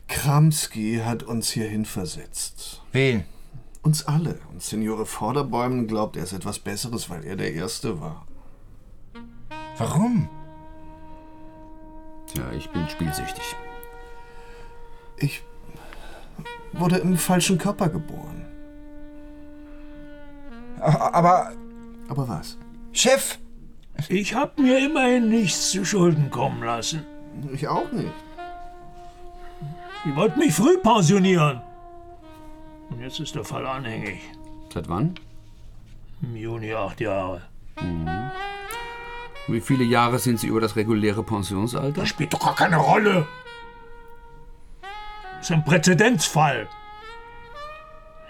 Kramski 0.08 1.02
hat 1.04 1.24
uns 1.24 1.50
hierhin 1.50 1.86
versetzt. 1.86 2.84
Wen? 2.91 3.26
Uns 3.86 4.08
alle. 4.08 4.39
Und 4.52 4.63
Signore 4.63 5.06
Vorderbäumen 5.06 5.86
glaubt, 5.86 6.17
er 6.17 6.24
ist 6.24 6.34
etwas 6.34 6.58
Besseres, 6.58 7.08
weil 7.12 7.24
er 7.24 7.36
der 7.36 7.54
Erste 7.54 8.02
war. 8.02 8.26
Warum? 9.78 10.28
Ja, 12.36 12.52
ich 12.58 12.67
bin 12.71 12.89
spielsüchtig. 12.89 13.56
Ich 15.17 15.43
wurde 16.74 16.98
im 16.98 17.15
falschen 17.15 17.60
Körper 17.60 17.89
geboren. 17.89 18.48
Aber. 20.80 21.52
Aber 22.08 22.28
was? 22.28 22.58
Chef! 22.91 23.38
Ich 24.10 24.34
hab 24.34 24.58
mir 24.58 24.80
immerhin 24.84 25.30
nichts 25.30 25.69
zu 25.69 25.86
Schulden 25.86 26.32
kommen 26.32 26.63
lassen. 26.63 27.06
Ich 27.54 27.67
auch 27.67 27.91
nicht. 27.91 28.13
Die 30.04 30.15
wollten 30.15 30.39
mich 30.39 30.56
früh 30.56 30.76
pensionieren. 30.80 31.62
Und 32.89 33.02
jetzt 33.02 33.19
ist 33.19 33.36
der 33.36 33.43
Fall 33.43 33.65
anhängig. 33.65 34.21
Seit 34.74 34.88
wann? 34.89 35.15
Im 36.21 36.36
Juni 36.36 36.74
acht 36.74 37.02
Jahre. 37.02 37.41
Mhm. 37.82 38.10
Wie 39.48 39.62
viele 39.62 39.84
Jahre 39.84 40.17
sind 40.17 40.39
Sie 40.39 40.48
über 40.48 40.62
das 40.62 40.76
reguläre 40.76 41.24
Pensionsalter? 41.24 42.02
Das 42.02 42.10
spielt 42.10 42.34
doch 42.34 42.39
gar 42.39 42.56
keine 42.56 42.78
Rolle. 42.78 43.28
Das 45.38 45.50
ist 45.50 45.52
ein 45.52 45.63
Präzedenzfall. 45.63 46.67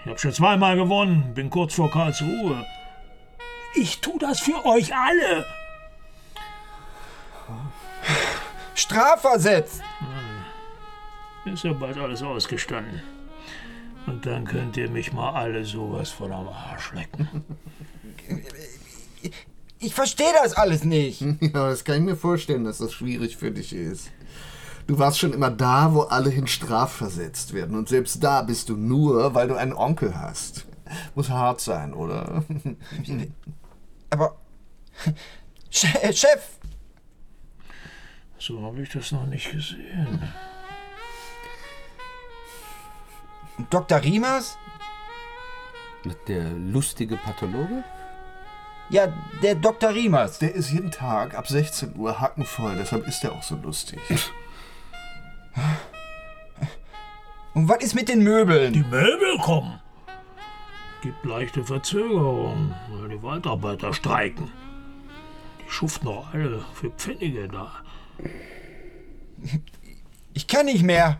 Ich 0.00 0.06
habe 0.10 0.18
schon 0.18 0.32
zweimal 0.32 0.76
gewonnen, 0.76 1.32
bin 1.34 1.48
kurz 1.48 1.74
vor 1.74 1.90
Karlsruhe. 1.90 2.64
Ich 3.74 4.00
tu 4.00 4.18
das 4.18 4.40
für 4.40 4.64
euch 4.66 4.94
alle. 4.94 5.46
Strafversetzt! 8.74 9.82
Ist 11.46 11.64
ja 11.64 11.72
bald 11.72 11.96
alles 11.96 12.22
ausgestanden. 12.22 13.02
Und 14.06 14.24
dann 14.24 14.44
könnt 14.44 14.76
ihr 14.76 14.88
mich 14.88 15.12
mal 15.12 15.32
alle 15.32 15.64
sowas 15.64 16.10
von 16.10 16.32
am 16.32 16.48
Arsch 16.48 16.92
lecken. 16.92 17.44
Ich 19.78 19.94
verstehe 19.94 20.32
das 20.42 20.54
alles 20.54 20.84
nicht. 20.84 21.20
Ja, 21.40 21.68
das 21.68 21.84
kann 21.84 21.96
ich 21.96 22.02
mir 22.02 22.16
vorstellen, 22.16 22.64
dass 22.64 22.78
das 22.78 22.92
schwierig 22.92 23.36
für 23.36 23.50
dich 23.50 23.72
ist. 23.72 24.10
Du 24.86 24.98
warst 24.98 25.18
schon 25.18 25.32
immer 25.32 25.50
da, 25.50 25.92
wo 25.92 26.02
alle 26.02 26.30
hin 26.30 26.46
strafversetzt 26.46 27.52
werden. 27.52 27.76
Und 27.76 27.88
selbst 27.88 28.22
da 28.22 28.42
bist 28.42 28.68
du 28.68 28.76
nur, 28.76 29.34
weil 29.34 29.48
du 29.48 29.56
einen 29.56 29.72
Onkel 29.72 30.16
hast. 30.18 30.66
Muss 31.16 31.28
hart 31.28 31.60
sein, 31.60 31.92
oder? 31.92 32.44
Aber. 34.10 34.36
Chef! 35.70 36.58
So 38.38 38.62
habe 38.62 38.82
ich 38.82 38.90
das 38.90 39.10
noch 39.10 39.26
nicht 39.26 39.50
gesehen. 39.50 40.22
Dr. 43.70 44.02
Riemers? 44.02 44.58
Der 46.28 46.50
lustige 46.50 47.16
Pathologe? 47.16 47.82
Ja, 48.90 49.12
der 49.42 49.56
Dr. 49.56 49.90
Riemers. 49.90 50.38
Der 50.38 50.54
ist 50.54 50.70
jeden 50.70 50.90
Tag 50.90 51.34
ab 51.34 51.48
16 51.48 51.96
Uhr 51.96 52.20
hackenvoll, 52.20 52.76
deshalb 52.76 53.06
ist 53.08 53.24
er 53.24 53.32
auch 53.32 53.42
so 53.42 53.56
lustig. 53.56 53.98
Und 57.54 57.68
was 57.68 57.82
ist 57.82 57.94
mit 57.94 58.08
den 58.08 58.22
Möbeln? 58.22 58.72
Die 58.72 58.82
Möbel 58.82 59.38
kommen. 59.38 59.80
Gibt 61.02 61.24
leichte 61.24 61.64
Verzögerung, 61.64 62.74
weil 62.90 63.08
die 63.08 63.22
Waldarbeiter 63.22 63.92
streiken. 63.94 64.50
Die 65.64 65.70
schuften 65.70 66.06
doch 66.06 66.32
alle 66.32 66.64
für 66.74 66.90
Pfennige 66.90 67.48
da. 67.48 67.72
Ich 70.34 70.46
kann 70.46 70.66
nicht 70.66 70.82
mehr. 70.82 71.18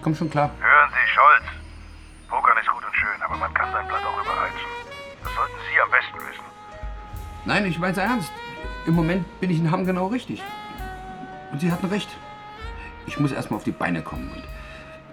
Ich 0.00 0.04
komme 0.04 0.16
schon 0.16 0.30
klar. 0.30 0.50
Hören 0.58 0.88
Sie, 0.88 1.12
Scholz. 1.12 1.44
Pokern 2.30 2.56
ist 2.56 2.70
gut 2.70 2.82
und 2.82 2.96
schön, 2.96 3.22
aber 3.22 3.36
man 3.36 3.52
kann 3.52 3.70
sein 3.70 3.86
Blatt 3.86 4.00
auch 4.02 4.18
überreizen. 4.18 4.66
Das 5.22 5.34
sollten 5.34 5.56
Sie 5.68 5.78
am 5.78 5.90
besten 5.90 6.16
wissen. 6.26 6.44
Nein, 7.44 7.66
ich 7.66 7.78
mein's 7.78 7.98
ernst. 7.98 8.32
Im 8.86 8.94
Moment 8.94 9.40
bin 9.40 9.50
ich 9.50 9.58
in 9.58 9.70
Hamm 9.70 9.84
genau 9.84 10.06
richtig. 10.06 10.42
Und 11.52 11.60
Sie 11.60 11.70
hatten 11.70 11.84
recht. 11.88 12.08
Ich 13.06 13.20
muss 13.20 13.30
erst 13.30 13.50
mal 13.50 13.58
auf 13.58 13.64
die 13.64 13.72
Beine 13.72 14.00
kommen. 14.00 14.30
Und 14.30 14.42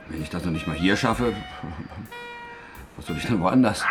wenn 0.07 0.21
ich 0.21 0.29
das 0.29 0.45
noch 0.45 0.53
nicht 0.53 0.67
mal 0.67 0.77
hier 0.77 0.95
schaffe, 0.95 1.35
was 2.95 3.07
soll 3.07 3.17
ich 3.17 3.25
denn 3.25 3.41
woanders? 3.41 3.83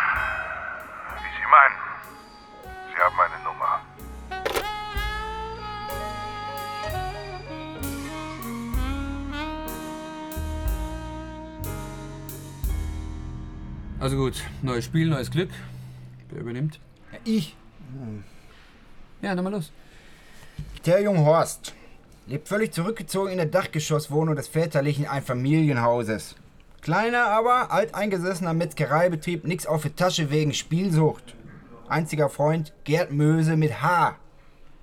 Also 14.07 14.19
gut, 14.19 14.41
neues 14.63 14.85
Spiel, 14.85 15.09
neues 15.09 15.33
Glück. 15.33 15.51
Wer 16.31 16.43
übernimmt? 16.43 16.79
Ich. 17.25 17.57
Ja, 19.21 19.35
dann 19.35 19.43
mal 19.43 19.51
los. 19.51 19.73
Der 20.87 21.03
Jung 21.03 21.27
Horst 21.27 21.75
lebt 22.29 22.47
völlig 22.47 22.73
zurückgezogen 22.73 23.33
in 23.33 23.39
der 23.39 23.47
Dachgeschosswohnung 23.47 24.37
des 24.37 24.47
väterlichen 24.47 25.09
Einfamilienhauses. 25.09 26.37
Kleiner, 26.83 27.27
aber 27.27 27.73
alteingesessener 27.73 28.55
Metzgereibetrieb, 28.55 29.45
nix 29.45 29.67
auf 29.67 29.83
die 29.83 29.91
Tasche 29.91 30.31
wegen 30.31 30.55
Spielsucht. 30.55 31.35
Einziger 31.89 32.29
Freund 32.29 32.73
Gerd 32.85 33.11
Möse 33.11 33.57
mit 33.57 33.83
H. 33.83 34.15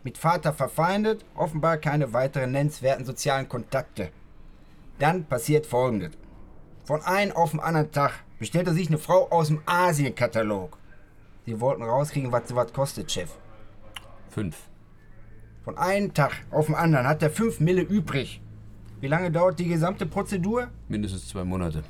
Mit 0.03 0.17
Vater 0.17 0.51
verfeindet, 0.51 1.23
offenbar 1.33 1.77
keine 1.77 2.11
weiteren 2.11 2.51
nennenswerten 2.51 3.05
sozialen 3.05 3.47
Kontakte. 3.47 4.09
Dann 4.99 5.23
passiert 5.23 5.65
folgendes. 5.65 6.11
Von 6.83 7.01
einem 7.03 7.31
auf 7.31 7.51
den 7.51 7.61
anderen 7.61 7.93
Tag 7.93 8.11
bestellt 8.43 8.67
er 8.67 8.73
sich 8.73 8.89
eine 8.89 8.97
Frau 8.97 9.29
aus 9.29 9.47
dem 9.47 9.61
Asienkatalog. 9.65 10.77
Sie 11.45 11.61
wollten 11.61 11.81
rauskriegen, 11.81 12.33
was 12.33 12.49
sowas 12.49 12.73
kostet, 12.73 13.09
Chef. 13.09 13.29
Fünf. 14.27 14.57
Von 15.63 15.77
einem 15.77 16.13
Tag 16.13 16.33
auf 16.51 16.65
den 16.65 16.75
anderen 16.75 17.07
hat 17.07 17.23
er 17.23 17.29
fünf 17.29 17.61
Mille 17.61 17.83
übrig. 17.83 18.41
Wie 18.99 19.07
lange 19.07 19.31
dauert 19.31 19.59
die 19.59 19.69
gesamte 19.69 20.05
Prozedur? 20.05 20.67
Mindestens 20.89 21.29
zwei 21.29 21.45
Monate. 21.45 21.85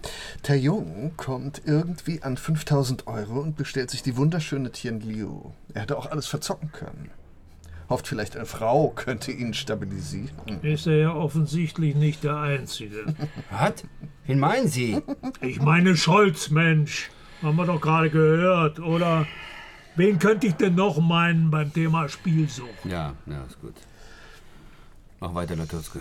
Der 0.48 0.60
Jung 0.60 1.14
kommt 1.18 1.64
irgendwie 1.66 2.22
an 2.22 2.38
5000 2.38 3.08
Euro 3.08 3.40
und 3.40 3.56
bestellt 3.56 3.90
sich 3.90 4.04
die 4.04 4.16
wunderschöne 4.16 4.72
Tien 4.72 5.00
Liu. 5.00 5.54
Er 5.74 5.82
hätte 5.82 5.98
auch 5.98 6.06
alles 6.06 6.28
verzocken 6.28 6.72
können. 6.72 7.10
Hofft 7.90 8.08
vielleicht, 8.08 8.36
eine 8.36 8.46
Frau 8.46 8.90
könnte 8.90 9.32
ihn 9.32 9.54
stabilisieren. 9.54 10.32
Ist 10.62 10.88
er 10.88 10.98
ja 10.98 11.14
offensichtlich 11.14 11.96
nicht 11.96 12.24
der 12.24 12.38
Einzige. 12.38 13.06
Was? 13.52 13.84
Wen 14.26 14.40
meinen 14.40 14.68
Sie? 14.68 15.02
Ich 15.42 15.62
meine 15.62 15.98
Scholz, 15.98 16.50
Mensch. 16.50 17.10
Haben 17.42 17.58
wir 17.58 17.66
doch 17.66 17.82
gerade 17.82 18.10
gehört, 18.10 18.80
oder? 18.80 19.28
Wen 19.96 20.18
könnte 20.18 20.48
ich 20.48 20.56
denn 20.56 20.76
noch 20.76 20.98
meinen 20.98 21.52
beim 21.52 21.72
Thema 21.74 22.08
Spielsucht? 22.08 22.86
Ja, 22.86 23.14
ja, 23.26 23.44
ist 23.44 23.60
gut. 23.60 23.76
Mach 25.20 25.36
weiter, 25.36 25.56
Latutzke. 25.56 26.00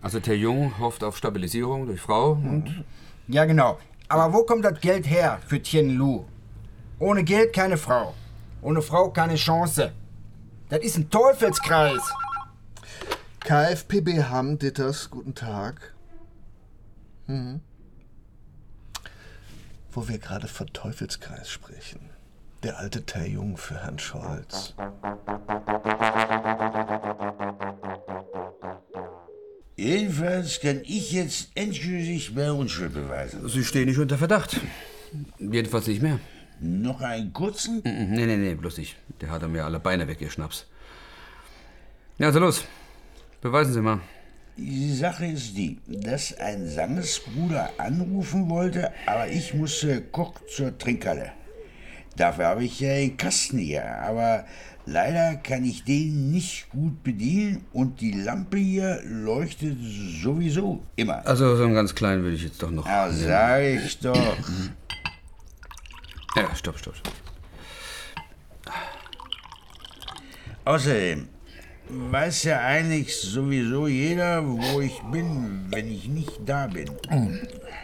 Also 0.00 0.18
der 0.18 0.36
Jung 0.36 0.78
hofft 0.78 1.04
auf 1.04 1.16
Stabilisierung 1.16 1.86
durch 1.86 2.00
Frau 2.00 2.32
und... 2.32 2.84
Ja, 3.28 3.44
genau. 3.44 3.78
Aber 4.08 4.32
wo 4.32 4.44
kommt 4.44 4.64
das 4.64 4.80
Geld 4.80 5.08
her 5.08 5.40
für 5.46 5.60
Tien 5.60 5.96
Lu? 5.96 6.24
Ohne 6.98 7.24
Geld 7.24 7.52
keine 7.52 7.76
Frau. 7.76 8.14
Ohne 8.62 8.82
Frau 8.82 9.10
keine 9.10 9.34
Chance. 9.34 9.92
Das 10.72 10.82
ist 10.82 10.96
ein 10.96 11.10
Teufelskreis. 11.10 12.00
KfPB 13.40 14.22
Hamm, 14.22 14.58
Ditters, 14.58 15.10
guten 15.10 15.34
Tag. 15.34 15.92
Mhm. 17.26 17.60
Wo 19.90 20.08
wir 20.08 20.16
gerade 20.16 20.48
von 20.48 20.68
Teufelskreis 20.68 21.50
sprechen. 21.50 22.08
Der 22.62 22.78
alte 22.78 23.04
Terjung 23.04 23.58
für 23.58 23.82
Herrn 23.82 23.98
Scholz. 23.98 24.72
Jedenfalls 29.76 30.58
kann 30.60 30.80
ich 30.84 31.12
jetzt 31.12 31.50
endgültig 31.54 32.34
meine 32.34 32.54
Unschuld 32.54 32.94
beweisen. 32.94 33.46
Sie 33.46 33.62
stehen 33.62 33.90
nicht 33.90 33.98
unter 33.98 34.16
Verdacht. 34.16 34.58
Jedenfalls 35.38 35.86
nicht 35.86 36.00
mehr. 36.00 36.18
Noch 36.62 37.00
einen 37.00 37.32
kurzen? 37.32 37.78
Mm, 37.78 38.14
Nee, 38.14 38.26
nee, 38.26 38.36
nee, 38.36 38.54
bloß 38.54 38.78
nicht. 38.78 38.96
Der 39.20 39.30
hat 39.30 39.42
er 39.42 39.48
mir 39.48 39.64
alle 39.64 39.80
Beine 39.80 40.06
weg, 40.06 40.20
ihr 40.20 40.30
Schnaps. 40.30 40.66
Ja, 42.18 42.26
also 42.28 42.38
los. 42.38 42.64
Beweisen 43.40 43.72
Sie 43.72 43.80
mal. 43.80 43.98
Die 44.56 44.94
Sache 44.94 45.26
ist 45.26 45.56
die, 45.56 45.78
dass 45.88 46.38
ein 46.38 46.68
Sangesbruder 46.68 47.70
anrufen 47.78 48.48
wollte, 48.50 48.92
aber 49.06 49.26
ich 49.28 49.54
musste 49.54 50.02
Koch 50.02 50.34
zur 50.54 50.76
Trinkhalle. 50.78 51.32
Dafür 52.16 52.44
habe 52.46 52.64
ich 52.64 52.78
ja 52.78 52.92
einen 52.92 53.16
Kasten 53.16 53.56
hier, 53.58 53.84
aber 54.02 54.44
leider 54.84 55.36
kann 55.36 55.64
ich 55.64 55.82
den 55.84 56.30
nicht 56.30 56.68
gut 56.68 57.02
bedienen 57.02 57.64
und 57.72 58.02
die 58.02 58.12
Lampe 58.12 58.58
hier 58.58 59.00
leuchtet 59.04 59.78
sowieso 60.22 60.82
immer. 60.96 61.26
Also 61.26 61.56
so 61.56 61.64
einen 61.64 61.74
ganz 61.74 61.94
kleinen 61.94 62.22
will 62.22 62.34
ich 62.34 62.44
jetzt 62.44 62.62
doch 62.62 62.70
noch. 62.70 62.86
Ja, 62.86 63.10
sag 63.10 63.62
ich 63.62 63.98
doch. 64.00 64.36
Ja, 66.34 66.54
stopp, 66.54 66.78
stopp, 66.78 66.96
stopp. 66.96 67.12
Außerdem 70.64 71.28
weiß 71.88 72.44
ja 72.44 72.60
eigentlich 72.60 73.14
sowieso 73.20 73.86
jeder, 73.86 74.46
wo 74.46 74.80
ich 74.80 74.98
bin, 75.10 75.66
wenn 75.70 75.90
ich 75.90 76.06
nicht 76.08 76.32
da 76.46 76.66
bin. 76.68 76.90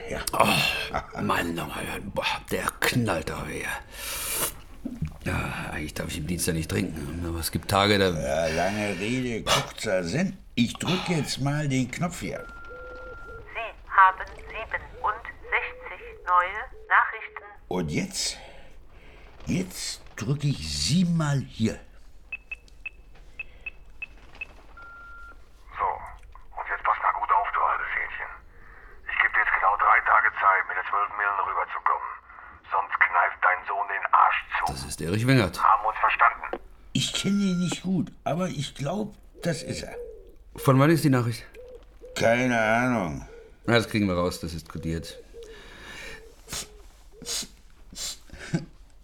Ja. 0.09 0.20
Oh, 0.32 1.20
Mann, 1.20 1.55
nochmal, 1.55 1.84
boah, 2.14 2.24
der 2.51 2.64
knallt 2.80 3.30
aber 3.30 3.49
hier. 3.49 3.66
Ja, 5.24 5.70
eigentlich 5.72 5.92
darf 5.94 6.09
ich 6.09 6.18
im 6.18 6.26
Dienst 6.26 6.46
ja 6.46 6.55
nicht 6.55 6.70
trinken, 6.70 7.26
aber 7.28 7.40
es 7.40 7.51
gibt 7.51 7.68
Tage, 7.68 7.99
da... 7.99 8.11
Ja, 8.11 8.46
lange 8.46 8.99
Rede, 8.99 9.42
kurzer 9.42 10.05
Sinn. 10.05 10.38
Ich 10.55 10.72
drücke 10.74 11.14
jetzt 11.14 11.40
mal 11.40 11.68
den 11.68 11.90
Knopf 11.90 12.20
hier. 12.20 12.46
Sie 13.53 13.90
haben 13.90 14.24
67 14.26 14.57
neue. 16.26 16.78
Und 17.69 17.91
jetzt? 17.91 18.39
Jetzt 19.47 20.01
drücke 20.16 20.49
ich 20.49 20.69
siebenmal 20.69 21.41
hier. 21.41 21.79
So, 25.77 25.89
und 26.57 26.66
jetzt 26.69 26.83
pass 26.83 26.97
mal 27.03 27.12
gut 27.21 27.31
auf, 27.31 27.49
du 27.53 27.61
altes 27.61 27.87
Hähnchen. 27.93 28.31
Ich 29.05 29.19
gebe 29.21 29.33
dir 29.35 29.41
jetzt 29.41 29.55
genau 29.55 29.77
drei 29.77 30.01
Tage 30.01 30.29
Zeit, 30.41 30.64
mit 30.69 30.77
den 30.77 30.89
12 30.89 31.09
Millen 31.16 31.41
rüberzukommen. 31.45 32.09
Sonst 32.73 32.95
kneift 33.01 33.39
dein 33.43 33.61
Sohn 33.69 33.87
den 33.89 34.05
Arsch 34.12 34.41
zu. 34.59 34.73
Das 34.73 34.85
ist 34.85 35.01
Erich 35.01 35.27
Wengert. 35.27 35.62
Haben 35.62 35.87
uns 35.87 35.99
verstanden? 35.99 36.61
Ich 36.95 37.12
kenne 37.12 37.43
ihn 37.43 37.61
nicht 37.61 37.83
gut, 37.83 38.11
aber 38.25 38.49
ich 38.49 38.75
glaube, 38.75 39.14
das 39.43 39.62
ist 39.62 39.83
er. 39.83 39.95
Von 40.57 40.81
wann 40.81 40.91
ist 40.91 41.05
die 41.05 41.11
Nachricht? 41.11 41.45
Keine 42.14 42.59
Ahnung. 42.59 43.29
Na, 43.66 43.75
das 43.75 43.89
kriegen 43.89 44.09
wir 44.09 44.14
raus, 44.14 44.41
das 44.41 44.55
ist 44.55 44.69
kodiert. 44.69 45.19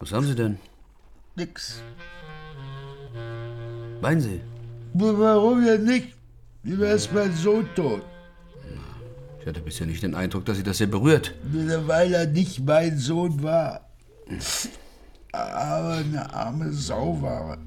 Was 0.04 0.12
haben 0.12 0.26
Sie 0.26 0.34
denn? 0.34 0.58
Nix. 1.34 1.80
Weinen 4.02 4.20
Sie? 4.20 4.42
Warum 4.92 5.64
denn 5.64 5.84
nicht? 5.84 6.08
Lieber 6.62 6.90
ist 6.90 7.10
mein 7.14 7.34
Sohn 7.34 7.66
tot. 7.74 8.02
Ich 9.40 9.46
hatte 9.46 9.62
bisher 9.62 9.86
nicht 9.86 10.02
den 10.02 10.14
Eindruck, 10.14 10.44
dass 10.44 10.58
Sie 10.58 10.62
das 10.62 10.76
sehr 10.76 10.88
berührt. 10.88 11.34
Weil 11.86 12.12
er 12.12 12.26
nicht 12.26 12.60
mein 12.66 12.98
Sohn 12.98 13.42
war. 13.42 13.88
Aber 15.32 15.94
eine 15.94 16.34
arme 16.34 16.70
Sau 16.70 17.22
war 17.22 17.52
er. 17.52 17.58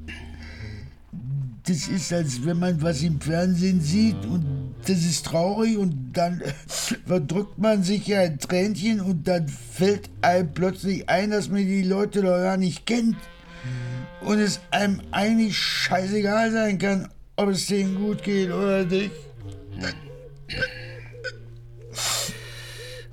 Das 1.63 1.88
ist, 1.88 2.13
als 2.13 2.45
wenn 2.45 2.59
man 2.59 2.79
was 2.83 3.01
im 3.01 3.19
Fernsehen 3.19 3.81
sieht 3.81 4.23
und 4.25 4.66
das 4.86 4.99
ist 4.99 5.25
traurig 5.25 5.78
und 5.78 6.13
dann 6.13 6.41
verdrückt 7.05 7.57
man 7.57 7.84
sich 7.84 8.07
ja 8.07 8.21
ein 8.21 8.39
Tränchen 8.39 9.01
und 9.01 9.28
dann 9.28 9.47
fällt 9.47 10.09
einem 10.21 10.53
plötzlich 10.53 11.09
ein, 11.09 11.32
dass 11.32 11.49
man 11.49 11.65
die 11.65 11.84
Leute 11.84 12.21
doch 12.21 12.38
gar 12.38 12.57
nicht 12.57 12.86
kennt 12.86 13.17
und 14.21 14.39
es 14.39 14.59
einem 14.71 15.01
eigentlich 15.11 15.57
scheißegal 15.57 16.51
sein 16.51 16.78
kann, 16.78 17.09
ob 17.36 17.49
es 17.49 17.67
denen 17.67 17.95
gut 17.95 18.23
geht 18.23 18.51
oder 18.51 18.84
nicht. 18.84 19.11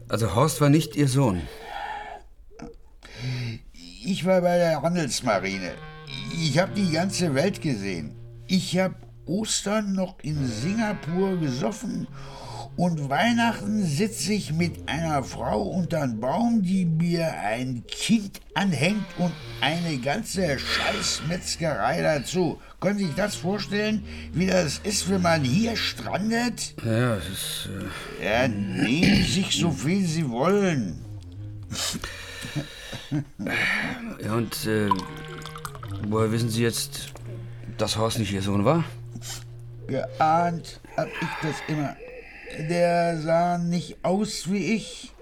Also 0.08 0.34
Horst 0.34 0.60
war 0.60 0.70
nicht 0.70 0.96
Ihr 0.96 1.08
Sohn. 1.08 1.42
Ich 4.04 4.24
war 4.24 4.40
bei 4.42 4.58
der 4.58 4.82
Handelsmarine. 4.82 5.72
Ich 6.32 6.58
habe 6.58 6.72
die 6.74 6.90
ganze 6.90 7.34
Welt 7.34 7.60
gesehen. 7.62 8.14
Ich 8.46 8.78
habe 8.78 8.94
Ostern 9.26 9.92
noch 9.92 10.16
in 10.22 10.46
Singapur 10.46 11.36
gesoffen 11.38 12.06
Und 12.76 13.08
Weihnachten 13.08 13.84
sitze 13.84 14.32
ich 14.32 14.52
mit 14.52 14.88
einer 14.88 15.22
Frau 15.22 15.62
unter 15.62 16.02
einen 16.02 16.18
Baum, 16.18 16.62
die 16.62 16.84
mir 16.84 17.32
ein 17.40 17.84
Kind 17.86 18.40
anhängt 18.54 19.04
und 19.16 19.32
eine 19.60 19.98
ganze 19.98 20.58
Scheißmetzgerei 20.58 22.02
dazu. 22.02 22.60
Können 22.80 22.98
Sie 22.98 23.06
sich 23.06 23.14
das 23.14 23.36
vorstellen, 23.36 24.02
wie 24.32 24.46
das 24.46 24.78
ist, 24.78 25.08
wenn 25.08 25.22
man 25.22 25.44
hier 25.44 25.76
strandet? 25.76 26.74
Ja, 26.84 27.16
es 27.16 27.28
ist. 27.28 27.68
Äh 28.20 28.24
Ja, 28.24 28.48
nehmen 28.48 29.22
Sie 29.22 29.42
sich 29.42 29.52
so 29.56 29.70
viel 29.70 30.04
Sie 30.04 30.28
wollen. 30.28 30.98
Ja, 34.24 34.34
und 34.34 34.66
äh, 34.66 34.88
woher 36.08 36.32
wissen 36.32 36.50
Sie 36.50 36.62
jetzt, 36.62 37.10
dass 37.78 37.96
Horst 37.96 38.18
nicht 38.18 38.32
Ihr 38.32 38.42
Sohn 38.42 38.64
war? 38.64 38.84
Geahnt 39.86 40.80
hab 40.96 41.08
ich 41.08 41.28
das 41.42 41.56
immer. 41.68 41.96
Der 42.58 43.20
sah 43.20 43.58
nicht 43.58 44.04
aus 44.04 44.50
wie 44.50 44.74
ich, 44.74 45.12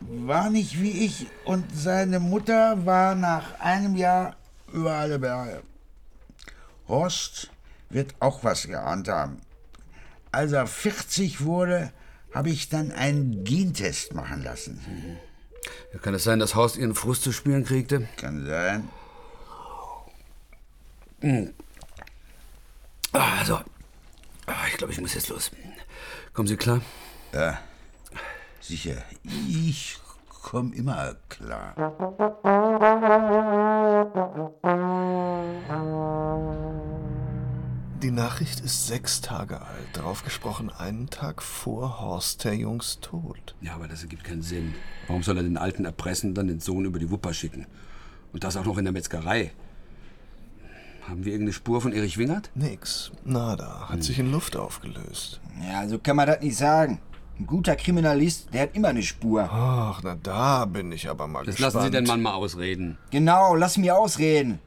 war 0.00 0.50
nicht 0.50 0.80
wie 0.80 1.04
ich 1.06 1.26
und 1.44 1.64
seine 1.74 2.20
Mutter 2.20 2.84
war 2.84 3.14
nach 3.14 3.60
einem 3.60 3.96
Jahr 3.96 4.36
über 4.72 4.92
alle 4.92 5.18
Berge. 5.18 5.62
Horst 6.88 7.50
wird 7.90 8.14
auch 8.20 8.44
was 8.44 8.66
geahnt 8.66 9.08
haben. 9.08 9.40
Als 10.32 10.52
er 10.52 10.66
40 10.66 11.44
wurde, 11.44 11.92
habe 12.34 12.50
ich 12.50 12.68
dann 12.68 12.90
einen 12.92 13.44
Gentest 13.44 14.14
machen 14.14 14.42
lassen. 14.42 14.80
Ja, 15.92 16.00
kann 16.00 16.14
es 16.14 16.24
sein, 16.24 16.40
dass 16.40 16.54
Horst 16.54 16.76
Ihren 16.76 16.94
Frust 16.94 17.22
zu 17.22 17.32
spüren 17.32 17.64
kriegte? 17.64 18.08
Kann 18.16 18.44
sein. 18.46 18.88
Also, 23.12 23.60
ich 24.68 24.78
glaube, 24.78 24.92
ich 24.92 25.00
muss 25.00 25.14
jetzt 25.14 25.28
los. 25.28 25.50
Kommen 26.32 26.48
Sie 26.48 26.56
klar? 26.56 26.80
Ja, 27.32 27.58
sicher. 28.60 29.02
Ich 29.48 29.98
komme 30.42 30.74
immer 30.74 31.16
klar. 31.28 31.74
Die 38.02 38.10
Nachricht 38.10 38.60
ist 38.60 38.86
sechs 38.86 39.22
Tage 39.22 39.62
alt, 39.62 39.88
darauf 39.94 40.24
gesprochen 40.24 40.70
einen 40.70 41.08
Tag 41.08 41.42
vor 41.42 42.00
Horst 42.00 42.44
der 42.44 42.54
Jungs 42.54 43.00
Tod. 43.00 43.54
Ja, 43.62 43.74
aber 43.74 43.88
das 43.88 44.02
ergibt 44.02 44.24
keinen 44.24 44.42
Sinn. 44.42 44.74
Warum 45.06 45.22
soll 45.22 45.38
er 45.38 45.42
den 45.42 45.56
Alten 45.56 45.86
erpressen 45.86 46.30
und 46.30 46.34
dann 46.34 46.48
den 46.48 46.60
Sohn 46.60 46.84
über 46.84 46.98
die 46.98 47.10
Wupper 47.10 47.32
schicken? 47.32 47.66
Und 48.32 48.44
das 48.44 48.56
auch 48.56 48.64
noch 48.66 48.76
in 48.76 48.84
der 48.84 48.92
Metzgerei. 48.92 49.52
Haben 51.08 51.24
wir 51.24 51.32
irgendeine 51.32 51.52
Spur 51.52 51.80
von 51.80 51.92
Erich 51.92 52.16
Wingert? 52.18 52.50
Nix, 52.54 53.12
nada, 53.24 53.88
hat 53.90 54.02
sich 54.02 54.18
in 54.18 54.30
Luft 54.32 54.56
aufgelöst. 54.56 55.40
Ja, 55.70 55.86
so 55.86 55.98
kann 55.98 56.16
man 56.16 56.26
das 56.26 56.40
nicht 56.40 56.56
sagen. 56.56 56.98
Ein 57.38 57.46
guter 57.46 57.76
Kriminalist, 57.76 58.48
der 58.54 58.62
hat 58.62 58.76
immer 58.76 58.88
eine 58.88 59.02
Spur. 59.02 59.42
Ach, 59.50 60.00
na 60.02 60.14
da 60.22 60.64
bin 60.64 60.92
ich 60.92 61.08
aber 61.10 61.26
mal 61.26 61.44
Jetzt 61.44 61.56
gespannt. 61.56 61.74
lassen 61.74 61.84
Sie 61.86 61.90
den 61.90 62.06
Mann 62.06 62.22
mal 62.22 62.32
ausreden. 62.34 62.96
Genau, 63.10 63.54
lass 63.54 63.76
mir 63.76 63.96
ausreden. 63.98 64.60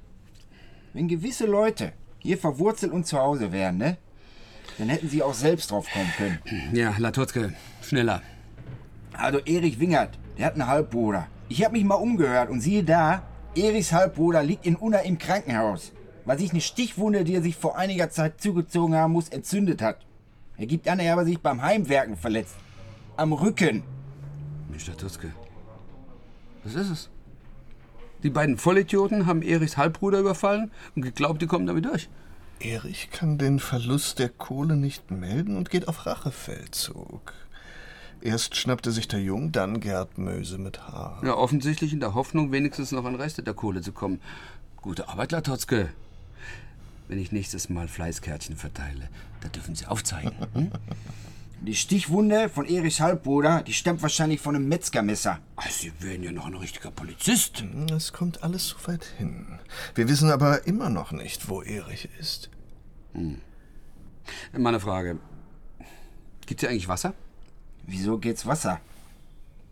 Wenn 0.93 1.07
gewisse 1.07 1.45
Leute 1.45 1.93
hier 2.19 2.37
verwurzelt 2.37 2.91
und 2.91 3.07
zu 3.07 3.17
Hause 3.17 3.51
wären, 3.51 3.77
ne? 3.77 3.97
Dann 4.77 4.89
hätten 4.89 5.09
sie 5.09 5.23
auch 5.23 5.33
selbst 5.33 5.71
drauf 5.71 5.87
kommen 5.91 6.11
können. 6.17 6.39
Ja, 6.73 6.93
Latotzke, 6.97 7.53
schneller. 7.81 8.21
Also 9.13 9.39
Erich 9.39 9.79
Wingert, 9.79 10.19
der 10.37 10.45
hat 10.47 10.53
einen 10.53 10.67
Halbbruder. 10.67 11.27
Ich 11.49 11.63
habe 11.63 11.73
mich 11.73 11.83
mal 11.85 11.95
umgehört 11.95 12.49
und 12.49 12.59
siehe 12.61 12.83
da, 12.83 13.23
Erichs 13.55 13.91
Halbbruder 13.91 14.43
liegt 14.43 14.65
in 14.67 14.75
Unna 14.75 14.99
im 14.99 15.17
Krankenhaus, 15.17 15.93
weil 16.27 16.37
sich 16.37 16.51
eine 16.51 16.61
Stichwunde, 16.61 17.23
die 17.23 17.35
er 17.35 17.41
sich 17.41 17.55
vor 17.55 17.77
einiger 17.77 18.09
Zeit 18.09 18.41
zugezogen 18.41 18.95
haben 18.95 19.13
muss, 19.13 19.29
entzündet 19.29 19.81
hat. 19.81 20.05
Er 20.57 20.65
gibt 20.65 20.87
an, 20.89 20.99
er 20.99 21.13
habe 21.13 21.23
sich 21.23 21.39
beim 21.39 21.61
Heimwerken 21.61 22.17
verletzt. 22.17 22.55
Am 23.15 23.31
Rücken. 23.31 23.83
Mensch, 24.69 24.87
Latotzke. 24.87 25.33
Was 26.65 26.75
ist 26.75 26.89
es? 26.89 27.09
Die 28.23 28.29
beiden 28.29 28.57
Vollidioten 28.57 29.25
haben 29.25 29.41
Erichs 29.41 29.77
Halbbruder 29.77 30.19
überfallen 30.19 30.69
und 30.95 31.03
geglaubt, 31.03 31.41
die 31.41 31.47
kommen 31.47 31.65
damit 31.65 31.85
durch. 31.85 32.09
Erich 32.59 33.09
kann 33.09 33.37
den 33.37 33.59
Verlust 33.59 34.19
der 34.19 34.29
Kohle 34.29 34.75
nicht 34.75 35.11
melden 35.11 35.55
und 35.55 35.69
geht 35.69 35.87
auf 35.87 36.05
Rachefeldzug. 36.05 37.33
Erst 38.19 38.57
schnappte 38.57 38.91
sich 38.91 39.07
der 39.07 39.21
Jung, 39.21 39.53
dann 39.53 39.79
Gerd 39.79 40.17
Möse 40.17 40.57
mit 40.57 40.89
Haar. 40.89 41.21
Ja, 41.23 41.35
offensichtlich 41.35 41.93
in 41.93 42.01
der 42.01 42.15
Hoffnung, 42.15 42.51
wenigstens 42.51 42.91
noch 42.91 43.05
an 43.05 43.15
Reste 43.15 43.43
der 43.43 43.53
Kohle 43.53 43.79
zu 43.79 43.93
kommen. 43.93 44.19
Gute 44.81 45.07
Arbeit, 45.07 45.31
Latotzke. 45.31 45.89
Wenn 47.07 47.19
ich 47.19 47.31
nächstes 47.31 47.69
Mal 47.69 47.87
Fleißkärtchen 47.87 48.57
verteile, 48.57 49.09
da 49.41 49.49
dürfen 49.49 49.75
Sie 49.75 49.85
aufzeigen. 49.85 50.33
Hm? 50.53 50.71
Die 51.61 51.75
Stichwunde 51.75 52.49
von 52.49 52.65
Erichs 52.67 52.99
Halbbruder, 52.99 53.63
die 53.63 53.73
stammt 53.73 54.03
wahrscheinlich 54.03 54.39
von 54.39 54.55
einem 54.55 54.67
Metzgermesser. 54.67 55.39
Ach, 55.55 55.69
Sie 55.69 55.91
wären 55.99 56.21
ja 56.21 56.31
noch 56.31 56.45
ein 56.45 56.53
richtiger 56.53 56.91
Polizist. 56.91 57.63
Es 57.91 58.13
kommt 58.13 58.43
alles 58.43 58.67
so 58.67 58.75
weit 58.85 59.05
hin. 59.17 59.59
Wir 59.95 60.07
wissen 60.07 60.29
aber 60.29 60.67
immer 60.67 60.91
noch 60.91 61.11
nicht, 61.11 61.49
wo 61.49 61.63
Erich 61.63 62.09
ist. 62.19 62.51
Hm. 63.13 63.41
Meine 64.55 64.79
Frage. 64.79 65.17
Gibt's 66.45 66.61
hier 66.61 66.69
eigentlich 66.69 66.87
Wasser? 66.87 67.15
Wieso 67.87 68.19
geht's 68.19 68.45
Wasser? 68.45 68.79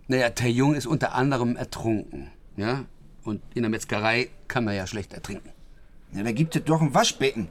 Naja, 0.08 0.30
der 0.32 0.52
Jung 0.52 0.74
ist 0.74 0.88
unter 0.88 1.14
anderem 1.14 1.56
ertrunken. 1.56 2.32
Ja? 2.58 2.86
Und 3.24 3.42
in 3.54 3.62
der 3.62 3.70
Metzgerei 3.70 4.30
kann 4.48 4.66
man 4.66 4.76
ja 4.76 4.88
schlecht 4.88 5.14
ertrinken. 5.14 5.52
Ja, 6.16 6.24
da 6.24 6.32
gibt 6.32 6.56
es 6.56 6.64
doch 6.64 6.82
ein 6.82 6.94
Waschbecken. 6.94 7.50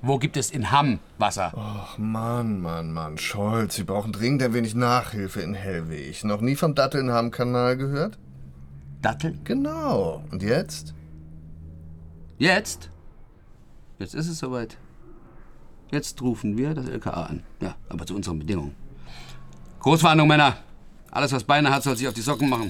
Wo 0.00 0.18
gibt 0.18 0.36
es 0.36 0.50
in 0.50 0.70
Hamm 0.70 0.98
Wasser? 1.18 1.52
Ach, 1.54 1.98
Mann, 1.98 2.60
Mann, 2.60 2.92
Mann. 2.92 3.18
Scholz, 3.18 3.74
Sie 3.74 3.84
brauchen 3.84 4.12
dringend 4.12 4.42
ein 4.42 4.54
wenig 4.54 4.74
Nachhilfe 4.74 5.40
in 5.40 5.54
Hellweg. 5.54 6.24
Noch 6.24 6.40
nie 6.40 6.56
vom 6.56 6.74
Dattelnham-Kanal 6.74 7.76
gehört? 7.76 8.18
Datteln? 9.02 9.40
Genau. 9.44 10.24
Und 10.30 10.42
jetzt? 10.42 10.94
Jetzt? 12.38 12.90
Jetzt 13.98 14.14
ist 14.14 14.28
es 14.28 14.38
soweit. 14.38 14.78
Jetzt 15.90 16.22
rufen 16.22 16.56
wir 16.56 16.74
das 16.74 16.88
LKA 16.88 17.24
an. 17.24 17.42
Ja, 17.60 17.74
aber 17.88 18.06
zu 18.06 18.14
unseren 18.14 18.38
Bedingungen. 18.38 18.74
Großverhandlung, 19.80 20.28
Männer. 20.28 20.56
Alles, 21.10 21.32
was 21.32 21.44
Beine 21.44 21.70
hat, 21.70 21.82
soll 21.82 21.96
sich 21.96 22.06
auf 22.06 22.14
die 22.14 22.20
Socken 22.20 22.48
machen. 22.48 22.68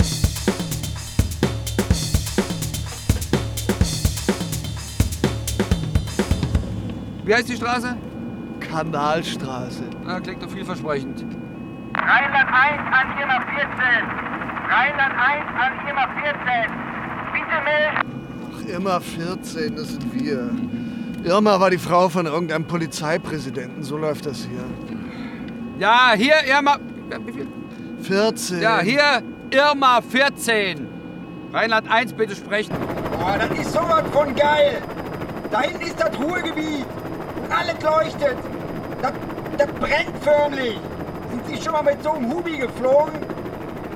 Wie 7.28 7.34
heißt 7.34 7.46
die 7.46 7.56
Straße? 7.56 7.94
Kanalstraße. 8.58 9.82
Na, 10.02 10.18
klingt 10.18 10.42
doch 10.42 10.48
vielversprechend. 10.48 11.26
Rheinland 11.94 12.48
1 12.48 12.80
an 12.90 13.18
Irma 13.20 13.40
14. 13.40 13.68
Rheinland 14.70 15.14
1 15.14 15.44
an 15.60 15.86
Irma 15.86 16.08
14. 16.22 16.72
Bitte 17.34 17.56
melden. 17.64 18.00
Ach, 18.50 18.66
Irma 18.66 19.00
14, 19.00 19.76
das 19.76 19.88
sind 19.88 20.14
wir. 20.14 20.50
Irma 21.22 21.60
war 21.60 21.68
die 21.68 21.76
Frau 21.76 22.08
von 22.08 22.24
irgendeinem 22.24 22.66
Polizeipräsidenten. 22.66 23.82
So 23.82 23.98
läuft 23.98 24.24
das 24.24 24.48
hier. 24.50 24.64
Ja, 25.78 26.12
hier 26.16 26.36
Irma. 26.46 26.78
Wie 27.26 27.32
viel? 27.32 27.46
14. 28.04 28.62
Ja, 28.62 28.80
hier 28.80 29.22
Irma 29.50 30.00
14. 30.00 30.88
Rheinland 31.52 31.90
1, 31.90 32.14
bitte 32.14 32.34
sprechen. 32.34 32.74
Boah, 33.20 33.36
das 33.36 33.50
ist 33.58 33.70
sowas 33.74 34.04
von 34.12 34.34
geil. 34.34 34.80
Da 35.50 35.60
hinten 35.60 35.82
ist 35.82 36.00
das 36.00 36.18
Ruhegebiet. 36.18 36.86
Alles 37.50 37.80
leuchtet. 37.82 38.36
Das, 39.00 39.12
das 39.56 39.66
brennt 39.80 40.22
förmlich. 40.22 40.78
Sind 41.30 41.46
Sie 41.46 41.62
schon 41.62 41.72
mal 41.72 41.82
mit 41.82 42.02
so 42.02 42.12
einem 42.12 42.30
Hubi 42.30 42.58
geflogen? 42.58 43.14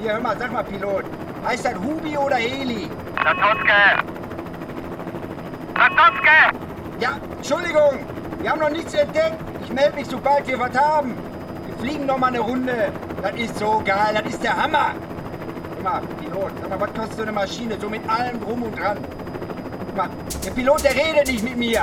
Hier, 0.00 0.12
hör 0.12 0.20
mal, 0.20 0.36
sag 0.38 0.52
mal, 0.52 0.64
Pilot. 0.64 1.04
Heißt 1.44 1.64
das 1.64 1.74
Hubi 1.74 2.16
oder 2.16 2.36
Heli? 2.36 2.88
Latotzke! 3.16 4.04
Latotzke! 5.74 6.58
Ja, 7.00 7.18
Entschuldigung. 7.36 7.98
Wir 8.40 8.50
haben 8.50 8.60
noch 8.60 8.70
nichts 8.70 8.94
entdeckt. 8.94 9.38
Ich 9.64 9.72
melde 9.72 9.96
mich, 9.96 10.06
sobald 10.06 10.46
wir 10.46 10.58
was 10.58 10.76
haben. 10.76 11.16
Wir 11.66 11.76
fliegen 11.76 12.06
noch 12.06 12.18
mal 12.18 12.28
eine 12.28 12.40
Runde. 12.40 12.92
Das 13.22 13.32
ist 13.34 13.58
so 13.58 13.82
geil. 13.84 14.14
Das 14.14 14.32
ist 14.32 14.42
der 14.42 14.60
Hammer. 14.60 14.92
Guck 15.74 15.82
mal, 15.84 16.00
Pilot, 16.20 16.52
sag 16.60 16.70
mal, 16.70 16.80
was 16.80 16.94
kostet 16.94 17.16
so 17.16 17.22
eine 17.22 17.32
Maschine? 17.32 17.76
So 17.80 17.88
mit 17.88 18.08
allem 18.08 18.40
drum 18.40 18.62
und 18.62 18.78
dran. 18.78 18.98
Guck 19.86 19.96
mal, 19.96 20.08
der 20.44 20.50
Pilot, 20.50 20.84
der 20.84 20.94
redet 20.94 21.26
nicht 21.28 21.44
mit 21.44 21.56
mir. 21.56 21.82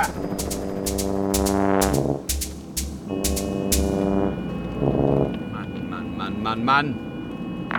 Mann, 6.30 6.42
Mann, 6.42 6.64
Mann, 6.64 6.64
Mann. 6.64 6.94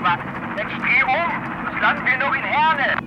Was? 0.01 0.19
Jetzt 0.57 0.81
dreh 0.81 1.03
um! 1.03 1.71
Das 1.71 1.81
landen 1.81 2.05
wir 2.05 2.17
noch 2.17 2.35
in 2.35 2.43
Herne! 2.43 2.97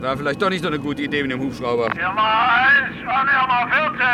War 0.00 0.16
vielleicht 0.16 0.42
doch 0.42 0.50
nicht 0.50 0.62
so 0.62 0.68
eine 0.68 0.78
gute 0.78 1.02
Idee 1.02 1.22
mit 1.22 1.30
dem 1.30 1.40
Hubschrauber. 1.40 1.88
Irma 1.96 2.58
1 2.88 3.08
an 3.08 3.28
Irma 3.28 3.66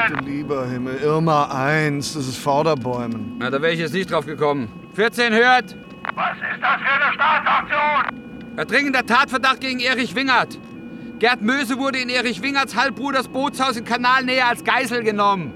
14! 0.07 0.17
Du 0.19 0.25
lieber 0.25 0.67
Himmel, 0.67 0.97
Irma 1.03 1.49
1, 1.51 2.15
das 2.15 2.29
ist 2.29 2.39
Vorderbäumen. 2.39 3.37
Na, 3.39 3.51
da 3.51 3.61
wäre 3.63 3.73
ich 3.73 3.81
jetzt 3.81 3.95
nicht 3.95 4.11
drauf 4.11 4.27
gekommen. 4.27 4.69
14 4.95 5.33
hört! 5.33 5.77
Was 6.15 6.37
ist 6.37 6.61
das 6.61 6.81
für 6.81 7.05
eine 7.05 7.15
Staatsaktion? 7.15 8.67
Dringender 8.67 9.07
Tatverdacht 9.07 9.61
gegen 9.61 9.81
Erich 9.81 10.15
Wingert. 10.15 10.59
Gerd 11.19 11.43
Möse 11.43 11.79
wurde 11.79 11.99
in 11.99 12.09
Erich 12.09 12.43
Wingerts 12.43 12.77
Halbbruders 12.77 13.29
Bootshaus 13.29 13.77
in 13.77 13.85
Kanalnähe 13.85 14.45
als 14.45 14.63
Geisel 14.65 15.03
genommen. 15.03 15.53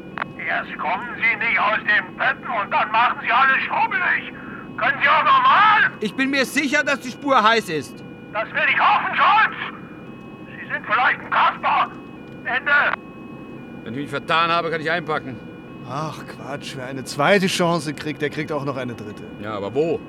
Erst 0.48 0.76
kommen 0.78 1.08
Sie 1.16 1.36
nicht 1.46 1.58
aus 1.58 1.78
dem 1.78 2.16
Betten 2.16 2.48
und 2.48 2.70
dann 2.72 2.90
machen 2.90 3.18
Sie 3.22 3.30
alles 3.30 3.62
schrubbelig. 3.64 4.32
Können 4.76 4.98
Sie 5.02 5.08
auch 5.08 5.24
normal? 5.24 5.92
Ich 6.00 6.14
bin 6.14 6.30
mir 6.30 6.44
sicher, 6.44 6.82
dass 6.82 7.00
die 7.00 7.10
Spur 7.10 7.42
heiß 7.42 7.68
ist. 7.68 8.02
Das 8.32 8.44
will 8.44 8.62
ich 8.68 8.80
hoffen, 8.80 9.14
Scholz! 9.14 9.56
Sie 10.46 10.72
sind 10.72 10.86
vielleicht 10.86 11.20
ein 11.20 11.30
Kasper! 11.30 11.90
Ende! 12.44 12.72
Wenn 13.84 13.94
ich 13.94 14.00
mich 14.00 14.10
vertan 14.10 14.50
habe, 14.50 14.70
kann 14.70 14.80
ich 14.80 14.90
einpacken. 14.90 15.36
Ach 15.88 16.18
Quatsch, 16.26 16.74
wer 16.76 16.86
eine 16.86 17.04
zweite 17.04 17.46
Chance 17.48 17.92
kriegt, 17.94 18.22
der 18.22 18.30
kriegt 18.30 18.52
auch 18.52 18.64
noch 18.64 18.76
eine 18.76 18.94
dritte. 18.94 19.24
Ja, 19.40 19.54
aber 19.54 19.74
wo? 19.74 20.00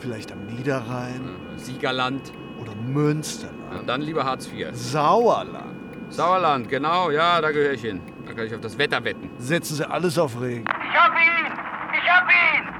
Vielleicht 0.00 0.32
am 0.32 0.44
Niederrhein. 0.46 1.30
Siegerland. 1.56 2.32
Oder 2.60 2.74
Münsterland. 2.74 3.56
Ja, 3.72 3.82
dann 3.86 4.02
lieber 4.02 4.24
Hartz 4.24 4.48
IV. 4.52 4.68
Sauerland. 4.72 5.74
Sauerland, 6.10 6.68
genau, 6.68 7.10
ja, 7.10 7.40
da 7.40 7.50
gehöre 7.50 7.72
ich 7.72 7.80
hin. 7.82 8.00
Da 8.26 8.32
kann 8.32 8.46
ich 8.46 8.54
auf 8.54 8.60
das 8.60 8.76
Wetter 8.78 9.02
wetten. 9.04 9.30
Setzen 9.38 9.76
Sie 9.76 9.88
alles 9.88 10.18
auf 10.18 10.40
Regen. 10.40 10.64
Ich 10.64 10.96
hab 10.96 11.12
ihn! 11.14 11.52
Ich 11.92 12.10
hab 12.10 12.28
ihn! 12.28 12.73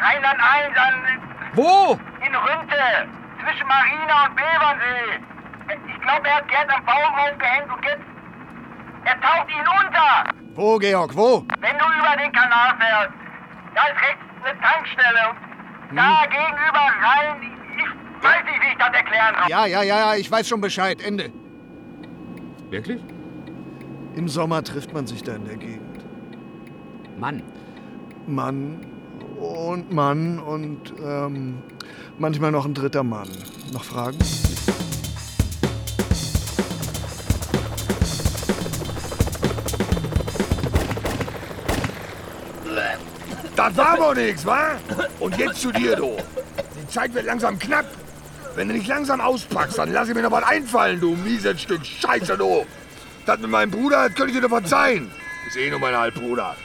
Rheinland 0.00 0.40
1 0.40 0.76
an. 0.76 0.94
Wo? 1.54 1.98
In 2.26 2.34
Rünte, 2.34 3.08
zwischen 3.42 3.66
Marina 3.66 4.26
und 4.26 4.36
Bevernsee. 4.36 5.20
Ich 5.88 6.00
glaube, 6.02 6.28
er 6.28 6.36
hat 6.36 6.48
Gerd 6.48 6.70
am 6.74 6.84
Baum 6.84 7.14
aufgehängt 7.14 7.72
und 7.72 7.84
jetzt. 7.84 8.04
Er 9.04 9.20
taucht 9.20 9.50
ihn 9.50 9.60
unter! 9.60 10.24
Wo, 10.54 10.78
Georg, 10.78 11.14
wo? 11.16 11.44
Wenn 11.60 11.78
du 11.78 11.84
über 11.84 12.16
den 12.16 12.32
Kanal 12.32 12.74
fährst, 12.78 13.12
da 13.74 13.82
ist 13.86 14.00
rechts 14.00 14.24
eine 14.44 14.60
Tankstelle 14.60 15.30
und 15.90 15.96
da 15.96 16.24
gegenüber 16.26 16.86
rein. 17.02 17.52
Ich 17.76 18.24
weiß 18.24 18.44
nicht, 18.44 18.62
wie 18.62 18.68
ich 18.68 18.78
das 18.78 18.94
erklären 18.94 19.34
soll. 19.40 19.50
Ja, 19.50 19.66
ja, 19.66 19.82
ja, 19.82 19.98
ja, 19.98 20.14
ich 20.14 20.30
weiß 20.30 20.48
schon 20.48 20.60
Bescheid. 20.60 21.02
Ende. 21.02 21.30
Wirklich? 22.70 23.02
Im 24.16 24.28
Sommer 24.28 24.62
trifft 24.62 24.92
man 24.92 25.06
sich 25.06 25.22
da 25.22 25.34
in 25.34 25.44
der 25.44 25.56
Gegend. 25.56 26.04
Mann. 27.18 27.42
Mann 28.26 28.80
und 29.38 29.92
Mann 29.92 30.38
und 30.38 30.92
ähm, 31.04 31.58
manchmal 32.18 32.50
noch 32.50 32.64
ein 32.64 32.74
dritter 32.74 33.02
Mann. 33.02 33.28
Noch 33.72 33.84
Fragen? 33.84 34.18
Das 43.56 43.76
war 43.76 43.98
wohl 43.98 44.14
nix, 44.16 44.44
wa? 44.44 44.72
Und 45.20 45.38
jetzt 45.38 45.60
zu 45.60 45.70
dir, 45.72 45.96
du. 45.96 46.16
Die 46.80 46.88
Zeit 46.88 47.14
wird 47.14 47.24
langsam 47.24 47.58
knapp. 47.58 47.86
Wenn 48.56 48.68
du 48.68 48.74
nicht 48.74 48.86
langsam 48.86 49.20
auspackst, 49.20 49.78
dann 49.78 49.92
lass 49.92 50.08
ich 50.08 50.14
mir 50.14 50.22
noch 50.22 50.30
was 50.30 50.44
einfallen, 50.44 51.00
du 51.00 51.14
mieses 51.16 51.60
Stück 51.60 51.84
Scheiße, 51.84 52.36
du. 52.36 52.66
Das 53.26 53.38
mit 53.38 53.50
meinem 53.50 53.70
Bruder, 53.70 54.08
das 54.08 54.14
könnte 54.14 54.32
ich 54.32 54.36
dir 54.36 54.42
doch 54.42 54.50
verzeihen. 54.50 55.10
Ist 55.48 55.56
eh 55.56 55.70
nur 55.70 55.78
mein 55.78 55.96
Halbbruder. 55.96 56.56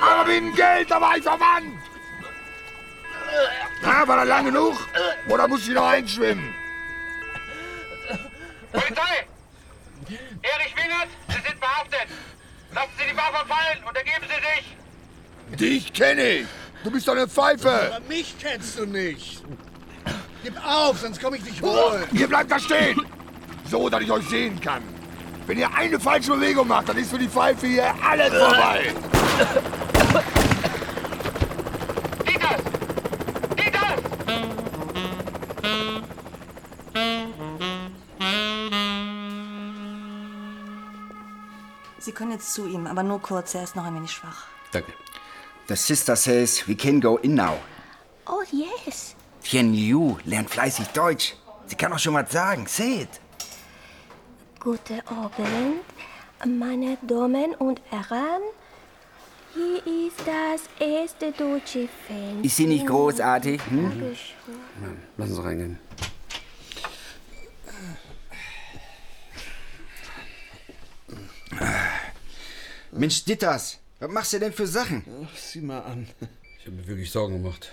Aber 0.00 0.28
wegen 0.28 0.54
Geld, 0.54 0.90
da 0.90 1.00
war 1.00 1.16
ich 1.16 1.22
verwandt. 1.22 1.78
Na, 3.82 4.06
war 4.06 4.16
das 4.18 4.28
lang 4.28 4.44
genug? 4.46 4.76
Oder 5.28 5.48
muss 5.48 5.66
ich 5.66 5.74
noch 5.74 5.88
einschwimmen? 5.88 6.54
Polizei! 8.72 9.26
Erich 10.42 10.76
Wingert, 10.76 11.08
Sie 11.28 11.34
sind 11.34 11.58
verhaftet! 11.58 12.08
Lassen 12.74 12.90
Sie 12.98 13.04
die 13.10 13.16
Waffe 13.16 13.46
fallen 13.46 13.84
und 13.88 13.96
ergeben 13.96 14.26
Sie 14.28 15.56
sich! 15.56 15.58
Dich 15.58 15.92
kenne 15.92 16.22
ich. 16.22 16.46
Du 16.82 16.90
bist 16.90 17.08
doch 17.08 17.14
eine 17.14 17.28
Pfeife. 17.28 17.70
Aber 17.70 18.00
mich 18.08 18.34
kennst 18.38 18.78
du 18.78 18.86
nicht. 18.86 19.42
Gib 20.42 20.66
auf, 20.66 20.98
sonst 20.98 21.22
komme 21.22 21.36
ich 21.38 21.44
dich 21.44 21.62
holen. 21.62 22.04
Ihr 22.12 22.28
bleibt 22.28 22.50
da 22.50 22.58
stehen. 22.58 23.00
So, 23.70 23.88
dass 23.88 24.02
ich 24.02 24.10
euch 24.10 24.28
sehen 24.28 24.60
kann. 24.60 24.82
Wenn 25.46 25.58
ihr 25.58 25.74
eine 25.74 26.00
falsche 26.00 26.32
Bewegung 26.32 26.68
macht, 26.68 26.88
dann 26.88 26.96
ist 26.96 27.10
für 27.10 27.18
die 27.18 27.28
Pfeife 27.28 27.66
hier 27.66 27.94
alles 28.02 28.32
vorbei. 28.32 28.94
Sie 41.98 42.12
können 42.12 42.32
jetzt 42.32 42.52
zu 42.52 42.66
ihm, 42.66 42.86
aber 42.86 43.02
nur 43.02 43.20
kurz, 43.20 43.54
er 43.54 43.64
ist 43.64 43.76
noch 43.76 43.84
ein 43.84 43.94
wenig 43.94 44.12
schwach. 44.12 44.46
Danke. 44.72 44.92
The 45.68 45.76
sister 45.76 46.16
says 46.16 46.66
we 46.68 46.74
can 46.74 47.00
go 47.00 47.16
in 47.16 47.34
now. 47.34 47.58
Oh, 48.26 48.42
yes. 48.50 49.14
Tian 49.42 49.72
Liu 49.72 50.16
lernt 50.24 50.50
fleißig 50.50 50.88
Deutsch. 50.88 51.34
Sie 51.66 51.76
kann 51.76 51.92
auch 51.92 51.98
schon 51.98 52.14
was 52.14 52.30
sagen. 52.30 52.66
Seht. 52.66 53.08
Guten 54.64 55.00
Abend, 55.08 55.84
meine 56.46 56.96
Damen 57.06 57.54
und 57.56 57.82
Herren. 57.90 58.40
Hier 59.52 59.76
ist 60.06 60.16
das 60.24 60.62
erste 60.80 61.32
deutsche 61.32 61.86
Fan. 62.08 62.42
Ist 62.42 62.56
sie 62.56 62.64
nicht 62.64 62.86
großartig? 62.86 63.60
Hm? 63.68 63.82
Dankeschön. 63.90 64.54
Ja, 64.80 64.88
lass 65.18 65.30
uns 65.32 65.44
reingehen. 65.44 65.78
Mensch, 72.92 73.22
Ditters, 73.26 73.78
was 74.00 74.10
machst 74.10 74.32
du 74.32 74.38
denn 74.38 74.54
für 74.54 74.66
Sachen? 74.66 75.04
sieh 75.36 75.60
mal 75.60 75.80
an. 75.80 76.08
Ich 76.58 76.64
habe 76.64 76.76
mir 76.76 76.86
wirklich 76.86 77.10
Sorgen 77.10 77.42
gemacht. 77.42 77.70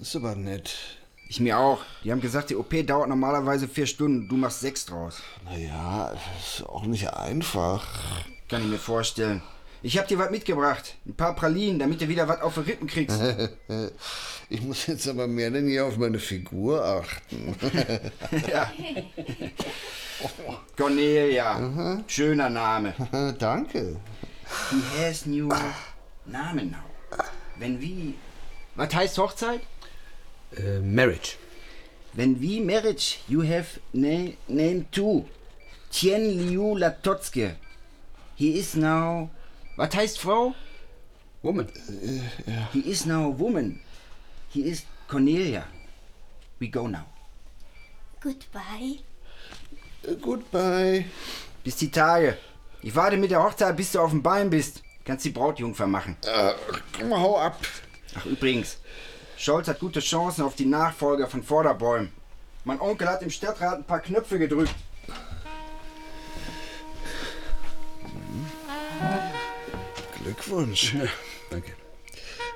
Ist 0.00 0.16
aber 0.16 0.34
nett. 0.34 0.98
Ich 1.28 1.40
mir 1.40 1.58
auch. 1.58 1.80
Die 2.04 2.12
haben 2.12 2.20
gesagt, 2.20 2.50
die 2.50 2.56
OP 2.56 2.74
dauert 2.86 3.08
normalerweise 3.08 3.66
vier 3.66 3.86
Stunden. 3.86 4.28
Du 4.28 4.36
machst 4.36 4.60
sechs 4.60 4.84
draus. 4.86 5.22
Naja, 5.44 6.12
ist 6.38 6.64
auch 6.66 6.84
nicht 6.84 7.12
einfach. 7.12 7.86
Kann 8.48 8.62
ich 8.62 8.68
mir 8.68 8.78
vorstellen. 8.78 9.42
Ich 9.82 9.98
hab 9.98 10.08
dir 10.08 10.18
was 10.18 10.30
mitgebracht. 10.30 10.94
Ein 11.06 11.14
paar 11.14 11.34
Pralinen, 11.34 11.78
damit 11.78 12.00
du 12.00 12.08
wieder 12.08 12.26
was 12.26 12.40
auf 12.40 12.54
den 12.54 12.64
Rippen 12.64 12.86
kriegst. 12.86 13.20
ich 14.48 14.62
muss 14.62 14.86
jetzt 14.86 15.06
aber 15.06 15.26
mehr 15.26 15.50
denn 15.50 15.68
je 15.68 15.80
auf 15.80 15.98
meine 15.98 16.18
Figur 16.18 16.82
achten. 16.82 17.54
ja. 18.50 18.72
Cornelia. 20.76 22.02
Schöner 22.06 22.48
Name. 22.48 22.94
Danke. 23.38 23.96
He 24.70 25.04
has 25.04 25.26
new 25.26 25.48
Namen 26.24 26.70
now. 26.70 27.18
Wenn 27.58 27.80
wie. 27.80 28.14
Was 28.76 28.94
heißt 28.94 29.18
Hochzeit? 29.18 29.60
Äh, 30.56 30.80
Marriage. 30.80 31.36
Wenn 32.12 32.40
wie 32.40 32.60
Marriage, 32.60 33.18
you 33.28 33.42
have 33.42 33.80
na 33.92 34.32
name 34.46 34.86
too. 34.90 35.24
Tien 35.90 36.48
Liu 36.48 36.76
Latotske. 36.76 37.56
He 38.36 38.58
is 38.58 38.74
now. 38.76 39.30
Was 39.76 39.94
heißt 39.94 40.18
Frau? 40.18 40.54
Woman. 41.42 41.68
He 42.72 42.80
is 42.80 43.04
now 43.06 43.30
a 43.30 43.38
woman. 43.38 43.80
He 44.50 44.60
is 44.62 44.84
Cornelia. 45.08 45.64
We 46.60 46.68
go 46.68 46.86
now. 46.86 47.06
Goodbye. 48.20 49.00
Goodbye. 50.22 51.04
Bis 51.62 51.76
die 51.76 51.90
Tage. 51.90 52.38
Ich 52.82 52.94
warte 52.94 53.16
mit 53.16 53.30
der 53.30 53.42
Hochzeit, 53.42 53.76
bis 53.76 53.92
du 53.92 54.00
auf 54.00 54.10
dem 54.10 54.22
Bein 54.22 54.50
bist. 54.50 54.82
Kannst 55.04 55.24
die 55.24 55.30
Brautjungfer 55.30 55.86
machen. 55.86 56.16
Äh, 56.24 56.52
komm, 56.96 57.12
hau 57.12 57.38
ab. 57.38 57.58
Ach, 58.14 58.24
übrigens. 58.26 58.78
Scholz 59.44 59.68
hat 59.68 59.78
gute 59.78 60.00
Chancen 60.00 60.42
auf 60.42 60.54
die 60.54 60.64
Nachfolger 60.64 61.26
von 61.26 61.42
Vorderbäumen. 61.42 62.10
Mein 62.64 62.80
Onkel 62.80 63.06
hat 63.06 63.20
im 63.20 63.28
Stadtrat 63.28 63.76
ein 63.76 63.84
paar 63.84 64.00
Knöpfe 64.00 64.38
gedrückt. 64.38 64.74
Glückwunsch. 70.22 70.94
Ja, 70.94 71.04
danke. 71.50 71.72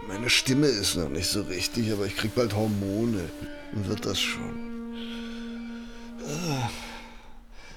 Meine 0.07 0.31
Stimme 0.31 0.67
ist 0.67 0.97
noch 0.97 1.11
nicht 1.11 1.29
so 1.29 1.43
richtig, 1.43 1.93
aber 1.93 2.07
ich 2.07 2.17
krieg 2.17 2.35
bald 2.35 2.55
Hormone. 2.55 3.29
Dann 3.71 3.87
wird 3.87 4.07
das 4.07 4.19
schon. 4.19 4.97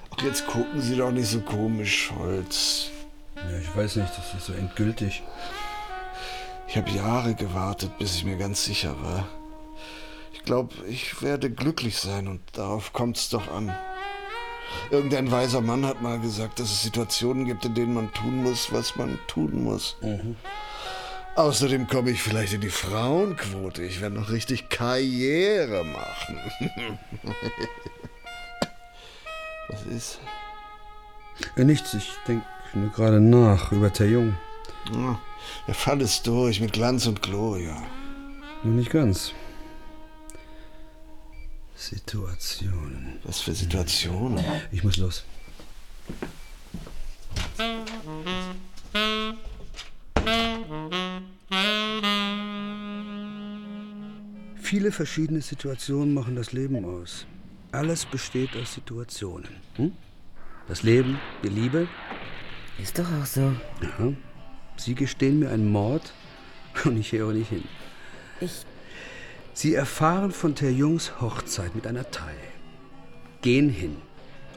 Ach, 0.10 0.24
jetzt 0.24 0.48
gucken 0.48 0.80
Sie 0.80 0.96
doch 0.96 1.12
nicht 1.12 1.28
so 1.28 1.42
komisch, 1.42 2.06
Scholz. 2.06 2.92
Ja, 3.36 3.60
ich 3.60 3.76
weiß 3.76 3.98
nicht, 3.98 4.18
das 4.18 4.34
ist 4.36 4.46
so 4.46 4.54
endgültig. 4.54 5.22
Ich 6.72 6.78
habe 6.78 6.90
Jahre 6.92 7.36
gewartet, 7.36 7.98
bis 7.98 8.16
ich 8.16 8.24
mir 8.24 8.38
ganz 8.38 8.64
sicher 8.64 8.96
war. 9.04 9.28
Ich 10.32 10.44
glaube, 10.44 10.74
ich 10.88 11.22
werde 11.22 11.52
glücklich 11.52 11.98
sein 11.98 12.30
und 12.30 12.40
darauf 12.54 12.94
kommt's 12.94 13.28
doch 13.28 13.52
an. 13.52 13.76
Irgendein 14.90 15.30
weiser 15.32 15.60
Mann 15.60 15.86
hat 15.86 16.02
mal 16.02 16.18
gesagt, 16.22 16.62
dass 16.62 16.72
es 16.72 16.82
Situationen 16.82 17.44
gibt, 17.44 17.66
in 17.66 17.76
denen 17.76 17.94
man 17.94 18.14
tun 18.14 18.42
muss, 18.42 18.72
was 18.72 18.96
man 18.96 19.20
tun 19.28 19.66
muss. 19.66 19.98
Außerdem 21.36 21.88
komme 21.88 22.12
ich 22.12 22.22
vielleicht 22.22 22.54
in 22.54 22.62
die 22.62 22.70
Frauenquote. 22.70 23.84
Ich 23.84 24.00
werde 24.00 24.16
noch 24.16 24.30
richtig 24.30 24.70
Karriere 24.70 25.84
machen. 25.84 26.40
was 29.68 29.84
ist? 29.94 30.20
Nichts, 31.58 31.94
ich 31.96 32.14
denke 32.26 32.46
nur 32.76 32.92
gerade 32.92 33.20
nach 33.20 33.74
über 33.74 33.92
Taeyong. 33.92 34.38
Ja, 34.94 35.20
der 35.68 35.76
Fall 35.76 36.02
ist 36.02 36.26
durch 36.28 36.60
mit 36.60 36.74
Glanz 36.74 37.08
und 37.08 37.22
Gloria. 37.22 37.82
Noch 38.64 38.74
nicht 38.74 38.92
ganz. 38.92 39.34
Situationen. 41.76 43.20
Was 43.24 43.42
für 43.42 43.54
Situationen? 43.54 44.44
Ich 44.72 44.84
muss 44.84 44.98
los. 44.98 45.24
Viele 54.62 54.92
verschiedene 54.92 55.42
Situationen 55.42 56.14
machen 56.14 56.36
das 56.36 56.54
Leben 56.54 56.86
aus. 56.86 57.26
Alles 57.72 58.06
besteht 58.06 58.56
aus 58.56 58.76
Situationen. 58.76 59.50
Hm? 59.76 59.92
Das 60.68 60.84
Leben, 60.84 61.20
die 61.44 61.50
Liebe. 61.50 61.88
Ist 62.82 62.98
doch 62.98 63.12
auch 63.12 63.26
so. 63.26 63.54
Ja. 63.82 64.14
Sie 64.82 64.96
gestehen 64.96 65.38
mir 65.38 65.52
einen 65.52 65.72
Mord 65.72 66.12
und 66.86 66.98
ich 66.98 67.12
höre 67.12 67.34
nicht 67.34 67.50
hin. 67.50 67.64
Ich. 68.40 68.66
Sie 69.54 69.76
erfahren 69.76 70.32
von 70.32 70.56
Terjungs 70.56 71.22
Hochzeit 71.22 71.76
mit 71.76 71.86
einer 71.86 72.10
Thai. 72.10 72.34
Gehen 73.44 73.70
hin, 73.70 73.98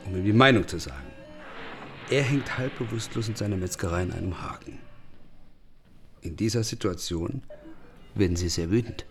um 0.07 0.17
ihm 0.17 0.25
die 0.25 0.33
Meinung 0.33 0.67
zu 0.67 0.79
sagen. 0.79 1.05
Er 2.09 2.23
hängt 2.23 2.57
halb 2.57 2.79
bewusstlos 2.79 3.29
in 3.29 3.37
seiner 3.37 3.57
Metzgerei 3.57 4.03
in 4.03 4.13
einem 4.13 4.41
Haken. 4.41 4.79
In 6.23 6.37
dieser 6.37 6.65
Situation 6.65 7.43
werden 8.15 8.37
Sie 8.37 8.49
sehr 8.49 8.71
wütend. 8.71 9.05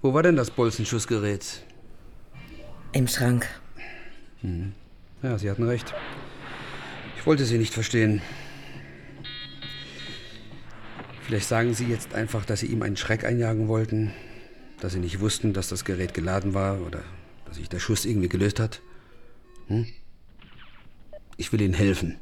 Wo 0.00 0.14
war 0.14 0.22
denn 0.22 0.36
das 0.36 0.50
Bolzenschussgerät? 0.52 1.64
Im 2.92 3.08
Schrank. 3.08 3.48
Hm. 4.42 4.74
Ja, 5.22 5.38
Sie 5.38 5.50
hatten 5.50 5.64
recht. 5.64 5.92
Ich 7.16 7.26
wollte 7.26 7.46
Sie 7.46 7.58
nicht 7.58 7.74
verstehen. 7.74 8.22
Vielleicht 11.26 11.48
sagen 11.48 11.72
Sie 11.72 11.86
jetzt 11.86 12.14
einfach, 12.14 12.44
dass 12.44 12.60
Sie 12.60 12.66
ihm 12.66 12.82
einen 12.82 12.98
Schreck 12.98 13.24
einjagen 13.24 13.66
wollten, 13.66 14.12
dass 14.80 14.92
Sie 14.92 14.98
nicht 14.98 15.20
wussten, 15.20 15.54
dass 15.54 15.68
das 15.68 15.86
Gerät 15.86 16.12
geladen 16.12 16.52
war 16.52 16.82
oder 16.82 17.02
dass 17.46 17.56
sich 17.56 17.70
der 17.70 17.78
Schuss 17.78 18.04
irgendwie 18.04 18.28
gelöst 18.28 18.60
hat. 18.60 18.82
Hm? 19.68 19.86
Ich 21.38 21.50
will 21.50 21.62
Ihnen 21.62 21.72
helfen. 21.72 22.18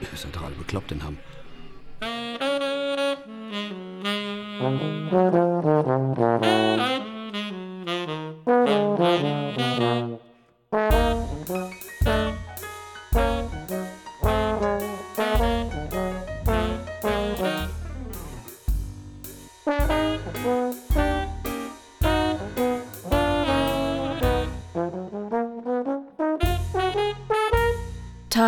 Ihr 0.00 0.16
seid 0.16 0.34
doch 0.36 0.42
alle 0.42 0.54
bekloppt 0.54 0.92
in 0.92 1.02
Hamm. 1.02 1.18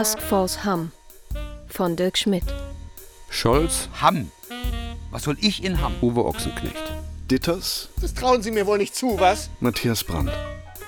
Task 0.05 0.21
Force 0.21 0.65
Hamm 0.67 0.93
von 1.67 1.97
Dirk 1.97 2.19
Schmidt. 2.19 2.45
Scholz? 3.31 3.89
Hamm. 4.03 4.31
Was 5.11 5.23
soll 5.23 5.39
ich 5.41 5.65
in 5.65 5.81
Hamm? 5.81 5.95
Uwe 6.03 6.27
Ochsenknecht. 6.27 6.77
Ditters, 7.31 7.89
Das 8.03 8.13
trauen 8.13 8.43
Sie 8.43 8.51
mir 8.51 8.67
wohl 8.67 8.77
nicht 8.77 8.95
zu, 8.95 9.19
was? 9.19 9.49
Matthias 9.61 10.05
Brandt. 10.05 10.31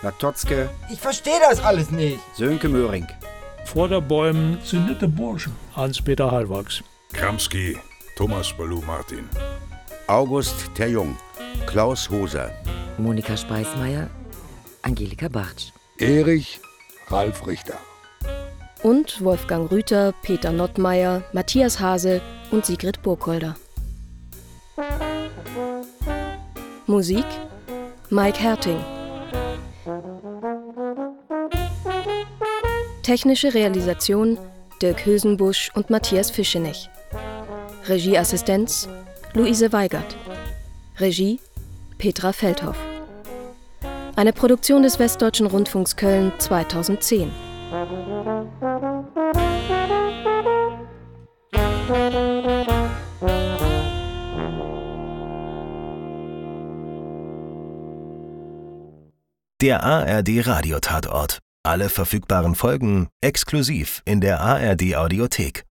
Latotzke. 0.03 0.69
Ich 0.93 1.01
verstehe 1.01 1.41
das 1.49 1.65
alles 1.65 1.91
nicht. 1.91 2.21
Sönke 2.37 2.69
Möhring. 2.69 3.07
Vor 3.65 3.89
der 3.89 4.03
Bäumen 4.03 4.59
sind 4.63 4.87
nette 4.87 5.09
Burschen. 5.09 5.57
Hans-Peter 5.75 6.31
Hallwachs. 6.31 6.83
Kramski, 7.15 7.79
Thomas 8.17 8.53
Balou 8.53 8.83
Martin. 8.83 9.27
August 10.09 10.57
Terjung, 10.75 11.17
Klaus 11.65 12.11
Hoser. 12.11 12.51
Monika 12.99 13.35
Speismeier, 13.35 14.11
Angelika 14.83 15.29
Bartsch. 15.29 15.73
Erich 15.97 16.61
Ralf 17.09 17.47
Richter. 17.47 17.79
Und 18.87 19.25
Wolfgang 19.25 19.69
Rüther, 19.73 20.15
Peter 20.23 20.53
Nottmeier, 20.53 21.25
Matthias 21.33 21.81
Hase 21.81 22.21
und 22.53 22.65
Sigrid 22.65 23.03
Burkholder. 23.03 23.57
Musik 26.87 27.25
Mike 28.11 28.39
Herting. 28.39 28.79
Technische 33.03 33.55
Realisation 33.55 34.39
Dirk 34.81 35.05
Hösenbusch 35.05 35.73
und 35.75 35.91
Matthias 35.91 36.31
Fischenich. 36.31 36.89
Regieassistenz 37.89 38.89
Luise 39.35 39.73
Weigert. 39.73 40.17
Regie 41.01 41.41
Petra 41.99 42.33
Feldhoff. 42.33 42.79
Eine 44.15 44.33
Produktion 44.33 44.85
des 44.85 45.01
Westdeutschen 45.01 45.49
Rundfunks 45.49 45.97
Köln 45.97 46.33
2010. 46.39 47.46
Der 59.61 59.83
ARD 59.83 60.47
Radiotatort. 60.47 61.41
Alle 61.65 61.89
verfügbaren 61.89 62.55
Folgen 62.55 63.09
exklusiv 63.21 64.01
in 64.05 64.21
der 64.21 64.41
ARD 64.41 64.95
Audiothek. 64.95 65.65